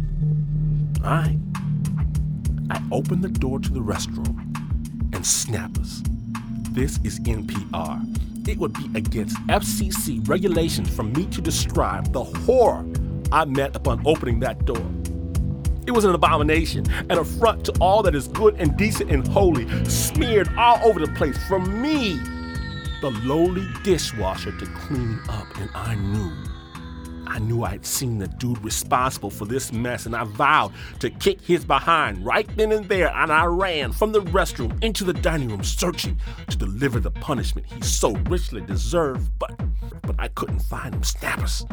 All 1.05 1.11
right. 1.11 1.37
I 2.71 2.81
open 2.93 3.21
the 3.21 3.29
door 3.29 3.59
to 3.59 3.73
the 3.73 3.81
restroom 3.81 4.39
and 5.13 5.27
snappers. 5.27 6.03
This 6.71 7.01
is 7.03 7.19
NPR. 7.21 8.49
It 8.49 8.59
would 8.59 8.75
be 8.75 8.91
against 8.95 9.37
FCC 9.49 10.27
regulations 10.29 10.89
for 10.95 11.03
me 11.03 11.27
to 11.27 11.41
describe 11.41 12.13
the 12.13 12.23
horror 12.23 12.87
I 13.33 13.45
met 13.45 13.75
upon 13.75 14.03
opening 14.07 14.39
that 14.41 14.65
door. 14.67 14.87
It 15.87 15.93
was 15.93 16.05
an 16.05 16.15
abomination, 16.15 16.91
an 17.09 17.19
affront 17.19 17.65
to 17.67 17.73
all 17.81 18.03
that 18.03 18.15
is 18.15 18.29
good 18.29 18.55
and 18.59 18.77
decent 18.77 19.11
and 19.11 19.27
holy, 19.27 19.67
smeared 19.85 20.49
all 20.57 20.79
over 20.87 21.01
the 21.01 21.13
place 21.15 21.37
from 21.49 21.83
me, 21.83 22.19
the 23.01 23.11
lowly 23.25 23.67
dishwasher, 23.83 24.57
to 24.59 24.67
cleaning 24.67 25.21
up. 25.29 25.47
And 25.59 25.71
I 25.75 25.95
knew 25.95 26.33
I 27.31 27.39
knew 27.39 27.63
I'd 27.63 27.87
seen 27.87 28.19
the 28.19 28.27
dude 28.27 28.63
responsible 28.65 29.31
for 29.31 29.45
this 29.45 29.73
mess, 29.73 30.05
and 30.05 30.17
I 30.17 30.25
vowed 30.25 30.73
to 30.99 31.11
kick 31.11 31.41
his 31.41 31.65
behind 31.65 32.27
right 32.27 32.49
then 32.57 32.73
and 32.73 32.89
there. 32.89 33.15
And 33.15 33.31
I 33.31 33.45
ran 33.45 33.93
from 33.93 34.11
the 34.11 34.21
restroom 34.21 34.83
into 34.83 35.05
the 35.05 35.13
dining 35.13 35.49
room, 35.49 35.63
searching 35.63 36.19
to 36.49 36.57
deliver 36.57 36.99
the 36.99 37.13
punishment 37.13 37.69
he 37.69 37.81
so 37.83 38.17
richly 38.29 38.63
deserved. 38.63 39.31
But, 39.39 39.53
but 40.03 40.17
I 40.19 40.27
couldn't 40.29 40.59
find 40.59 40.93
him. 40.93 41.05
Snappers. 41.05 41.65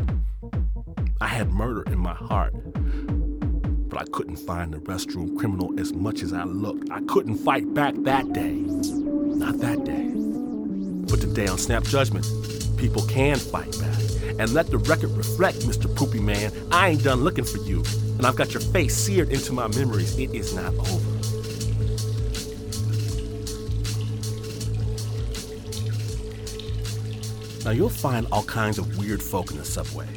I 1.19 1.25
had 1.25 1.51
murder 1.51 1.81
in 1.91 1.97
my 1.97 2.13
heart, 2.13 2.53
but 3.97 4.07
I 4.07 4.11
couldn't 4.11 4.37
find 4.37 4.71
the 4.71 4.77
restroom 4.77 5.39
criminal 5.39 5.73
as 5.79 5.91
much 5.91 6.21
as 6.21 6.31
I 6.31 6.43
looked. 6.43 6.91
I 6.91 7.01
couldn't 7.07 7.37
fight 7.37 7.73
back 7.73 7.95
that 8.03 8.31
day. 8.31 8.53
Not 8.53 9.57
that 9.57 9.85
day. 9.85 10.11
But 11.09 11.19
today 11.19 11.47
on 11.47 11.57
Snap 11.57 11.83
Judgment, 11.83 12.27
people 12.77 13.01
can 13.03 13.37
fight 13.37 13.71
back. 13.79 13.97
And 14.39 14.53
let 14.53 14.67
the 14.67 14.77
record 14.77 15.11
reflect, 15.11 15.59
Mr. 15.61 15.93
Poopy 15.95 16.19
Man, 16.19 16.51
I 16.71 16.89
ain't 16.89 17.03
done 17.03 17.23
looking 17.23 17.43
for 17.43 17.57
you. 17.57 17.83
And 18.17 18.25
I've 18.27 18.35
got 18.35 18.53
your 18.53 18.61
face 18.61 18.95
seared 18.95 19.29
into 19.29 19.51
my 19.51 19.67
memories. 19.69 20.15
It 20.19 20.29
is 20.35 20.53
not 20.53 20.75
over. 20.75 21.17
Now, 27.65 27.71
you'll 27.71 27.89
find 27.89 28.27
all 28.31 28.43
kinds 28.43 28.77
of 28.77 28.99
weird 28.99 29.23
folk 29.23 29.49
in 29.49 29.57
the 29.57 29.65
subway. 29.65 30.07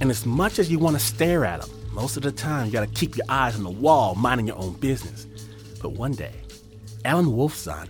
And 0.00 0.10
as 0.10 0.24
much 0.24 0.58
as 0.58 0.70
you 0.70 0.78
want 0.78 0.96
to 0.96 1.02
stare 1.04 1.44
at 1.44 1.60
them, 1.60 1.70
most 1.92 2.16
of 2.16 2.22
the 2.22 2.32
time 2.32 2.66
you 2.66 2.72
got 2.72 2.88
to 2.88 2.94
keep 2.94 3.16
your 3.16 3.26
eyes 3.28 3.54
on 3.54 3.64
the 3.64 3.70
wall, 3.70 4.14
minding 4.14 4.46
your 4.46 4.56
own 4.56 4.72
business. 4.74 5.26
But 5.80 5.90
one 5.90 6.12
day, 6.12 6.32
Alan 7.04 7.26
Wolfson, 7.26 7.88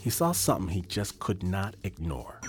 he 0.00 0.10
saw 0.10 0.32
something 0.32 0.68
he 0.68 0.82
just 0.82 1.18
could 1.18 1.42
not 1.42 1.74
ignore. 1.82 2.40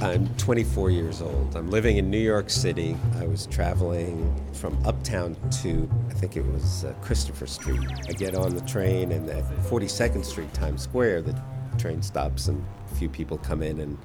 I'm 0.00 0.28
24 0.36 0.90
years 0.90 1.20
old. 1.20 1.56
I'm 1.56 1.70
living 1.70 1.96
in 1.96 2.08
New 2.08 2.18
York 2.20 2.50
City. 2.50 2.96
I 3.16 3.26
was 3.26 3.46
traveling 3.46 4.32
from 4.52 4.78
uptown 4.86 5.36
to, 5.62 5.90
I 6.08 6.14
think 6.14 6.36
it 6.36 6.46
was 6.46 6.84
uh, 6.84 6.92
Christopher 7.00 7.46
Street. 7.46 7.80
I 8.08 8.12
get 8.12 8.36
on 8.36 8.54
the 8.54 8.60
train, 8.60 9.10
and 9.10 9.28
at 9.28 9.44
42nd 9.64 10.24
Street, 10.24 10.52
Times 10.54 10.82
Square, 10.82 11.22
the 11.22 11.42
train 11.78 12.00
stops, 12.00 12.46
and 12.46 12.64
a 12.92 12.94
few 12.94 13.08
people 13.08 13.38
come 13.38 13.60
in, 13.60 13.80
and 13.80 13.98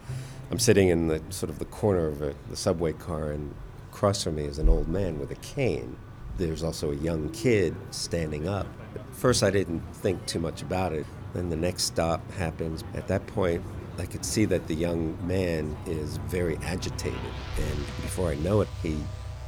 I'm 0.54 0.60
sitting 0.60 0.90
in 0.90 1.08
the 1.08 1.20
sort 1.32 1.50
of 1.50 1.58
the 1.58 1.66
corner 1.66 2.06
of 2.06 2.22
a, 2.22 2.36
the 2.48 2.56
subway 2.56 2.94
car, 2.94 3.32
and 3.32 3.56
across 3.92 4.24
from 4.24 4.36
me 4.36 4.44
is 4.44 4.60
an 4.60 4.70
old 4.70 4.88
man 4.88 5.18
with 5.18 5.32
a 5.32 5.36
cane. 5.38 5.98
There's 6.38 6.62
also 6.62 6.92
a 6.92 6.96
young 6.96 7.32
kid 7.32 7.76
standing 7.90 8.48
up. 8.48 8.68
At 8.94 9.16
first, 9.16 9.42
I 9.42 9.50
didn't 9.50 9.82
think 9.96 10.24
too 10.28 10.38
much 10.38 10.62
about 10.62 10.94
it. 10.94 11.08
Then 11.34 11.50
the 11.50 11.56
next 11.56 11.86
stop 11.86 12.32
happens. 12.34 12.84
At 12.94 13.08
that 13.08 13.26
point, 13.26 13.64
I 13.98 14.06
could 14.06 14.24
see 14.24 14.46
that 14.46 14.68
the 14.68 14.76
young 14.76 15.18
man 15.26 15.76
is 15.88 16.18
very 16.18 16.58
agitated. 16.58 17.20
And 17.58 17.78
before 18.04 18.30
I 18.30 18.36
know 18.36 18.62
it, 18.62 18.68
he 18.84 18.96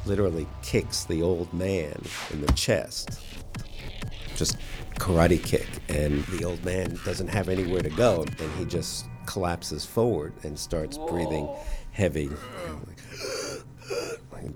literally 0.07 0.47
kicks 0.63 1.03
the 1.03 1.21
old 1.21 1.53
man 1.53 2.01
in 2.33 2.41
the 2.41 2.51
chest. 2.53 3.21
Just 4.35 4.57
karate 4.95 5.43
kick. 5.43 5.67
And 5.87 6.23
the 6.25 6.45
old 6.45 6.65
man 6.65 6.97
doesn't 7.05 7.27
have 7.27 7.47
anywhere 7.47 7.83
to 7.83 7.91
go. 7.91 8.25
And 8.39 8.51
he 8.57 8.65
just 8.65 9.05
collapses 9.25 9.85
forward 9.85 10.33
and 10.43 10.57
starts 10.57 10.97
breathing 10.97 11.49
heavy. 11.91 12.29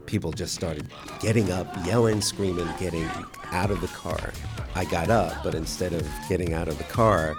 People 0.05 0.31
just 0.31 0.53
started 0.53 0.87
getting 1.19 1.51
up, 1.51 1.67
yelling, 1.85 2.21
screaming, 2.21 2.67
getting 2.79 3.09
out 3.51 3.71
of 3.71 3.81
the 3.81 3.87
car. 3.87 4.33
I 4.75 4.85
got 4.85 5.09
up, 5.09 5.43
but 5.43 5.55
instead 5.55 5.93
of 5.93 6.07
getting 6.27 6.53
out 6.53 6.67
of 6.67 6.77
the 6.77 6.83
car, 6.85 7.35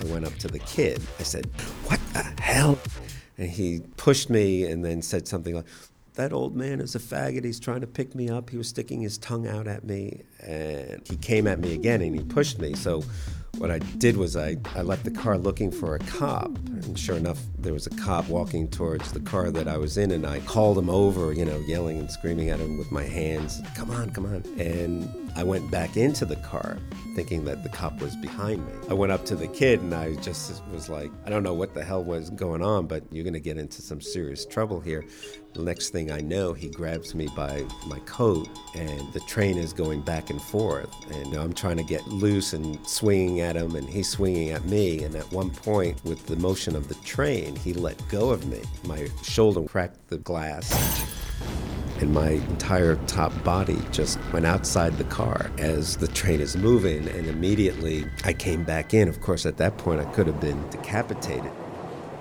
I 0.00 0.04
went 0.06 0.24
up 0.24 0.34
to 0.38 0.48
the 0.48 0.58
kid. 0.58 1.00
I 1.20 1.22
said, 1.22 1.46
What 1.86 2.00
the 2.12 2.22
hell? 2.42 2.78
And 3.38 3.48
he 3.48 3.82
pushed 3.96 4.30
me 4.30 4.64
and 4.64 4.84
then 4.84 5.02
said 5.02 5.28
something 5.28 5.54
like, 5.54 5.66
That 6.14 6.32
old 6.32 6.54
man 6.54 6.80
is 6.80 6.94
a 6.94 6.98
faggot. 6.98 7.44
He's 7.44 7.58
trying 7.58 7.80
to 7.80 7.86
pick 7.86 8.14
me 8.14 8.28
up. 8.28 8.50
He 8.50 8.58
was 8.58 8.68
sticking 8.68 9.00
his 9.00 9.16
tongue 9.16 9.46
out 9.46 9.66
at 9.66 9.84
me. 9.84 10.22
And 10.40 11.00
he 11.08 11.16
came 11.16 11.46
at 11.46 11.58
me 11.58 11.72
again 11.72 12.02
and 12.02 12.14
he 12.14 12.22
pushed 12.22 12.58
me. 12.58 12.74
So 12.74 13.02
what 13.58 13.70
I 13.70 13.78
did 13.78 14.16
was 14.16 14.36
I, 14.36 14.56
I 14.74 14.82
left 14.82 15.04
the 15.04 15.10
car 15.10 15.38
looking 15.38 15.70
for 15.70 15.94
a 15.94 15.98
cop. 16.00 16.46
And 16.66 16.98
sure 16.98 17.16
enough, 17.16 17.38
there 17.58 17.72
was 17.72 17.86
a 17.86 17.90
cop 17.90 18.28
walking 18.28 18.68
towards 18.68 19.12
the 19.12 19.20
car 19.20 19.50
that 19.50 19.68
I 19.68 19.76
was 19.76 19.96
in, 19.98 20.10
and 20.10 20.26
I 20.26 20.40
called 20.40 20.78
him 20.78 20.90
over, 20.90 21.32
you 21.32 21.44
know, 21.44 21.58
yelling 21.60 21.98
and 21.98 22.10
screaming 22.10 22.50
at 22.50 22.58
him 22.58 22.76
with 22.76 22.90
my 22.90 23.04
hands, 23.04 23.60
Come 23.76 23.90
on, 23.90 24.10
come 24.10 24.26
on. 24.26 24.42
And 24.58 25.08
I 25.36 25.44
went 25.44 25.70
back 25.70 25.96
into 25.96 26.24
the 26.24 26.36
car 26.36 26.78
thinking 27.14 27.44
that 27.44 27.62
the 27.62 27.68
cop 27.68 28.00
was 28.00 28.16
behind 28.16 28.66
me. 28.66 28.72
I 28.88 28.94
went 28.94 29.12
up 29.12 29.24
to 29.26 29.36
the 29.36 29.46
kid 29.48 29.80
and 29.80 29.94
I 29.94 30.14
just 30.16 30.62
was 30.72 30.88
like, 30.88 31.10
I 31.24 31.30
don't 31.30 31.42
know 31.42 31.54
what 31.54 31.74
the 31.74 31.84
hell 31.84 32.02
was 32.02 32.30
going 32.30 32.62
on, 32.62 32.86
but 32.86 33.04
you're 33.12 33.24
going 33.24 33.34
to 33.34 33.40
get 33.40 33.58
into 33.58 33.82
some 33.82 34.00
serious 34.00 34.44
trouble 34.44 34.80
here. 34.80 35.04
The 35.54 35.62
next 35.62 35.90
thing 35.90 36.10
I 36.10 36.20
know, 36.20 36.54
he 36.54 36.70
grabs 36.70 37.14
me 37.14 37.28
by 37.36 37.66
my 37.86 37.98
coat 38.00 38.48
and 38.74 39.12
the 39.12 39.20
train 39.20 39.58
is 39.58 39.74
going 39.74 40.00
back 40.00 40.30
and 40.30 40.40
forth. 40.40 40.88
And 41.10 41.34
I'm 41.34 41.52
trying 41.52 41.76
to 41.76 41.82
get 41.82 42.06
loose 42.06 42.54
and 42.54 42.78
swinging 42.86 43.40
at 43.40 43.54
him, 43.54 43.76
and 43.76 43.86
he's 43.86 44.08
swinging 44.08 44.50
at 44.50 44.64
me. 44.64 45.04
And 45.04 45.14
at 45.14 45.30
one 45.30 45.50
point, 45.50 46.02
with 46.04 46.24
the 46.24 46.36
motion 46.36 46.74
of 46.74 46.88
the 46.88 46.94
train, 46.96 47.54
he 47.56 47.74
let 47.74 48.02
go 48.08 48.30
of 48.30 48.46
me. 48.46 48.62
My 48.84 49.08
shoulder 49.22 49.62
cracked 49.62 50.08
the 50.08 50.18
glass 50.18 50.70
and 52.00 52.12
my 52.12 52.30
entire 52.30 52.96
top 53.06 53.32
body 53.44 53.78
just 53.92 54.18
went 54.32 54.44
outside 54.44 54.98
the 54.98 55.04
car 55.04 55.50
as 55.58 55.96
the 55.98 56.08
train 56.08 56.40
is 56.40 56.56
moving. 56.56 57.06
And 57.08 57.26
immediately 57.26 58.06
I 58.24 58.32
came 58.32 58.64
back 58.64 58.92
in. 58.92 59.06
Of 59.06 59.20
course, 59.20 59.46
at 59.46 59.58
that 59.58 59.76
point, 59.78 60.00
I 60.00 60.04
could 60.06 60.26
have 60.26 60.40
been 60.40 60.68
decapitated. 60.70 61.52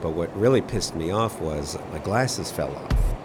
But 0.01 0.11
what 0.11 0.35
really 0.37 0.61
pissed 0.61 0.95
me 0.95 1.11
off 1.11 1.41
was 1.41 1.77
my 1.91 1.99
glasses 1.99 2.51
fell 2.51 2.75
off. 2.75 3.20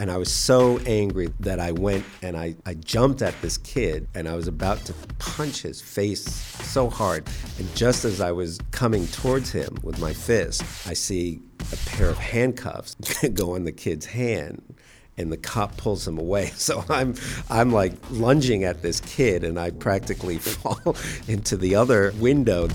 And 0.00 0.10
I 0.10 0.16
was 0.16 0.32
so 0.32 0.78
angry 0.86 1.28
that 1.40 1.60
I 1.60 1.72
went 1.72 2.06
and 2.22 2.34
I, 2.34 2.56
I 2.64 2.72
jumped 2.72 3.20
at 3.20 3.38
this 3.42 3.58
kid 3.58 4.08
and 4.14 4.26
I 4.26 4.34
was 4.34 4.48
about 4.48 4.82
to 4.86 4.94
punch 5.18 5.60
his 5.60 5.82
face 5.82 6.24
so 6.24 6.88
hard. 6.88 7.28
And 7.58 7.76
just 7.76 8.06
as 8.06 8.18
I 8.18 8.32
was 8.32 8.58
coming 8.70 9.06
towards 9.08 9.52
him 9.52 9.76
with 9.82 10.00
my 10.00 10.14
fist, 10.14 10.62
I 10.88 10.94
see 10.94 11.42
a 11.70 11.76
pair 11.90 12.08
of 12.08 12.16
handcuffs 12.16 12.94
go 13.34 13.56
on 13.56 13.64
the 13.64 13.72
kid's 13.72 14.06
hand 14.06 14.74
and 15.18 15.30
the 15.30 15.36
cop 15.36 15.76
pulls 15.76 16.08
him 16.08 16.16
away. 16.16 16.50
So 16.56 16.82
I'm 16.88 17.14
I'm 17.50 17.70
like 17.70 17.92
lunging 18.10 18.64
at 18.64 18.80
this 18.80 19.00
kid 19.00 19.44
and 19.44 19.60
I 19.60 19.68
practically 19.68 20.38
fall 20.54 20.96
into 21.28 21.58
the 21.58 21.74
other 21.74 22.14
window. 22.18 22.68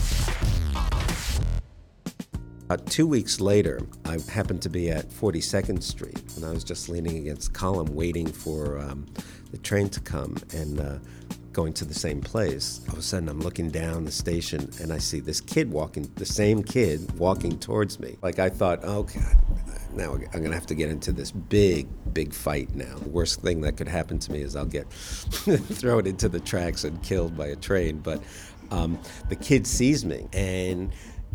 About 2.65 2.87
two 2.87 3.05
weeks 3.05 3.39
later, 3.39 3.79
I 4.05 4.17
happened 4.31 4.63
to 4.63 4.69
be 4.69 4.89
at 4.89 5.07
42nd 5.09 5.83
Street, 5.83 6.19
and 6.35 6.43
I 6.43 6.49
was 6.49 6.63
just 6.63 6.89
leaning 6.89 7.17
against 7.17 7.49
a 7.49 7.51
column 7.51 7.93
waiting 7.93 8.25
for 8.25 8.79
um, 8.79 9.05
the 9.51 9.59
train 9.59 9.87
to 9.89 9.99
come 9.99 10.35
and 10.51 10.79
uh, 10.79 10.97
going 11.53 11.73
to 11.73 11.85
the 11.85 11.93
same 11.93 12.21
place. 12.21 12.81
All 12.87 12.93
of 12.93 12.99
a 12.99 13.03
sudden, 13.03 13.29
I'm 13.29 13.39
looking 13.39 13.69
down 13.69 14.03
the 14.03 14.11
station, 14.11 14.67
and 14.81 14.91
I 14.91 14.97
see 14.97 15.19
this 15.19 15.41
kid 15.41 15.69
walking, 15.69 16.11
the 16.15 16.25
same 16.25 16.63
kid 16.63 17.19
walking 17.19 17.59
towards 17.59 17.99
me. 17.99 18.17
Like 18.23 18.39
I 18.39 18.49
thought, 18.49 18.79
oh 18.81 19.03
God, 19.03 19.37
now 19.93 20.13
I'm 20.13 20.41
gonna 20.41 20.55
have 20.55 20.65
to 20.65 20.75
get 20.75 20.89
into 20.89 21.11
this 21.11 21.29
big, 21.29 21.87
big 22.15 22.33
fight 22.33 22.73
now. 22.73 22.97
The 22.97 23.09
worst 23.09 23.41
thing 23.41 23.61
that 23.61 23.77
could 23.77 23.87
happen 23.87 24.17
to 24.17 24.31
me 24.31 24.41
is 24.41 24.55
I'll 24.55 24.65
get 24.65 24.89
thrown 24.91 26.07
into 26.07 26.29
the 26.29 26.39
tracks 26.39 26.83
and 26.83 26.99
killed 27.03 27.37
by 27.37 27.45
a 27.45 27.55
train. 27.55 27.99
But 27.99 28.23
um, 28.71 28.97
the 29.29 29.35
kid 29.35 29.67
sees 29.67 30.03
me 30.03 30.27
and 30.33 30.91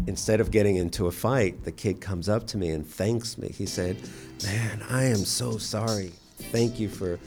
instead 0.06 0.40
of 0.40 0.50
getting 0.50 0.76
into 0.76 1.06
a 1.06 1.10
fight, 1.10 1.64
the 1.64 1.72
kid 1.72 2.00
comes 2.00 2.28
up 2.28 2.46
to 2.48 2.58
me 2.58 2.70
and 2.70 2.86
thanks 2.86 3.38
me. 3.38 3.48
He 3.48 3.66
said, 3.66 3.96
Man, 4.44 4.82
I 4.88 5.04
am 5.04 5.24
so 5.24 5.58
sorry. 5.58 6.12
Thank 6.36 6.80
you 6.80 6.88
for. 6.88 7.18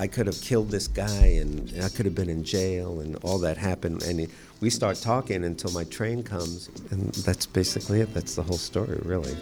I 0.00 0.06
could 0.06 0.26
have 0.26 0.40
killed 0.40 0.70
this 0.70 0.86
guy 0.86 1.26
and 1.40 1.72
I 1.82 1.88
could 1.88 2.06
have 2.06 2.14
been 2.14 2.30
in 2.30 2.44
jail 2.44 3.00
and 3.00 3.16
all 3.24 3.38
that 3.38 3.56
happened. 3.56 4.04
And 4.04 4.20
he, 4.20 4.28
we 4.60 4.70
start 4.70 4.96
talking 4.98 5.44
until 5.44 5.72
my 5.72 5.82
train 5.84 6.22
comes. 6.22 6.70
And 6.92 7.12
that's 7.14 7.46
basically 7.46 8.00
it. 8.00 8.14
That's 8.14 8.36
the 8.36 8.44
whole 8.44 8.58
story, 8.58 9.00
really. 9.02 9.36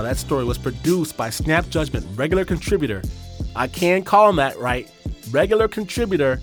Now, 0.00 0.04
that 0.04 0.16
story 0.16 0.44
was 0.44 0.56
produced 0.56 1.14
by 1.18 1.28
Snap 1.28 1.68
Judgment 1.68 2.06
regular 2.16 2.46
contributor, 2.46 3.02
I 3.54 3.66
can 3.68 4.02
call 4.02 4.30
him 4.30 4.36
that, 4.36 4.58
right? 4.58 4.90
Regular 5.30 5.68
contributor, 5.68 6.40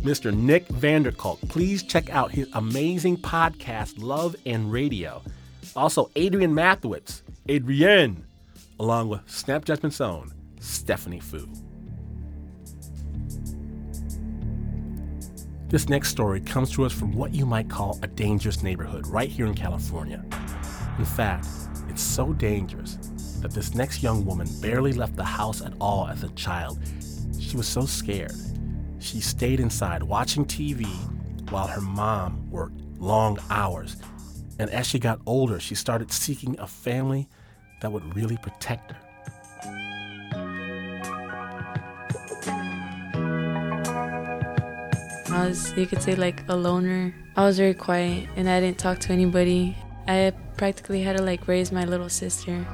Mr. 0.00 0.30
Nick 0.30 0.68
Vanderkolk. 0.68 1.48
Please 1.48 1.82
check 1.82 2.10
out 2.10 2.30
his 2.30 2.50
amazing 2.52 3.16
podcast, 3.16 3.94
Love 3.96 4.36
and 4.44 4.70
Radio. 4.70 5.22
Also, 5.74 6.10
Adrienne 6.18 6.52
Mathiowetz, 6.52 7.22
Adrienne, 7.50 8.26
along 8.78 9.08
with 9.08 9.22
Snap 9.26 9.64
Judgment's 9.64 10.02
own 10.02 10.30
Stephanie 10.60 11.18
Foo. 11.18 11.48
This 15.68 15.88
next 15.88 16.10
story 16.10 16.42
comes 16.42 16.70
to 16.72 16.84
us 16.84 16.92
from 16.92 17.12
what 17.12 17.32
you 17.32 17.46
might 17.46 17.70
call 17.70 17.98
a 18.02 18.06
dangerous 18.06 18.62
neighborhood 18.62 19.06
right 19.06 19.30
here 19.30 19.46
in 19.46 19.54
California. 19.54 20.22
In 20.98 21.06
fact, 21.06 21.46
so 22.00 22.32
dangerous 22.32 22.96
that 23.40 23.52
this 23.52 23.74
next 23.74 24.02
young 24.02 24.24
woman 24.24 24.48
barely 24.60 24.92
left 24.92 25.16
the 25.16 25.24
house 25.24 25.62
at 25.62 25.72
all 25.80 26.08
as 26.08 26.22
a 26.24 26.28
child. 26.30 26.78
She 27.38 27.56
was 27.56 27.66
so 27.66 27.82
scared. 27.82 28.32
she 29.00 29.20
stayed 29.20 29.60
inside 29.60 30.02
watching 30.02 30.44
TV 30.44 30.86
while 31.50 31.66
her 31.66 31.80
mom 31.80 32.50
worked 32.50 32.80
long 32.98 33.38
hours. 33.48 33.96
And 34.58 34.68
as 34.70 34.86
she 34.86 34.98
got 34.98 35.20
older, 35.24 35.60
she 35.60 35.74
started 35.74 36.10
seeking 36.10 36.58
a 36.58 36.66
family 36.66 37.28
that 37.80 37.92
would 37.92 38.16
really 38.16 38.36
protect 38.38 38.90
her. 38.92 38.98
I 45.30 45.46
was, 45.48 45.72
you 45.76 45.86
could 45.86 46.02
say, 46.02 46.16
like 46.16 46.42
a 46.48 46.56
loner. 46.56 47.14
I 47.36 47.44
was 47.44 47.58
very 47.58 47.74
quiet 47.74 48.28
and 48.34 48.48
I 48.48 48.60
didn't 48.60 48.78
talk 48.78 48.98
to 49.00 49.12
anybody. 49.12 49.76
I 50.08 50.32
practically 50.56 51.02
had 51.02 51.18
to 51.18 51.22
like 51.22 51.46
raise 51.46 51.70
my 51.70 51.84
little 51.84 52.08
sister. 52.08 52.66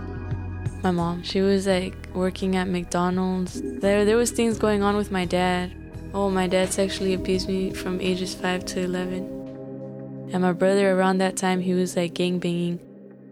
My 0.85 0.93
mom, 0.93 1.25
she 1.25 1.41
was 1.41 1.67
like 1.67 1.97
working 2.15 2.55
at 2.55 2.69
McDonald's. 2.69 3.61
There, 3.61 4.05
there 4.05 4.17
was 4.17 4.31
things 4.31 4.57
going 4.57 4.85
on 4.85 4.97
with 4.97 5.11
my 5.11 5.25
dad. 5.25 5.75
Oh, 6.15 6.31
my 6.31 6.47
dad 6.47 6.73
sexually 6.73 7.13
abused 7.13 7.49
me 7.49 7.73
from 7.73 8.01
ages 8.01 8.37
five 8.37 8.65
to 8.67 8.81
eleven. 8.83 10.29
And 10.33 10.43
my 10.43 10.53
brother, 10.53 10.97
around 10.97 11.19
that 11.19 11.37
time, 11.37 11.61
he 11.61 11.75
was 11.75 11.97
like 11.97 12.15
gang 12.15 12.39
banging. 12.39 12.79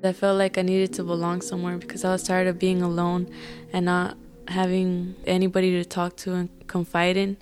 I 0.02 0.12
felt 0.12 0.36
like 0.36 0.58
I 0.58 0.62
needed 0.62 0.92
to 0.94 1.04
belong 1.04 1.40
somewhere 1.40 1.78
because 1.78 2.04
I 2.04 2.10
was 2.10 2.24
tired 2.24 2.48
of 2.48 2.58
being 2.58 2.82
alone 2.82 3.30
and 3.72 3.86
not 3.86 4.16
having 4.48 5.14
anybody 5.26 5.70
to 5.72 5.84
talk 5.84 6.16
to 6.16 6.32
and 6.32 6.66
confide 6.66 7.16
in. 7.16 7.36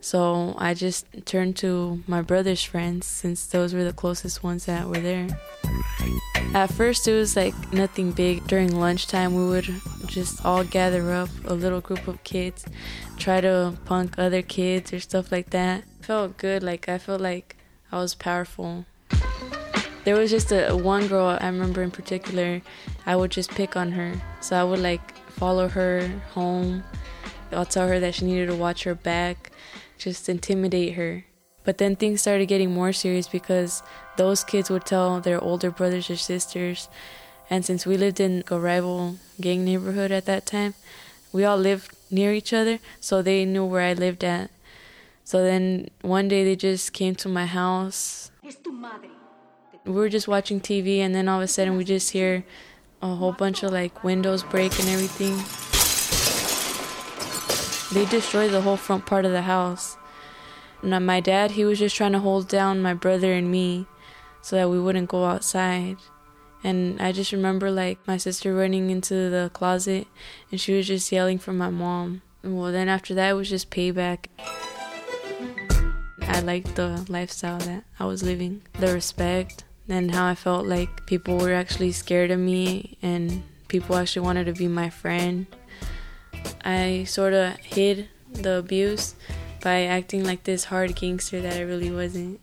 So 0.00 0.54
I 0.58 0.74
just 0.74 1.06
turned 1.26 1.56
to 1.58 2.02
my 2.06 2.22
brother's 2.22 2.62
friends 2.62 3.06
since 3.06 3.46
those 3.46 3.74
were 3.74 3.84
the 3.84 3.92
closest 3.92 4.42
ones 4.42 4.66
that 4.66 4.86
were 4.86 5.00
there. 5.00 5.28
At 6.54 6.72
first, 6.72 7.06
it 7.06 7.12
was 7.12 7.36
like 7.36 7.54
nothing 7.72 8.12
big. 8.12 8.46
During 8.46 8.74
lunchtime, 8.74 9.34
we 9.34 9.46
would 9.46 9.68
just 10.06 10.44
all 10.44 10.64
gather 10.64 11.12
up, 11.12 11.28
a 11.44 11.52
little 11.52 11.80
group 11.80 12.08
of 12.08 12.22
kids, 12.24 12.64
try 13.18 13.40
to 13.40 13.74
punk 13.84 14.18
other 14.18 14.40
kids 14.40 14.92
or 14.92 15.00
stuff 15.00 15.30
like 15.30 15.50
that. 15.50 15.84
felt 16.00 16.38
good, 16.38 16.62
like 16.62 16.88
I 16.88 16.96
felt 16.96 17.20
like 17.20 17.56
I 17.92 17.98
was 17.98 18.14
powerful. 18.14 18.86
There 20.04 20.16
was 20.16 20.30
just 20.30 20.52
a 20.52 20.74
one 20.74 21.06
girl 21.06 21.36
I 21.38 21.46
remember 21.46 21.82
in 21.82 21.90
particular. 21.90 22.62
I 23.04 23.14
would 23.14 23.30
just 23.30 23.50
pick 23.50 23.76
on 23.76 23.92
her, 23.92 24.14
so 24.40 24.58
I 24.58 24.64
would 24.64 24.78
like 24.78 25.14
follow 25.32 25.68
her 25.68 26.08
home. 26.32 26.82
I'll 27.52 27.66
tell 27.66 27.88
her 27.88 28.00
that 28.00 28.14
she 28.14 28.24
needed 28.24 28.46
to 28.46 28.54
watch 28.54 28.84
her 28.84 28.94
back 28.94 29.50
just 29.98 30.28
intimidate 30.28 30.94
her. 30.94 31.24
But 31.64 31.78
then 31.78 31.96
things 31.96 32.22
started 32.22 32.46
getting 32.46 32.72
more 32.72 32.92
serious 32.92 33.28
because 33.28 33.82
those 34.16 34.42
kids 34.42 34.70
would 34.70 34.86
tell 34.86 35.20
their 35.20 35.42
older 35.42 35.70
brothers 35.70 36.08
or 36.08 36.16
sisters. 36.16 36.88
And 37.50 37.64
since 37.64 37.84
we 37.84 37.96
lived 37.96 38.20
in 38.20 38.44
a 38.50 38.58
rival 38.58 39.16
gang 39.40 39.64
neighborhood 39.64 40.10
at 40.10 40.24
that 40.26 40.46
time, 40.46 40.74
we 41.32 41.44
all 41.44 41.58
lived 41.58 41.94
near 42.10 42.32
each 42.32 42.52
other, 42.52 42.78
so 43.00 43.20
they 43.20 43.44
knew 43.44 43.64
where 43.64 43.82
I 43.82 43.92
lived 43.92 44.24
at. 44.24 44.50
So 45.24 45.42
then 45.42 45.90
one 46.00 46.28
day 46.28 46.42
they 46.42 46.56
just 46.56 46.94
came 46.94 47.14
to 47.16 47.28
my 47.28 47.44
house. 47.44 48.30
We 49.84 49.92
were 49.92 50.08
just 50.08 50.28
watching 50.28 50.60
TV, 50.60 51.00
and 51.00 51.14
then 51.14 51.28
all 51.28 51.40
of 51.40 51.44
a 51.44 51.48
sudden 51.48 51.76
we 51.76 51.84
just 51.84 52.12
hear 52.12 52.44
a 53.02 53.14
whole 53.14 53.32
bunch 53.32 53.62
of 53.62 53.72
like 53.72 54.02
windows 54.02 54.42
break 54.42 54.78
and 54.80 54.88
everything. 54.88 55.67
They 57.92 58.04
destroyed 58.04 58.52
the 58.52 58.60
whole 58.60 58.76
front 58.76 59.06
part 59.06 59.24
of 59.24 59.32
the 59.32 59.42
house. 59.42 59.96
And 60.82 61.06
my 61.06 61.20
dad, 61.20 61.52
he 61.52 61.64
was 61.64 61.78
just 61.78 61.96
trying 61.96 62.12
to 62.12 62.20
hold 62.20 62.48
down 62.48 62.82
my 62.82 62.94
brother 62.94 63.32
and 63.32 63.50
me 63.50 63.86
so 64.42 64.56
that 64.56 64.68
we 64.68 64.78
wouldn't 64.78 65.08
go 65.08 65.24
outside. 65.24 65.96
And 66.62 67.00
I 67.00 67.12
just 67.12 67.32
remember 67.32 67.70
like 67.70 67.98
my 68.06 68.16
sister 68.16 68.54
running 68.54 68.90
into 68.90 69.14
the 69.30 69.50
closet 69.52 70.06
and 70.50 70.60
she 70.60 70.74
was 70.74 70.86
just 70.86 71.10
yelling 71.10 71.38
for 71.38 71.52
my 71.52 71.70
mom. 71.70 72.22
Well, 72.42 72.72
then 72.72 72.88
after 72.88 73.14
that, 73.14 73.30
it 73.30 73.34
was 73.34 73.48
just 73.48 73.70
payback. 73.70 74.26
I 76.20 76.40
liked 76.40 76.76
the 76.76 77.04
lifestyle 77.08 77.58
that 77.58 77.84
I 77.98 78.04
was 78.04 78.22
living, 78.22 78.62
the 78.78 78.92
respect, 78.92 79.64
and 79.88 80.14
how 80.14 80.26
I 80.26 80.34
felt 80.34 80.66
like 80.66 81.06
people 81.06 81.38
were 81.38 81.52
actually 81.52 81.92
scared 81.92 82.30
of 82.30 82.38
me 82.38 82.98
and 83.02 83.42
people 83.68 83.96
actually 83.96 84.26
wanted 84.26 84.44
to 84.44 84.52
be 84.52 84.68
my 84.68 84.90
friend. 84.90 85.46
I 86.64 87.04
sort 87.04 87.32
of 87.32 87.56
hid 87.58 88.08
the 88.32 88.58
abuse 88.58 89.14
by 89.62 89.84
acting 89.84 90.24
like 90.24 90.44
this 90.44 90.64
hard 90.64 90.94
gangster 90.94 91.40
that 91.40 91.54
I 91.54 91.62
really 91.62 91.90
wasn't. 91.90 92.40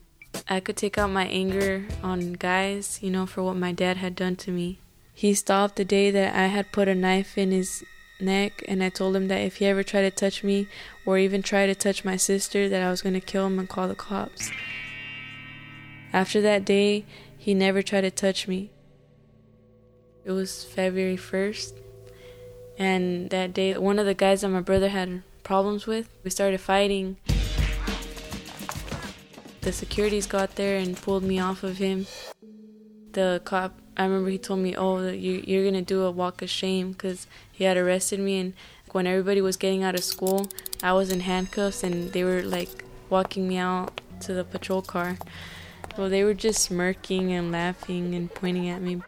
I 0.48 0.60
could 0.60 0.78
take 0.78 0.98
out 0.98 1.10
my 1.10 1.26
anger 1.28 1.86
on 2.04 2.34
guys, 2.34 3.00
you 3.02 3.10
know, 3.10 3.26
for 3.26 3.44
what 3.44 3.56
my 3.56 3.72
dad 3.72 3.98
had 3.98 4.16
done 4.16 4.36
to 4.38 4.52
me. 4.52 4.80
He 5.14 5.34
stopped 5.34 5.78
the 5.78 5.86
day 5.86 6.12
that 6.12 6.36
I 6.36 6.48
had 6.48 6.72
put 6.72 6.88
a 6.88 6.96
knife 6.96 7.38
in 7.38 7.52
his 7.52 7.84
neck 8.20 8.64
and 8.68 8.84
I 8.84 8.90
told 8.90 9.16
him 9.16 9.28
that 9.28 9.42
if 9.42 9.58
he 9.58 9.66
ever 9.66 9.84
tried 9.84 10.02
to 10.02 10.12
touch 10.12 10.44
me 10.44 10.68
or 11.06 11.18
even 11.18 11.42
tried 11.42 11.68
to 11.68 11.76
touch 11.76 12.04
my 12.04 12.18
sister 12.18 12.68
that 12.70 12.82
I 12.82 12.90
was 12.90 13.02
going 13.02 13.14
to 13.14 13.22
kill 13.22 13.46
him 13.46 13.60
and 13.60 13.70
call 13.70 13.88
the 13.88 13.96
cops. 13.96 14.52
After 16.12 16.42
that 16.42 16.66
day, 16.66 17.06
he 17.38 17.54
never 17.54 17.82
tried 17.82 18.02
to 18.02 18.12
touch 18.12 18.48
me. 18.48 18.72
It 20.24 20.32
was 20.32 20.64
February 20.64 21.18
1st 21.18 21.85
and 22.78 23.30
that 23.30 23.54
day, 23.54 23.78
one 23.78 24.00
of 24.00 24.06
the 24.06 24.14
guys 24.14 24.42
that 24.42 24.50
my 24.50 24.62
brother 24.62 24.90
had 24.90 25.24
problems 25.44 25.88
with, 25.88 26.10
we 26.24 26.30
started 26.30 26.60
fighting. 26.60 27.18
The 29.62 29.72
securities 29.72 30.28
got 30.28 30.56
there 30.56 30.78
and 30.78 30.96
pulled 30.96 31.24
me 31.24 31.40
off 31.40 31.64
of 31.64 31.78
him. 31.78 32.06
The 33.14 33.42
cop, 33.44 33.74
I 33.98 34.04
remember 34.04 34.30
he 34.30 34.38
told 34.38 34.60
me, 34.60 34.76
"Oh, 34.76 35.08
you're 35.10 35.66
gonna 35.66 35.82
do 35.82 36.04
a 36.04 36.12
walk 36.12 36.42
of 36.42 36.50
shame," 36.50 36.92
because 36.92 37.28
he 37.52 37.64
had 37.64 37.78
arrested 37.78 38.20
me. 38.20 38.40
And 38.40 38.54
when 38.92 39.08
everybody 39.08 39.42
was 39.42 39.58
getting 39.58 39.84
out 39.84 39.96
of 39.96 40.04
school, 40.04 40.48
I 40.84 40.94
was 40.94 41.10
in 41.10 41.22
handcuffs, 41.22 41.84
and 41.84 42.12
they 42.12 42.24
were 42.24 42.44
like 42.44 42.84
walking 43.10 43.48
me 43.48 43.58
out 43.58 44.02
to 44.22 44.34
the 44.34 44.44
patrol 44.44 44.82
car. 44.82 45.18
Well, 45.98 46.10
they 46.10 46.24
were 46.24 46.34
just 46.34 46.62
smirking 46.62 47.32
and 47.32 47.52
laughing 47.52 48.14
and 48.14 48.32
pointing 48.34 48.68
at 48.70 48.82
me. 48.82 49.02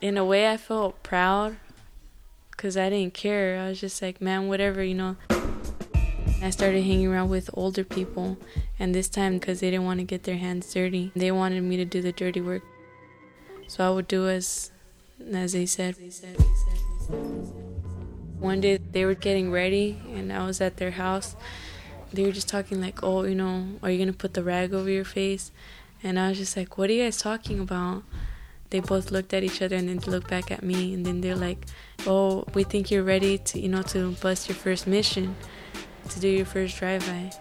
In 0.00 0.16
a 0.16 0.24
way, 0.24 0.50
I 0.50 0.56
felt 0.56 1.02
proud 1.02 1.56
because 2.58 2.76
I 2.76 2.90
didn't 2.90 3.14
care. 3.14 3.60
I 3.60 3.68
was 3.68 3.80
just 3.80 4.02
like, 4.02 4.20
man, 4.20 4.48
whatever, 4.48 4.82
you 4.82 4.94
know. 4.94 5.16
I 6.42 6.50
started 6.50 6.82
hanging 6.82 7.06
around 7.06 7.28
with 7.30 7.48
older 7.54 7.84
people, 7.84 8.36
and 8.80 8.92
this 8.92 9.08
time 9.08 9.38
because 9.38 9.60
they 9.60 9.70
didn't 9.70 9.86
want 9.86 10.00
to 10.00 10.04
get 10.04 10.24
their 10.24 10.36
hands 10.36 10.72
dirty, 10.74 11.12
they 11.14 11.30
wanted 11.30 11.62
me 11.62 11.76
to 11.76 11.84
do 11.84 12.02
the 12.02 12.10
dirty 12.10 12.40
work. 12.40 12.62
So 13.68 13.86
I 13.86 13.90
would 13.90 14.08
do 14.08 14.28
as, 14.28 14.72
as 15.32 15.52
they 15.52 15.66
said. 15.66 15.94
One 18.40 18.60
day 18.60 18.78
they 18.78 19.04
were 19.04 19.14
getting 19.14 19.52
ready, 19.52 20.00
and 20.12 20.32
I 20.32 20.44
was 20.44 20.60
at 20.60 20.78
their 20.78 20.92
house. 20.92 21.36
They 22.12 22.24
were 22.24 22.32
just 22.32 22.48
talking 22.48 22.80
like, 22.80 23.04
"Oh, 23.04 23.22
you 23.22 23.36
know, 23.36 23.78
are 23.82 23.90
you 23.90 23.98
gonna 23.98 24.12
put 24.12 24.34
the 24.34 24.42
rag 24.42 24.74
over 24.74 24.90
your 24.90 25.04
face?" 25.04 25.52
And 26.02 26.18
I 26.18 26.30
was 26.30 26.38
just 26.38 26.56
like, 26.56 26.76
"What 26.76 26.90
are 26.90 26.92
you 26.92 27.04
guys 27.04 27.18
talking 27.18 27.60
about?" 27.60 28.02
They 28.70 28.80
both 28.80 29.10
looked 29.10 29.32
at 29.32 29.42
each 29.42 29.62
other 29.62 29.76
and 29.76 29.88
then 29.88 29.98
looked 30.06 30.28
back 30.28 30.50
at 30.50 30.62
me, 30.62 30.94
and 30.94 31.06
then 31.06 31.20
they're 31.20 31.34
like, 31.34 31.64
oh, 32.06 32.44
we 32.54 32.64
think 32.64 32.90
you're 32.90 33.02
ready 33.02 33.38
to, 33.38 33.58
you 33.58 33.68
know, 33.68 33.82
to 33.82 34.12
bust 34.20 34.48
your 34.48 34.56
first 34.56 34.86
mission, 34.86 35.36
to 36.10 36.20
do 36.20 36.28
your 36.28 36.46
first 36.46 36.78
drive-by. 36.78 37.32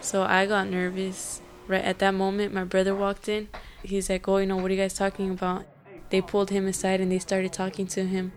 So 0.00 0.22
I 0.22 0.46
got 0.46 0.68
nervous. 0.68 1.40
Right 1.66 1.84
at 1.84 1.98
that 1.98 2.14
moment, 2.14 2.54
my 2.54 2.64
brother 2.64 2.94
walked 2.94 3.28
in. 3.28 3.48
He's 3.82 4.08
like, 4.08 4.26
oh, 4.26 4.38
you 4.38 4.46
know, 4.46 4.56
what 4.56 4.70
are 4.70 4.74
you 4.74 4.80
guys 4.80 4.94
talking 4.94 5.30
about? 5.30 5.66
They 6.08 6.22
pulled 6.22 6.48
him 6.48 6.66
aside 6.66 7.00
and 7.02 7.12
they 7.12 7.18
started 7.18 7.52
talking 7.52 7.86
to 7.88 8.06
him. 8.06 8.32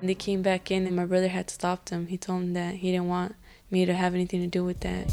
And 0.00 0.08
they 0.08 0.16
came 0.16 0.42
back 0.42 0.72
in 0.72 0.88
and 0.88 0.96
my 0.96 1.04
brother 1.04 1.28
had 1.28 1.50
stopped 1.50 1.90
them. 1.90 2.08
He 2.08 2.18
told 2.18 2.42
him 2.42 2.52
that 2.54 2.74
he 2.74 2.90
didn't 2.90 3.06
want 3.06 3.36
me 3.70 3.86
to 3.86 3.94
have 3.94 4.14
anything 4.14 4.40
to 4.40 4.48
do 4.48 4.64
with 4.64 4.80
that. 4.80 5.06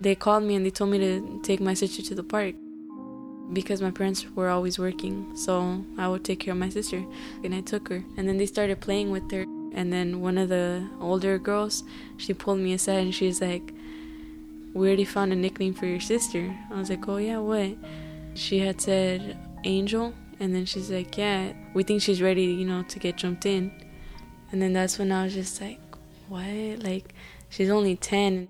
They 0.00 0.14
called 0.14 0.44
me 0.44 0.54
and 0.54 0.64
they 0.64 0.70
told 0.70 0.90
me 0.90 0.98
to 0.98 1.40
take 1.42 1.60
my 1.60 1.74
sister 1.74 2.02
to 2.02 2.14
the 2.14 2.22
park 2.22 2.54
because 3.52 3.82
my 3.82 3.90
parents 3.90 4.24
were 4.34 4.48
always 4.48 4.78
working. 4.78 5.36
So 5.36 5.84
I 5.98 6.08
would 6.08 6.24
take 6.24 6.40
care 6.40 6.52
of 6.52 6.58
my 6.58 6.70
sister, 6.70 7.04
and 7.44 7.54
I 7.54 7.60
took 7.60 7.88
her. 7.88 8.02
And 8.16 8.28
then 8.28 8.38
they 8.38 8.46
started 8.46 8.80
playing 8.80 9.10
with 9.10 9.30
her. 9.32 9.44
And 9.72 9.92
then 9.92 10.20
one 10.20 10.38
of 10.38 10.48
the 10.48 10.88
older 11.00 11.38
girls, 11.38 11.84
she 12.16 12.32
pulled 12.34 12.58
me 12.58 12.72
aside 12.72 13.04
and 13.04 13.14
she's 13.14 13.40
like, 13.40 13.72
"We 14.72 14.88
already 14.88 15.04
found 15.04 15.32
a 15.32 15.36
nickname 15.36 15.74
for 15.74 15.86
your 15.86 16.00
sister." 16.00 16.56
I 16.70 16.74
was 16.74 16.90
like, 16.90 17.06
"Oh 17.08 17.18
yeah, 17.18 17.38
what?" 17.38 17.76
She 18.34 18.60
had 18.60 18.80
said 18.80 19.36
Angel, 19.64 20.14
and 20.40 20.54
then 20.54 20.64
she's 20.64 20.90
like, 20.90 21.16
"Yeah, 21.16 21.52
we 21.74 21.82
think 21.82 22.02
she's 22.02 22.22
ready, 22.22 22.44
you 22.44 22.64
know, 22.64 22.82
to 22.82 22.98
get 22.98 23.16
jumped 23.16 23.46
in." 23.46 23.70
And 24.50 24.60
then 24.62 24.72
that's 24.72 24.98
when 24.98 25.12
I 25.12 25.24
was 25.24 25.34
just 25.34 25.60
like, 25.60 25.80
"What?" 26.28 26.82
Like, 26.82 27.14
she's 27.48 27.70
only 27.70 27.96
ten. 27.96 28.48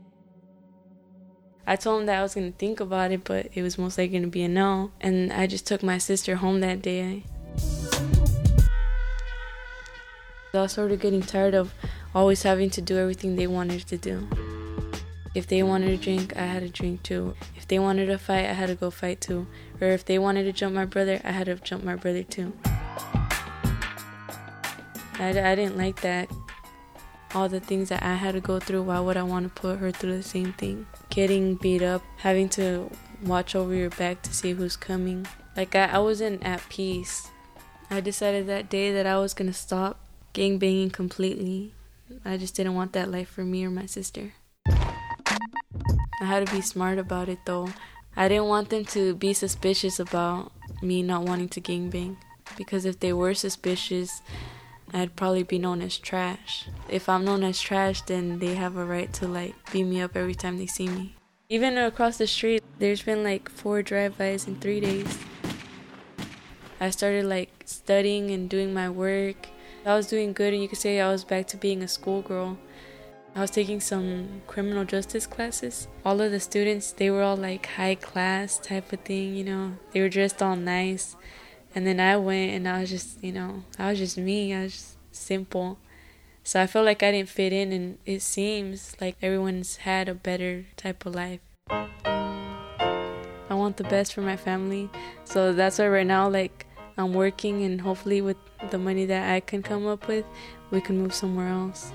I 1.67 1.77
told 1.77 2.01
him 2.01 2.07
that 2.07 2.19
I 2.19 2.23
was 2.23 2.35
gonna 2.35 2.53
think 2.53 2.81
about 2.81 3.13
it, 3.13 3.25
but 3.25 3.49
it 3.55 3.63
was 3.63 3.79
most 3.79 3.99
likely 3.99 4.19
gonna 4.19 4.31
be 4.31 4.43
a 4.43 4.49
no. 4.49 4.91
And 5.01 5.33
I 5.33 5.47
just 5.47 5.67
took 5.67 5.83
my 5.83 5.99
sister 5.99 6.37
home 6.37 6.61
that 6.61 6.83
day. 6.83 7.25
I 10.53 10.63
was 10.63 10.73
sort 10.73 10.91
of 10.91 11.01
getting 11.01 11.23
tired 11.23 11.55
of 11.55 11.73
always 12.15 12.43
having 12.43 12.71
to 12.71 12.81
do 12.81 12.99
everything 12.99 13.37
they 13.37 13.47
wanted 13.47 13.87
to 13.87 13.97
do. 13.97 14.29
If 15.33 15.47
they 15.47 15.63
wanted 15.63 15.97
to 15.97 15.97
drink, 15.97 16.37
I 16.37 16.47
had 16.47 16.63
to 16.63 16.69
drink 16.69 17.05
too. 17.05 17.37
If 17.57 17.69
they 17.69 17.79
wanted 17.79 18.07
to 18.07 18.19
fight, 18.19 18.47
I 18.47 18.53
had 18.55 18.67
to 18.67 18.75
go 18.75 18.91
fight 18.91 19.21
too. 19.21 19.47
Or 19.81 19.87
if 19.87 20.05
they 20.05 20.19
wanted 20.19 20.43
to 20.45 20.53
jump 20.53 20.75
my 20.75 20.87
brother, 20.87 21.21
I 21.23 21.31
had 21.31 21.47
to 21.47 21.55
jump 21.55 21.85
my 21.85 21.95
brother 21.95 22.25
too. 22.25 22.53
I, 25.21 25.29
I 25.29 25.55
didn't 25.55 25.77
like 25.77 26.01
that. 26.01 26.29
All 27.33 27.49
the 27.49 27.61
things 27.61 27.91
that 27.91 28.03
I 28.03 28.15
had 28.15 28.33
to 28.33 28.41
go 28.41 28.59
through, 28.59 28.83
why 28.83 28.99
would 28.99 29.17
I 29.17 29.23
want 29.23 29.55
to 29.55 29.61
put 29.61 29.79
her 29.79 29.93
through 29.93 30.17
the 30.17 30.23
same 30.25 30.53
thing? 30.55 30.87
Getting 31.11 31.57
beat 31.57 31.83
up, 31.83 32.03
having 32.19 32.49
to 32.51 32.91
watch 33.25 33.55
over 33.55 33.75
your 33.75 33.91
back 33.91 34.23
to 34.23 34.33
see 34.33 34.53
who's 34.53 34.77
coming. 34.77 35.27
Like, 35.57 35.75
I, 35.75 35.87
I 35.87 35.99
wasn't 35.99 36.43
at 36.45 36.67
peace. 36.69 37.29
I 37.91 38.01
decided 38.01 38.47
that 38.47 38.71
day 38.71 38.93
that 38.93 39.07
I 39.07 39.19
was 39.19 39.35
to 39.35 39.53
stop 39.53 39.99
gang 40.33 40.59
banging 40.59 40.91
completely. 40.91 41.75
I 42.25 42.37
just 42.37 42.55
didn't 42.55 42.75
want 42.75 42.93
that 42.93 43.11
life 43.11 43.29
for 43.29 43.45
me 43.45 43.65
or 43.65 43.71
my 43.71 43.87
sister. 43.87 44.33
I 44.67 46.25
had 46.25 46.47
to 46.47 46.55
be 46.55 46.61
smart 46.61 46.99
about 46.99 47.29
it 47.29 47.39
though. 47.45 47.69
I 48.17 48.29
didn't 48.29 48.47
want 48.47 48.69
them 48.71 48.85
to 48.87 49.15
be 49.15 49.33
suspicious 49.33 49.99
about 49.99 50.53
me 50.83 51.03
not 51.03 51.25
wanting 51.25 51.49
to 51.51 51.61
gangbang 51.61 52.17
because 52.57 52.85
if 52.85 53.01
they 53.01 53.13
were 53.13 53.35
suspicious, 53.35 54.23
I'd 54.93 55.15
probably 55.15 55.45
be 55.45 55.59
known 55.59 55.83
as 55.83 55.99
trash. 55.99 56.69
If 56.89 57.09
I'm 57.09 57.25
known 57.25 57.45
as 57.45 57.61
trash, 57.61 58.03
then 58.03 58.39
they 58.41 58.55
have 58.57 58.77
a 58.77 58.85
right 58.85 59.13
to 59.15 59.29
like 59.29 59.55
beat 59.73 59.85
me 59.85 60.01
up 60.01 60.17
every 60.17 60.35
time 60.35 60.59
they 60.59 60.67
see 60.67 60.89
me. 60.89 61.15
Even 61.49 61.79
across 61.79 62.19
the 62.19 62.27
street, 62.27 62.63
there's 62.79 63.03
been 63.03 63.23
like 63.23 63.49
four 63.49 63.83
drive-bys 63.83 64.47
in 64.47 64.57
three 64.57 64.81
days. 64.81 65.19
I 66.81 66.91
started 66.91 67.25
like 67.25 67.51
studying 67.67 68.31
and 68.31 68.49
doing 68.49 68.73
my 68.73 68.89
work. 68.89 69.49
I 69.85 69.95
was 69.95 70.09
doing 70.09 70.33
good, 70.33 70.53
and 70.53 70.63
you 70.63 70.69
could 70.69 70.79
say 70.79 71.01
I 71.01 71.11
was 71.11 71.25
back 71.25 71.47
to 71.49 71.57
being 71.57 71.83
a 71.83 71.89
schoolgirl. 71.89 72.59
I 73.35 73.41
was 73.41 73.51
taking 73.51 73.81
some 73.81 74.43
criminal 74.47 74.85
justice 74.85 75.27
classes. 75.27 75.87
All 76.05 76.21
of 76.21 76.33
the 76.33 76.41
students, 76.41 76.93
they 76.93 77.11
were 77.11 77.23
all 77.23 77.37
like 77.37 77.67
high 77.67 77.95
class 77.95 78.59
type 78.59 78.93
of 78.93 79.01
thing, 79.01 79.37
you 79.37 79.45
know. 79.45 79.77
They 79.93 80.01
were 80.01 80.09
dressed 80.09 80.43
all 80.43 80.57
nice. 80.57 81.17
And 81.75 81.87
then 81.87 82.01
I 82.01 82.17
went 82.17 82.53
and 82.53 82.69
I 82.69 82.81
was 82.81 82.91
just, 82.91 83.23
you 83.23 83.33
know, 83.33 83.63
I 83.79 83.91
was 83.91 83.99
just 83.99 84.19
me. 84.19 84.55
I 84.55 84.65
was 84.65 84.73
just 84.73 84.97
simple. 85.13 85.79
So 86.43 86.61
I 86.61 86.67
felt 86.67 86.87
like 86.87 87.03
I 87.03 87.13
didn't 87.13 87.29
fit 87.29 87.53
in 87.53 87.73
and 87.73 87.99
it 88.07 88.23
seems 88.23 88.97
like 89.01 89.17
everyone's 89.23 89.77
had 89.77 90.09
a 90.09 90.15
better 90.15 90.67
type 90.77 91.07
of 91.07 91.15
life. 91.15 91.41
I 91.69 93.55
want 93.55 93.77
the 93.77 93.85
best 93.85 94.15
for 94.15 94.23
my 94.23 94.37
family. 94.37 94.91
So 95.25 95.53
that's 95.53 95.79
why 95.79 95.89
right 95.89 96.07
now 96.07 96.29
like 96.29 96.67
I'm 96.97 97.15
working 97.15 97.63
and 97.65 97.81
hopefully 97.81 98.21
with 98.21 98.37
the 98.71 98.79
money 98.79 99.07
that 99.07 99.33
I 99.33 99.41
can 99.41 99.63
come 99.63 99.87
up 99.87 100.09
with, 100.09 100.25
we 100.71 100.81
can 100.81 100.99
move 100.99 101.15
somewhere 101.15 101.49
else 101.49 101.93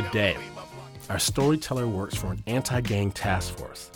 Today, 0.00 0.38
our 1.10 1.18
storyteller 1.18 1.86
works 1.86 2.14
for 2.14 2.28
an 2.28 2.42
anti 2.46 2.80
gang 2.80 3.10
task 3.10 3.58
force. 3.58 3.90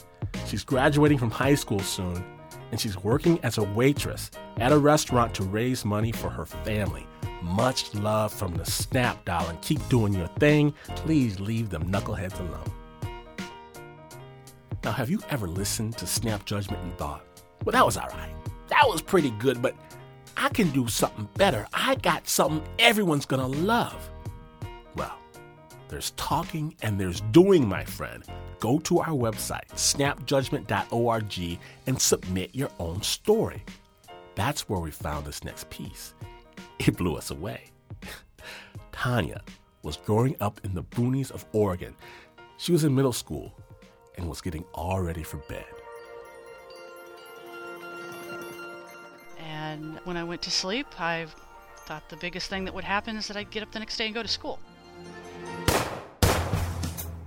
She's 0.47 0.63
graduating 0.63 1.17
from 1.17 1.31
high 1.31 1.55
school 1.55 1.81
soon, 1.81 2.23
and 2.71 2.79
she's 2.79 3.03
working 3.03 3.41
as 3.43 3.57
a 3.57 3.63
waitress 3.63 4.31
at 4.59 4.71
a 4.71 4.79
restaurant 4.79 5.33
to 5.37 5.45
raise 5.45 5.83
money 5.83 6.13
for 6.13 6.29
her 6.29 6.45
family. 6.45 7.07
Much 7.41 7.95
love 7.95 8.35
from 8.35 8.55
the 8.55 8.67
Snap 8.67 9.25
Doll, 9.25 9.49
and 9.49 9.59
keep 9.63 9.81
doing 9.89 10.13
your 10.13 10.27
thing. 10.39 10.75
Please 10.95 11.41
leave 11.41 11.71
them 11.71 11.91
knuckleheads 11.91 12.39
alone. 12.39 12.71
Now, 14.85 14.93
have 14.93 15.09
you 15.09 15.21
ever 15.31 15.49
listened 15.49 15.97
to 15.97 16.07
Snap 16.07 16.45
Judgment 16.45 16.83
and 16.83 16.95
thought, 16.99 17.25
well, 17.65 17.73
that 17.73 17.87
was 17.87 17.97
all 17.97 18.09
right. 18.09 18.35
That 18.69 18.87
was 18.87 19.01
pretty 19.01 19.31
good, 19.31 19.63
but 19.63 19.75
I 20.37 20.51
can 20.51 20.71
do 20.71 20.87
something 20.87 21.31
better. 21.39 21.67
I 21.73 21.95
got 21.95 22.29
something 22.29 22.63
everyone's 22.79 23.25
gonna 23.25 23.49
love. 23.49 24.11
Well, 24.97 25.19
there's 25.89 26.11
talking 26.13 26.75
and 26.83 27.01
there's 27.01 27.21
doing, 27.33 27.69
my 27.69 27.85
friend. 27.85 28.25
Go 28.61 28.79
to 28.81 29.01
our 29.01 29.09
website, 29.09 29.69
snapjudgment.org, 29.75 31.59
and 31.87 32.01
submit 32.01 32.55
your 32.55 32.71
own 32.79 33.03
story. 33.03 33.63
That's 34.35 34.69
where 34.69 34.81
we 34.81 34.91
found 34.91 35.27
this 35.27 35.45
next 35.45 35.71
piece. 35.71 36.15
It 36.79 36.97
blew 36.97 37.17
us 37.17 37.31
away. 37.31 37.71
Tanya 38.93 39.43
was 39.83 39.97
growing 39.99 40.37
up 40.41 40.61
in 40.65 40.75
the 40.75 40.83
boonies 40.83 41.31
of 41.31 41.45
Oregon. 41.53 41.95
She 42.57 42.73
was 42.73 42.85
in 42.85 42.95
middle 42.95 43.13
school 43.13 43.55
and 44.17 44.29
was 44.29 44.41
getting 44.41 44.65
all 44.75 45.01
ready 45.01 45.23
for 45.23 45.37
bed. 45.49 45.67
And 49.39 49.99
when 50.05 50.17
I 50.17 50.25
went 50.25 50.43
to 50.43 50.51
sleep, 50.51 50.87
I 51.01 51.27
thought 51.87 52.09
the 52.09 52.17
biggest 52.17 52.49
thing 52.49 52.65
that 52.65 52.75
would 52.75 52.85
happen 52.85 53.17
is 53.17 53.29
that 53.29 53.37
I'd 53.37 53.51
get 53.51 53.63
up 53.63 53.73
the 53.73 53.79
next 53.79 53.97
day 53.97 54.07
and 54.07 54.15
go 54.15 54.23
to 54.23 54.29
school. 54.29 54.59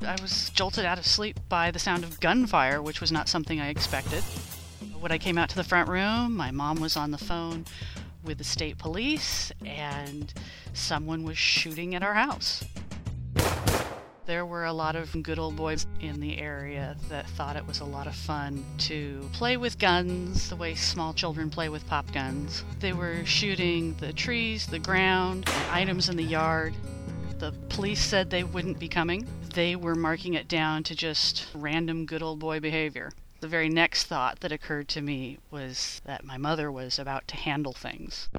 I 0.06 0.16
was 0.22 0.50
jolted 0.52 0.86
out 0.86 0.98
of 0.98 1.06
sleep 1.06 1.40
by 1.50 1.70
the 1.72 1.80
sound 1.80 2.04
of 2.04 2.20
gunfire, 2.20 2.82
which 2.82 3.02
was 3.02 3.12
not 3.12 3.28
something 3.28 3.60
I 3.60 3.70
expected. 3.70 4.24
When 5.00 5.12
I 5.12 5.18
came 5.18 5.38
out 5.38 5.50
to 5.50 5.56
the 5.56 5.64
front 5.64 5.90
room, 5.90 6.36
my 6.36 6.50
mom 6.50 6.80
was 6.80 6.96
on 6.96 7.12
the 7.12 7.18
phone 7.18 7.66
with 8.24 8.38
the 8.38 8.44
state 8.44 8.78
police, 8.78 9.52
and 9.66 10.34
someone 10.74 11.24
was 11.24 11.38
shooting 11.38 11.94
at 11.94 12.04
our 12.04 12.14
house. 12.14 12.64
There 14.26 14.46
were 14.46 14.66
a 14.66 14.74
lot 14.74 14.98
of 14.98 15.24
good 15.24 15.40
old 15.40 15.56
boys 15.56 15.86
in 16.02 16.20
the 16.20 16.38
area 16.38 16.98
that 17.08 17.30
thought 17.30 17.56
it 17.56 17.66
was 17.66 17.80
a 17.80 17.86
lot 17.86 18.08
of 18.08 18.16
fun 18.16 18.66
to 18.80 19.30
play 19.32 19.56
with 19.56 19.80
guns 19.80 20.50
the 20.50 20.58
way 20.58 20.76
small 20.76 21.14
children 21.14 21.50
play 21.50 21.70
with 21.70 21.88
pop 21.88 22.12
guns. 22.12 22.66
They 22.80 22.92
were 22.92 23.24
shooting 23.24 23.96
the 24.02 24.12
trees, 24.12 24.68
the 24.68 24.80
ground, 24.80 25.50
items 25.72 26.10
in 26.10 26.18
the 26.18 26.24
yard. 26.24 26.74
The 27.40 27.54
police 27.70 28.04
said 28.04 28.32
they 28.32 28.44
wouldn't 28.44 28.80
be 28.80 28.88
coming. 28.88 29.28
They 29.54 29.76
were 29.76 29.94
marking 29.94 30.34
it 30.34 30.48
down 30.48 30.82
to 30.84 30.96
just 30.96 31.46
random 31.54 32.08
good 32.08 32.24
old 32.24 32.40
boy 32.40 32.60
behavior. 32.60 33.12
The 33.42 33.48
very 33.48 33.70
next 33.70 34.06
thought 34.06 34.40
that 34.40 34.52
occurred 34.52 34.88
to 34.90 35.02
me 35.02 35.38
was 35.52 36.02
that 36.06 36.24
my 36.24 36.38
mother 36.38 36.72
was 36.72 36.98
about 36.98 37.28
to 37.28 37.36
handle 37.36 37.74
things. 37.74 38.30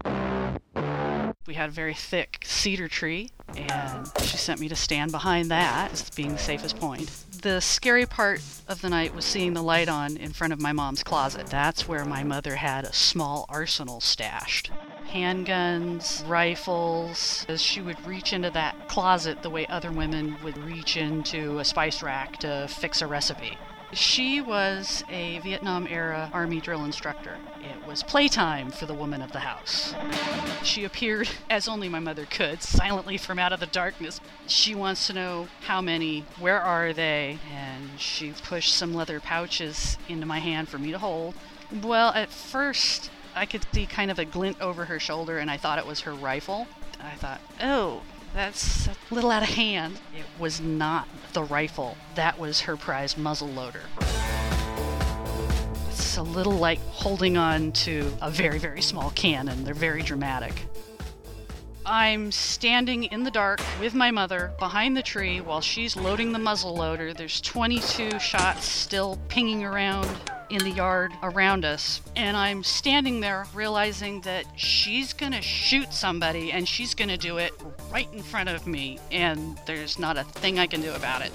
We 1.46 1.54
had 1.54 1.68
a 1.68 1.72
very 1.72 1.94
thick 1.94 2.40
cedar 2.44 2.88
tree, 2.88 3.30
and 3.56 4.10
she 4.20 4.36
sent 4.36 4.58
me 4.58 4.68
to 4.68 4.76
stand 4.76 5.12
behind 5.12 5.48
that 5.52 5.92
as 5.92 6.10
being 6.10 6.32
the 6.32 6.38
safest 6.38 6.76
point. 6.80 7.08
The 7.40 7.60
scary 7.60 8.04
part 8.04 8.42
of 8.66 8.82
the 8.82 8.90
night 8.90 9.14
was 9.14 9.24
seeing 9.24 9.54
the 9.54 9.62
light 9.62 9.88
on 9.88 10.16
in 10.16 10.32
front 10.32 10.52
of 10.52 10.60
my 10.60 10.72
mom's 10.72 11.04
closet. 11.04 11.46
That's 11.46 11.86
where 11.86 12.04
my 12.04 12.24
mother 12.24 12.56
had 12.56 12.84
a 12.84 12.92
small 12.92 13.46
arsenal 13.48 14.00
stashed 14.00 14.72
handguns, 15.08 16.26
rifles, 16.28 17.44
as 17.48 17.60
she 17.60 17.80
would 17.80 18.06
reach 18.06 18.32
into 18.32 18.50
that 18.50 18.88
closet 18.88 19.42
the 19.42 19.50
way 19.50 19.66
other 19.66 19.90
women 19.90 20.36
would 20.42 20.58
reach 20.58 20.96
into 20.96 21.58
a 21.58 21.64
spice 21.64 22.02
rack 22.02 22.38
to 22.38 22.66
fix 22.68 23.02
a 23.02 23.06
recipe. 23.06 23.58
She 23.92 24.42
was 24.42 25.02
a 25.08 25.38
Vietnam 25.38 25.86
era 25.88 26.28
Army 26.34 26.60
drill 26.60 26.84
instructor. 26.84 27.38
It 27.60 27.86
was 27.86 28.02
playtime 28.02 28.70
for 28.70 28.84
the 28.84 28.92
woman 28.92 29.22
of 29.22 29.32
the 29.32 29.40
house. 29.40 29.94
She 30.62 30.84
appeared, 30.84 31.30
as 31.50 31.68
only 31.68 31.88
my 31.88 31.98
mother 31.98 32.26
could, 32.26 32.62
silently 32.62 33.16
from 33.16 33.38
out 33.38 33.52
of 33.52 33.60
the 33.60 33.66
darkness. 33.66 34.20
She 34.46 34.74
wants 34.74 35.06
to 35.06 35.14
know 35.14 35.48
how 35.62 35.80
many, 35.80 36.26
where 36.38 36.60
are 36.60 36.92
they, 36.92 37.38
and 37.50 37.98
she 37.98 38.34
pushed 38.44 38.74
some 38.74 38.92
leather 38.92 39.20
pouches 39.20 39.96
into 40.06 40.26
my 40.26 40.40
hand 40.40 40.68
for 40.68 40.78
me 40.78 40.90
to 40.90 40.98
hold. 40.98 41.34
Well, 41.72 42.10
at 42.10 42.30
first, 42.30 43.10
I 43.38 43.46
could 43.46 43.64
see 43.72 43.86
kind 43.86 44.10
of 44.10 44.18
a 44.18 44.24
glint 44.24 44.60
over 44.60 44.84
her 44.84 44.98
shoulder, 44.98 45.38
and 45.38 45.48
I 45.48 45.56
thought 45.56 45.78
it 45.78 45.86
was 45.86 46.00
her 46.00 46.12
rifle. 46.12 46.66
I 47.00 47.14
thought, 47.14 47.40
oh, 47.62 48.02
that's 48.34 48.88
a 48.88 48.96
little 49.12 49.30
out 49.30 49.44
of 49.44 49.50
hand. 49.50 50.00
It 50.12 50.24
was 50.40 50.60
not 50.60 51.06
the 51.34 51.44
rifle, 51.44 51.96
that 52.16 52.36
was 52.36 52.62
her 52.62 52.76
prized 52.76 53.16
muzzle 53.16 53.46
loader. 53.46 53.82
It's 55.88 56.16
a 56.16 56.22
little 56.22 56.54
like 56.54 56.80
holding 56.88 57.36
on 57.36 57.70
to 57.72 58.12
a 58.20 58.28
very, 58.28 58.58
very 58.58 58.82
small 58.82 59.10
cannon. 59.10 59.62
They're 59.62 59.72
very 59.72 60.02
dramatic. 60.02 60.66
I'm 61.86 62.32
standing 62.32 63.04
in 63.04 63.22
the 63.22 63.30
dark 63.30 63.62
with 63.78 63.94
my 63.94 64.10
mother 64.10 64.50
behind 64.58 64.96
the 64.96 65.02
tree 65.02 65.40
while 65.40 65.60
she's 65.60 65.96
loading 65.96 66.32
the 66.32 66.40
muzzle 66.40 66.74
loader. 66.74 67.14
There's 67.14 67.40
22 67.40 68.18
shots 68.18 68.64
still 68.64 69.16
pinging 69.28 69.64
around 69.64 70.08
in 70.50 70.58
the 70.64 70.70
yard 70.70 71.12
around 71.22 71.64
us. 71.64 72.00
And 72.16 72.36
I'm 72.36 72.62
standing 72.62 73.20
there 73.20 73.46
realizing 73.54 74.20
that 74.22 74.44
she's 74.56 75.12
going 75.12 75.32
to 75.32 75.42
shoot 75.42 75.92
somebody 75.92 76.52
and 76.52 76.68
she's 76.68 76.94
going 76.94 77.08
to 77.08 77.16
do 77.16 77.38
it 77.38 77.52
right 77.92 78.08
in 78.12 78.22
front 78.22 78.48
of 78.48 78.66
me. 78.66 78.98
And 79.10 79.58
there's 79.66 79.98
not 79.98 80.16
a 80.16 80.24
thing 80.24 80.58
I 80.58 80.66
can 80.66 80.80
do 80.80 80.92
about 80.94 81.22
it. 81.22 81.32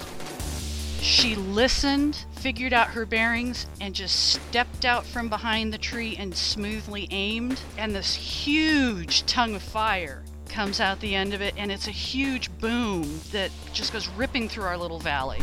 She 1.00 1.34
listened, 1.34 2.24
figured 2.36 2.72
out 2.72 2.88
her 2.88 3.04
bearings, 3.04 3.66
and 3.78 3.94
just 3.94 4.30
stepped 4.30 4.86
out 4.86 5.04
from 5.04 5.28
behind 5.28 5.70
the 5.70 5.78
tree 5.78 6.16
and 6.18 6.34
smoothly 6.34 7.08
aimed. 7.10 7.60
And 7.76 7.94
this 7.94 8.14
huge 8.14 9.26
tongue 9.26 9.54
of 9.54 9.62
fire 9.62 10.24
comes 10.48 10.80
out 10.80 11.00
the 11.00 11.14
end 11.14 11.34
of 11.34 11.42
it, 11.42 11.52
and 11.58 11.70
it's 11.70 11.88
a 11.88 11.90
huge 11.90 12.50
boom 12.58 13.20
that 13.32 13.50
just 13.74 13.92
goes 13.92 14.08
ripping 14.08 14.48
through 14.48 14.64
our 14.64 14.78
little 14.78 14.98
valley. 14.98 15.40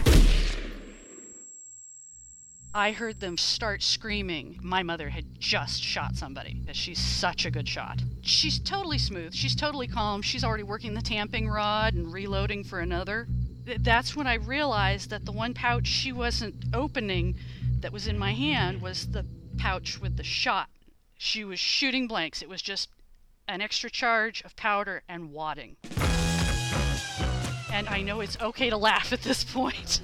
I 2.74 2.94
heard 2.94 3.20
them 3.20 3.38
start 3.38 3.84
screaming. 3.84 4.58
My 4.62 4.82
mother 4.82 5.10
had 5.10 5.40
just 5.40 5.84
shot 5.84 6.16
somebody. 6.16 6.62
She's 6.72 7.00
such 7.00 7.46
a 7.46 7.52
good 7.52 7.68
shot. 7.68 8.02
She's 8.22 8.60
totally 8.60 8.98
smooth. 8.98 9.34
She's 9.34 9.56
totally 9.56 9.88
calm. 9.88 10.22
She's 10.22 10.44
already 10.44 10.64
working 10.64 10.94
the 10.94 11.02
tamping 11.02 11.50
rod 11.50 11.96
and 11.96 12.14
reloading 12.14 12.64
for 12.64 12.80
another. 12.80 13.28
that's 13.80 14.16
when 14.16 14.26
I 14.26 14.36
realized 14.36 15.10
that 15.10 15.26
the 15.26 15.34
one 15.34 15.54
pouch 15.54 15.86
she 15.86 16.14
wasn't 16.14 16.64
opening 16.74 17.36
that 17.82 17.92
was 17.92 18.08
in 18.08 18.18
my 18.18 18.32
hand 18.32 18.82
was 18.82 19.08
the 19.08 19.26
pouch 19.58 20.00
with 20.00 20.16
the 20.16 20.24
shot. 20.24 20.70
She 21.18 21.44
was 21.44 21.60
shooting 21.60 22.08
blanks. 22.08 22.42
It 22.42 22.48
was 22.48 22.62
just 22.62 22.90
an 23.50 23.60
extra 23.60 23.90
charge 23.90 24.42
of 24.44 24.56
powder 24.56 25.04
and 25.10 25.34
wadding. 25.34 25.76
And 27.72 27.88
I 27.90 28.02
know 28.02 28.22
it's 28.22 28.40
okay 28.40 28.70
to 28.70 28.78
laugh 28.78 29.12
at 29.12 29.24
this 29.24 29.44
point. 29.54 30.00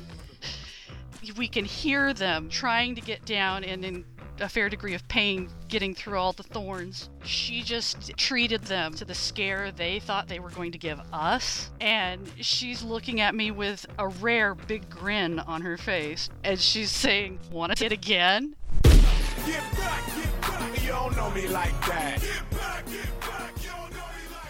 We 1.35 1.47
can 1.47 1.65
hear 1.65 2.13
them 2.13 2.49
trying 2.49 2.95
to 2.95 3.01
get 3.01 3.25
down 3.25 3.63
and 3.63 3.83
in 3.83 4.05
a 4.39 4.49
fair 4.49 4.69
degree 4.69 4.93
of 4.93 5.07
pain 5.07 5.49
getting 5.67 5.95
through 5.95 6.17
all 6.17 6.33
the 6.33 6.43
thorns. 6.43 7.09
She 7.23 7.61
just 7.61 8.15
treated 8.17 8.63
them 8.63 8.93
to 8.93 9.05
the 9.05 9.15
scare 9.15 9.71
they 9.71 9.99
thought 9.99 10.27
they 10.27 10.39
were 10.39 10.51
going 10.51 10.71
to 10.71 10.77
give 10.77 10.99
us. 11.11 11.71
And 11.81 12.29
she's 12.39 12.83
looking 12.83 13.21
at 13.21 13.35
me 13.35 13.51
with 13.51 13.85
a 13.97 14.07
rare 14.07 14.55
big 14.55 14.89
grin 14.89 15.39
on 15.39 15.61
her 15.61 15.77
face. 15.77 16.29
And 16.43 16.59
she's 16.59 16.91
saying, 16.91 17.39
Want 17.51 17.77
hit 17.77 17.91
again? 17.91 18.55
Get 18.83 19.01
back, 19.73 20.05
get 20.15 20.41
back. 20.41 20.81
You 20.81 20.87
don't 20.89 21.15
know 21.15 21.31
me 21.31 21.47
like 21.47 21.79
that. 21.87 22.21
Get 22.21 22.49
back, 22.51 22.85
get 22.85 23.05
back. 23.05 23.16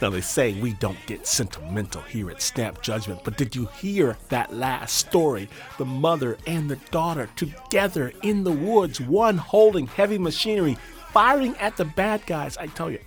Now, 0.01 0.11
they 0.11 0.21
say 0.21 0.53
we 0.61 0.73
don't 0.73 0.97
get 1.07 1.25
sentimental 1.25 2.01
here 2.03 2.29
at 2.29 2.41
Snap 2.41 2.81
Judgment, 2.83 3.23
but 3.23 3.35
did 3.35 3.55
you 3.55 3.65
hear 3.65 4.15
that 4.29 4.53
last 4.53 4.95
story? 4.95 5.49
The 5.79 5.85
mother 5.85 6.37
and 6.45 6.69
the 6.69 6.75
daughter 6.91 7.29
together 7.35 8.13
in 8.21 8.43
the 8.43 8.51
woods, 8.51 9.01
one 9.01 9.37
holding 9.37 9.87
heavy 9.87 10.19
machinery, 10.19 10.77
firing 11.11 11.55
at 11.57 11.77
the 11.77 11.85
bad 11.85 12.25
guys. 12.27 12.57
I 12.57 12.67
tell 12.67 12.91
you, 12.91 12.99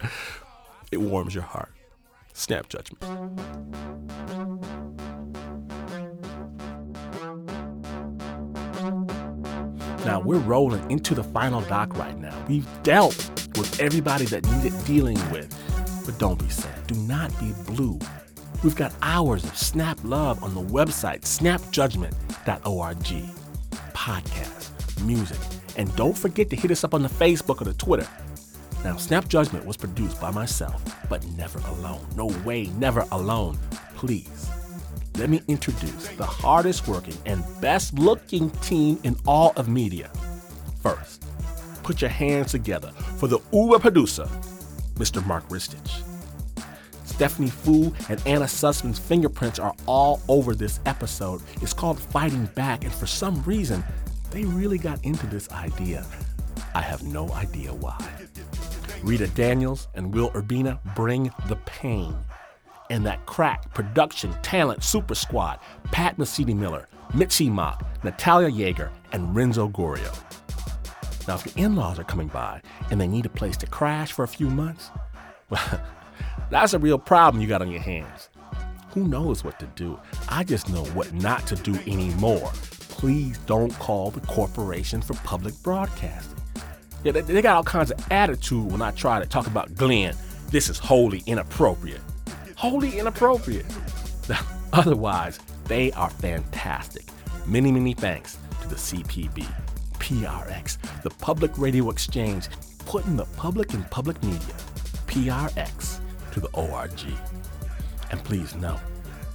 it 0.90 1.00
warms 1.00 1.32
your 1.32 1.44
heart. 1.44 1.70
Snap 2.32 2.68
Judgment. 2.68 3.00
Now 10.04 10.18
we're 10.18 10.38
rolling 10.38 10.90
into 10.90 11.14
the 11.14 11.22
final 11.22 11.60
doc 11.62 11.96
right 11.96 12.18
now. 12.18 12.34
We've 12.48 12.66
dealt 12.82 13.14
with 13.56 13.78
everybody 13.78 14.24
that 14.26 14.44
needed 14.44 14.72
dealing 14.84 15.18
with. 15.30 15.54
But 16.04 16.18
don't 16.18 16.38
be 16.38 16.48
sad. 16.48 16.86
Do 16.86 16.94
not 16.94 17.38
be 17.38 17.52
blue. 17.66 17.98
We've 18.62 18.76
got 18.76 18.92
hours 19.02 19.44
of 19.44 19.56
Snap 19.56 19.98
Love 20.04 20.42
on 20.42 20.54
the 20.54 20.62
website, 20.62 21.22
snapjudgment.org. 21.22 23.34
Podcast, 23.94 25.04
music, 25.04 25.38
and 25.76 25.94
don't 25.96 26.16
forget 26.16 26.48
to 26.50 26.56
hit 26.56 26.70
us 26.70 26.84
up 26.84 26.94
on 26.94 27.02
the 27.02 27.08
Facebook 27.08 27.60
or 27.60 27.64
the 27.64 27.74
Twitter. 27.74 28.08
Now, 28.82 28.96
Snap 28.96 29.28
Judgment 29.28 29.66
was 29.66 29.76
produced 29.76 30.18
by 30.20 30.30
myself, 30.30 30.82
but 31.10 31.24
never 31.36 31.58
alone. 31.60 32.00
No 32.16 32.26
way, 32.44 32.64
never 32.78 33.04
alone. 33.12 33.58
Please, 33.94 34.48
let 35.18 35.28
me 35.28 35.42
introduce 35.48 36.08
the 36.16 36.24
hardest 36.24 36.88
working 36.88 37.16
and 37.26 37.44
best 37.60 37.98
looking 37.98 38.50
team 38.62 38.98
in 39.02 39.16
all 39.26 39.52
of 39.56 39.68
media. 39.68 40.10
First, 40.82 41.26
put 41.82 42.00
your 42.00 42.10
hands 42.10 42.52
together 42.52 42.90
for 43.18 43.26
the 43.26 43.40
Uber 43.52 43.80
producer, 43.80 44.26
Mr. 45.00 45.24
Mark 45.26 45.48
Ristich. 45.48 46.02
Stephanie 47.04 47.48
Foo 47.48 47.92
and 48.10 48.22
Anna 48.26 48.44
Sussman's 48.44 48.98
fingerprints 48.98 49.58
are 49.58 49.74
all 49.86 50.20
over 50.28 50.54
this 50.54 50.78
episode. 50.84 51.40
It's 51.62 51.72
called 51.72 51.98
Fighting 51.98 52.44
Back, 52.54 52.84
and 52.84 52.92
for 52.92 53.06
some 53.06 53.42
reason, 53.44 53.82
they 54.30 54.44
really 54.44 54.76
got 54.76 55.02
into 55.04 55.26
this 55.26 55.50
idea. 55.52 56.06
I 56.74 56.82
have 56.82 57.02
no 57.02 57.32
idea 57.32 57.72
why. 57.72 57.98
Rita 59.02 59.28
Daniels 59.28 59.88
and 59.94 60.14
Will 60.14 60.30
Urbina 60.32 60.78
bring 60.94 61.32
the 61.48 61.56
pain. 61.64 62.14
And 62.90 63.04
that 63.06 63.24
crack 63.24 63.72
production 63.72 64.34
talent 64.42 64.84
super 64.84 65.14
squad 65.14 65.60
Pat 65.84 66.18
Mesiti 66.18 66.54
Miller, 66.54 66.88
Mitzi 67.14 67.48
Mock, 67.48 67.86
Natalia 68.04 68.50
Yeager, 68.50 68.90
and 69.12 69.34
Renzo 69.34 69.68
Gorio. 69.68 70.14
If 71.36 71.56
your 71.56 71.66
in 71.66 71.76
laws 71.76 71.98
are 71.98 72.04
coming 72.04 72.28
by 72.28 72.62
and 72.90 73.00
they 73.00 73.06
need 73.06 73.26
a 73.26 73.30
place 73.30 73.56
to 73.58 73.66
crash 73.66 74.12
for 74.12 74.24
a 74.24 74.28
few 74.28 74.48
months, 74.48 74.90
well, 75.48 75.80
that's 76.50 76.74
a 76.74 76.78
real 76.78 76.98
problem 76.98 77.40
you 77.40 77.48
got 77.48 77.62
on 77.62 77.70
your 77.70 77.80
hands. 77.80 78.28
Who 78.90 79.06
knows 79.06 79.44
what 79.44 79.58
to 79.60 79.66
do? 79.66 79.98
I 80.28 80.42
just 80.42 80.68
know 80.68 80.84
what 80.86 81.12
not 81.12 81.46
to 81.46 81.56
do 81.56 81.74
anymore. 81.86 82.50
Please 82.88 83.38
don't 83.46 83.72
call 83.78 84.10
the 84.10 84.20
Corporation 84.22 85.00
for 85.00 85.14
Public 85.14 85.54
Broadcasting. 85.62 86.36
Yeah, 87.04 87.12
they, 87.12 87.20
they 87.20 87.40
got 87.40 87.56
all 87.56 87.64
kinds 87.64 87.90
of 87.90 88.04
attitude 88.10 88.70
when 88.70 88.82
I 88.82 88.90
try 88.90 89.20
to 89.20 89.26
talk 89.26 89.46
about 89.46 89.74
Glynn. 89.74 90.14
This 90.50 90.68
is 90.68 90.78
wholly 90.78 91.22
inappropriate. 91.26 92.00
Wholly 92.56 92.98
inappropriate. 92.98 93.64
Otherwise, 94.72 95.38
they 95.64 95.92
are 95.92 96.10
fantastic. 96.10 97.06
Many, 97.46 97.72
many 97.72 97.94
thanks 97.94 98.36
to 98.62 98.68
the 98.68 98.74
CPB, 98.74 99.46
PRX, 100.00 100.78
the 101.02 101.10
Public 101.10 101.56
Radio 101.56 101.90
Exchange, 101.90 102.48
putting 102.86 103.16
the 103.16 103.26
public 103.36 103.74
in 103.74 103.84
public 103.84 104.20
media, 104.24 104.54
PRX, 105.06 106.00
to 106.32 106.40
the 106.40 106.48
ORG. 106.48 107.04
And 108.10 108.24
please 108.24 108.54
know 108.56 108.80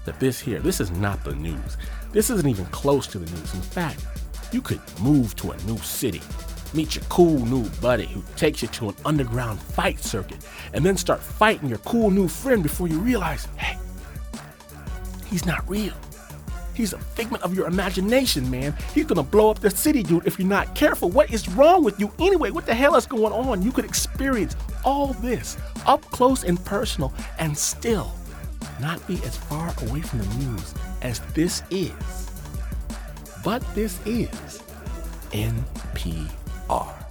that 0.03 0.19
this 0.19 0.39
here, 0.39 0.59
this 0.59 0.81
is 0.81 0.91
not 0.91 1.23
the 1.23 1.35
news. 1.35 1.77
This 2.11 2.29
isn't 2.29 2.49
even 2.49 2.65
close 2.67 3.07
to 3.07 3.19
the 3.19 3.31
news. 3.31 3.53
In 3.53 3.61
fact, 3.61 4.05
you 4.51 4.61
could 4.61 4.81
move 4.99 5.35
to 5.37 5.51
a 5.51 5.57
new 5.63 5.77
city, 5.77 6.21
meet 6.73 6.95
your 6.95 7.05
cool 7.05 7.39
new 7.45 7.69
buddy 7.81 8.07
who 8.07 8.23
takes 8.35 8.61
you 8.61 8.67
to 8.69 8.89
an 8.89 8.95
underground 9.05 9.59
fight 9.59 9.99
circuit, 9.99 10.45
and 10.73 10.85
then 10.85 10.97
start 10.97 11.21
fighting 11.21 11.69
your 11.69 11.77
cool 11.79 12.09
new 12.09 12.27
friend 12.27 12.63
before 12.63 12.87
you 12.87 12.99
realize, 12.99 13.47
hey, 13.57 13.77
he's 15.27 15.45
not 15.45 15.67
real. 15.69 15.93
He's 16.75 16.93
a 16.93 16.99
figment 16.99 17.43
of 17.43 17.55
your 17.55 17.67
imagination, 17.67 18.49
man. 18.51 18.75
He's 18.93 19.05
gonna 19.05 19.23
blow 19.23 19.49
up 19.49 19.59
the 19.59 19.69
city, 19.69 20.03
dude, 20.03 20.27
if 20.27 20.37
you're 20.37 20.47
not 20.47 20.75
careful. 20.75 21.09
What 21.09 21.31
is 21.31 21.47
wrong 21.49 21.83
with 21.83 21.99
you 21.99 22.11
anyway? 22.19 22.51
What 22.51 22.65
the 22.65 22.75
hell 22.75 22.95
is 22.95 23.07
going 23.07 23.33
on? 23.33 23.61
You 23.61 23.71
could 23.71 23.85
experience 23.85 24.55
all 24.83 25.13
this 25.13 25.57
up 25.85 26.01
close 26.11 26.43
and 26.43 26.63
personal 26.65 27.13
and 27.39 27.57
still 27.57 28.13
not 28.81 29.05
be 29.07 29.15
as 29.23 29.37
far 29.37 29.73
away 29.87 30.01
from 30.01 30.19
the 30.19 30.27
news 30.35 30.73
as 31.01 31.19
this 31.33 31.63
is. 31.69 31.91
But 33.43 33.63
this 33.75 33.99
is 34.05 34.61
NPR. 35.31 37.04